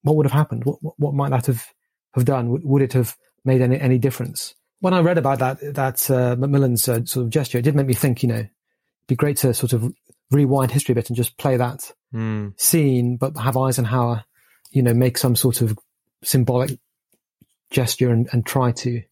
what 0.03 0.17
would 0.17 0.27
have 0.27 0.33
happened? 0.33 0.65
What 0.65 0.79
what 0.99 1.15
might 1.15 1.31
that 1.31 1.47
have 1.47 1.67
have 2.15 2.25
done? 2.25 2.51
Would, 2.51 2.65
would 2.65 2.83
it 2.83 2.93
have 2.93 3.17
made 3.45 3.61
any 3.61 3.79
any 3.79 3.99
difference? 3.99 4.55
when 4.83 4.95
I 4.95 5.01
read 5.01 5.17
about 5.17 5.39
that 5.39 5.75
that 5.75 6.11
uh, 6.11 6.35
Macmillan's 6.37 6.89
uh, 6.89 7.05
sort 7.05 7.25
of 7.25 7.31
gesture, 7.31 7.59
it 7.59 7.63
did 7.63 7.77
make 7.77 7.87
me 7.87 7.95
think. 7.95 8.23
You 8.23 8.29
know, 8.29 8.35
it'd 8.35 8.51
be 9.07 9.15
great 9.15 9.37
to 9.39 9.55
sort 9.55 9.73
of 9.73 9.93
rewind 10.33 10.73
history 10.73 10.93
a 10.93 10.97
bit 10.97 11.09
and 11.09 11.17
just 11.17 11.39
play 11.39 11.57
that 11.57 11.93
mm. 12.13 12.53
scene, 12.61 13.17
but 13.17 13.37
have 13.37 13.57
Eisenhower, 13.57 14.25
you 14.73 14.83
know, 14.83 14.93
make 14.93 15.19
some 15.19 15.37
sort 15.37 15.63
of 15.63 15.79
symbolic 16.25 16.79
gesture 17.71 18.11
and, 18.11 18.29
and 18.33 18.45
try 18.45 18.73
to 18.73 19.03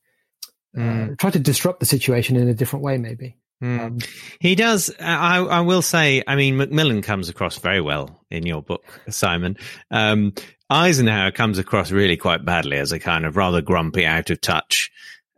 uh, 0.77 0.81
mm. 0.81 1.19
try 1.19 1.31
to 1.31 1.39
disrupt 1.39 1.79
the 1.79 1.87
situation 1.87 2.35
in 2.35 2.49
a 2.49 2.55
different 2.55 2.85
way, 2.85 2.99
maybe. 2.99 3.37
Mm. 3.63 3.81
Um, 3.81 3.99
he 4.41 4.57
does. 4.57 4.93
I, 4.99 5.39
I, 5.39 5.61
will 5.61 5.83
say. 5.83 6.25
I 6.27 6.35
mean, 6.35 6.57
Macmillan 6.57 7.03
comes 7.03 7.29
across 7.29 7.59
very 7.59 7.81
well 7.81 8.25
in 8.29 8.45
your 8.45 8.61
book, 8.61 8.85
Simon. 9.09 9.57
Um, 9.93 10.33
Eisenhower 10.71 11.33
comes 11.33 11.59
across 11.59 11.91
really 11.91 12.17
quite 12.17 12.45
badly 12.45 12.77
as 12.77 12.93
a 12.93 13.01
kind 13.01 13.27
of 13.27 13.37
rather 13.37 13.61
grumpy, 13.61 14.07
out 14.07 14.31
of 14.31 14.41
touch, 14.41 14.91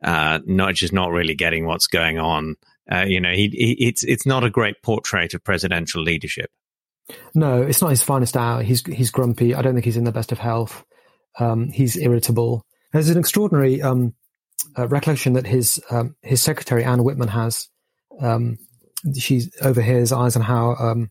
uh, 0.04 0.40
not 0.44 0.74
just 0.74 0.92
not 0.92 1.10
really 1.10 1.34
getting 1.34 1.66
what's 1.66 1.86
going 1.86 2.18
on. 2.18 2.56
Uh, 2.90 3.04
you 3.06 3.20
know, 3.20 3.32
he, 3.32 3.48
he, 3.48 3.86
it's 3.86 4.04
it's 4.04 4.26
not 4.26 4.44
a 4.44 4.50
great 4.50 4.82
portrait 4.82 5.32
of 5.34 5.42
presidential 5.42 6.02
leadership. 6.02 6.50
No, 7.34 7.62
it's 7.62 7.80
not 7.80 7.90
his 7.90 8.02
finest 8.02 8.36
hour. 8.36 8.62
He's 8.62 8.84
he's 8.86 9.10
grumpy. 9.10 9.54
I 9.54 9.62
don't 9.62 9.74
think 9.74 9.84
he's 9.84 9.96
in 9.96 10.04
the 10.04 10.12
best 10.12 10.32
of 10.32 10.38
health. 10.38 10.84
Um, 11.38 11.70
he's 11.70 11.96
irritable. 11.96 12.66
There's 12.92 13.08
an 13.08 13.18
extraordinary 13.18 13.80
um, 13.80 14.14
uh, 14.76 14.86
recollection 14.88 15.32
that 15.34 15.46
his 15.46 15.80
um, 15.90 16.14
his 16.22 16.42
secretary 16.42 16.84
Ann 16.84 17.04
Whitman 17.04 17.28
has. 17.28 17.68
Um, 18.20 18.58
she 19.18 19.42
overhears 19.62 20.12
Eisenhower 20.12 20.90
um, 20.90 21.10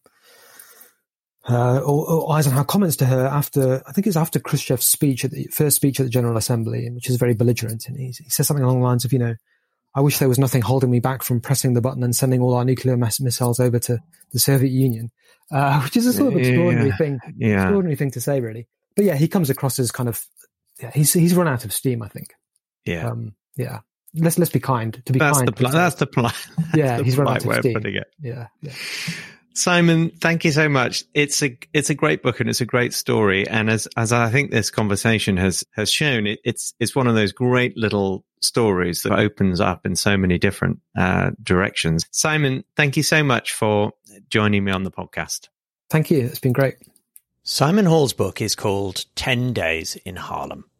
uh, 1.51 1.79
or, 1.79 2.09
or, 2.09 2.35
Eisenhower 2.35 2.63
comments 2.63 2.95
to 2.97 3.05
her 3.05 3.25
after 3.25 3.83
I 3.87 3.91
think 3.91 4.07
it's 4.07 4.15
after 4.15 4.39
Khrushchev's 4.39 4.85
speech 4.85 5.25
at 5.25 5.31
the 5.31 5.47
first 5.51 5.75
speech 5.75 5.99
at 5.99 6.03
the 6.03 6.09
General 6.09 6.37
Assembly, 6.37 6.89
which 6.91 7.09
is 7.09 7.17
very 7.17 7.33
belligerent, 7.33 7.87
and 7.87 7.97
he, 7.97 8.07
he 8.07 8.29
says 8.29 8.47
something 8.47 8.63
along 8.63 8.79
the 8.79 8.85
lines 8.85 9.05
of, 9.05 9.11
you 9.11 9.19
know, 9.19 9.35
I 9.93 10.01
wish 10.01 10.19
there 10.19 10.29
was 10.29 10.39
nothing 10.39 10.61
holding 10.61 10.89
me 10.89 10.99
back 10.99 11.23
from 11.23 11.41
pressing 11.41 11.73
the 11.73 11.81
button 11.81 12.03
and 12.03 12.15
sending 12.15 12.41
all 12.41 12.53
our 12.53 12.63
nuclear 12.63 12.95
mass- 12.95 13.19
missiles 13.19 13.59
over 13.59 13.79
to 13.79 13.99
the 14.31 14.39
Soviet 14.39 14.71
Union, 14.71 15.11
uh, 15.51 15.81
which 15.83 15.97
is 15.97 16.05
a 16.05 16.13
sort 16.13 16.33
of 16.33 16.39
extraordinary 16.39 16.89
yeah. 16.89 16.97
thing, 16.97 17.19
yeah. 17.37 17.61
extraordinary 17.63 17.95
thing 17.95 18.11
to 18.11 18.21
say, 18.21 18.39
really. 18.39 18.67
But 18.95 19.05
yeah, 19.05 19.15
he 19.15 19.27
comes 19.27 19.49
across 19.49 19.79
as 19.79 19.91
kind 19.91 20.09
of, 20.09 20.23
yeah, 20.81 20.91
he's 20.93 21.13
he's 21.13 21.35
run 21.35 21.47
out 21.47 21.65
of 21.65 21.73
steam, 21.73 22.01
I 22.01 22.07
think. 22.07 22.33
Yeah, 22.85 23.09
um, 23.09 23.35
yeah. 23.57 23.79
Let's 24.13 24.37
let's 24.37 24.51
be 24.51 24.59
kind. 24.59 25.01
To 25.05 25.13
be 25.13 25.19
that's 25.19 25.37
kind, 25.37 25.47
the 25.47 25.53
pl- 25.53 25.69
that's 25.69 25.95
the 25.95 26.07
plan. 26.07 26.33
Yeah, 26.75 27.01
he's 27.01 27.17
run 27.17 27.29
out 27.29 27.45
of 27.45 27.53
steam. 27.59 27.75
Of 27.75 27.83
putting 27.83 27.95
it. 27.95 28.07
Yeah, 28.19 28.47
yeah. 28.61 28.73
Simon, 29.53 30.11
thank 30.11 30.45
you 30.45 30.51
so 30.51 30.69
much. 30.69 31.03
It's 31.13 31.43
a 31.43 31.57
it's 31.73 31.89
a 31.89 31.95
great 31.95 32.23
book 32.23 32.39
and 32.39 32.49
it's 32.49 32.61
a 32.61 32.65
great 32.65 32.93
story. 32.93 33.47
And 33.47 33.69
as 33.69 33.87
as 33.97 34.13
I 34.13 34.29
think 34.29 34.51
this 34.51 34.69
conversation 34.69 35.37
has 35.37 35.63
has 35.73 35.91
shown, 35.91 36.27
it, 36.27 36.39
it's 36.43 36.73
it's 36.79 36.95
one 36.95 37.07
of 37.07 37.15
those 37.15 37.31
great 37.31 37.75
little 37.77 38.23
stories 38.41 39.03
that 39.03 39.13
opens 39.13 39.59
up 39.59 39.85
in 39.85 39.95
so 39.95 40.17
many 40.17 40.37
different 40.37 40.79
uh, 40.97 41.31
directions. 41.43 42.05
Simon, 42.11 42.63
thank 42.75 42.97
you 42.97 43.03
so 43.03 43.23
much 43.23 43.51
for 43.51 43.91
joining 44.29 44.63
me 44.63 44.71
on 44.71 44.83
the 44.83 44.91
podcast. 44.91 45.49
Thank 45.89 46.09
you. 46.09 46.21
It's 46.21 46.39
been 46.39 46.53
great. 46.53 46.75
Simon 47.43 47.85
Hall's 47.85 48.13
book 48.13 48.41
is 48.41 48.55
called 48.55 49.05
Ten 49.15 49.51
Days 49.51 49.95
in 49.97 50.15
Harlem. 50.15 50.70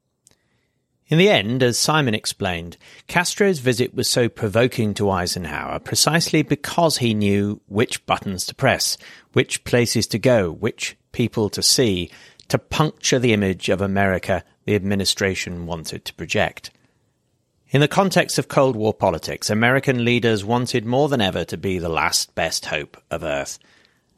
In 1.11 1.17
the 1.17 1.29
end, 1.29 1.61
as 1.61 1.77
Simon 1.77 2.13
explained, 2.13 2.77
Castro's 3.07 3.59
visit 3.59 3.93
was 3.93 4.09
so 4.09 4.29
provoking 4.29 4.93
to 4.93 5.09
Eisenhower 5.09 5.77
precisely 5.79 6.41
because 6.41 6.99
he 6.99 7.13
knew 7.13 7.59
which 7.67 8.05
buttons 8.05 8.45
to 8.45 8.55
press, 8.55 8.97
which 9.33 9.65
places 9.65 10.07
to 10.07 10.17
go, 10.17 10.49
which 10.49 10.95
people 11.11 11.49
to 11.49 11.61
see, 11.61 12.09
to 12.47 12.57
puncture 12.57 13.19
the 13.19 13.33
image 13.33 13.67
of 13.67 13.81
America 13.81 14.45
the 14.63 14.73
administration 14.73 15.65
wanted 15.65 16.05
to 16.05 16.13
project. 16.13 16.71
In 17.71 17.81
the 17.81 17.89
context 17.89 18.39
of 18.39 18.47
Cold 18.47 18.77
War 18.77 18.93
politics, 18.93 19.49
American 19.49 20.05
leaders 20.05 20.45
wanted 20.45 20.85
more 20.85 21.09
than 21.09 21.19
ever 21.19 21.43
to 21.43 21.57
be 21.57 21.77
the 21.77 21.89
last 21.89 22.33
best 22.35 22.67
hope 22.67 22.95
of 23.11 23.21
Earth. 23.21 23.59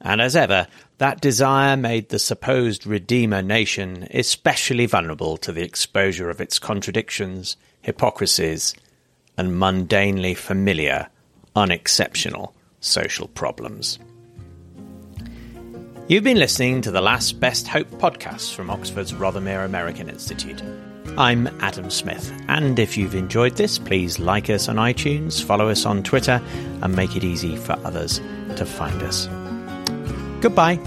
And 0.03 0.21
as 0.21 0.35
ever, 0.35 0.67
that 0.97 1.21
desire 1.21 1.77
made 1.77 2.09
the 2.09 2.19
supposed 2.19 2.85
Redeemer 2.85 3.41
nation 3.41 4.07
especially 4.11 4.85
vulnerable 4.85 5.37
to 5.37 5.51
the 5.51 5.63
exposure 5.63 6.29
of 6.29 6.41
its 6.41 6.59
contradictions, 6.59 7.55
hypocrisies, 7.81 8.75
and 9.37 9.53
mundanely 9.53 10.35
familiar, 10.35 11.07
unexceptional 11.55 12.53
social 12.81 13.27
problems. 13.29 13.97
You've 16.09 16.25
been 16.25 16.37
listening 16.37 16.81
to 16.81 16.91
the 16.91 17.01
Last 17.01 17.39
Best 17.39 17.69
Hope 17.69 17.89
podcast 17.91 18.53
from 18.53 18.69
Oxford's 18.69 19.13
Rothermere 19.13 19.63
American 19.63 20.09
Institute. 20.09 20.61
I'm 21.17 21.47
Adam 21.61 21.89
Smith, 21.89 22.31
and 22.49 22.77
if 22.77 22.97
you've 22.97 23.15
enjoyed 23.15 23.55
this, 23.55 23.79
please 23.79 24.19
like 24.19 24.49
us 24.49 24.67
on 24.67 24.75
iTunes, 24.75 25.41
follow 25.41 25.69
us 25.69 25.85
on 25.85 26.03
Twitter, 26.03 26.41
and 26.81 26.95
make 26.95 27.15
it 27.15 27.23
easy 27.23 27.55
for 27.55 27.79
others 27.85 28.19
to 28.57 28.65
find 28.65 29.01
us. 29.01 29.29
Goodbye. 30.43 30.77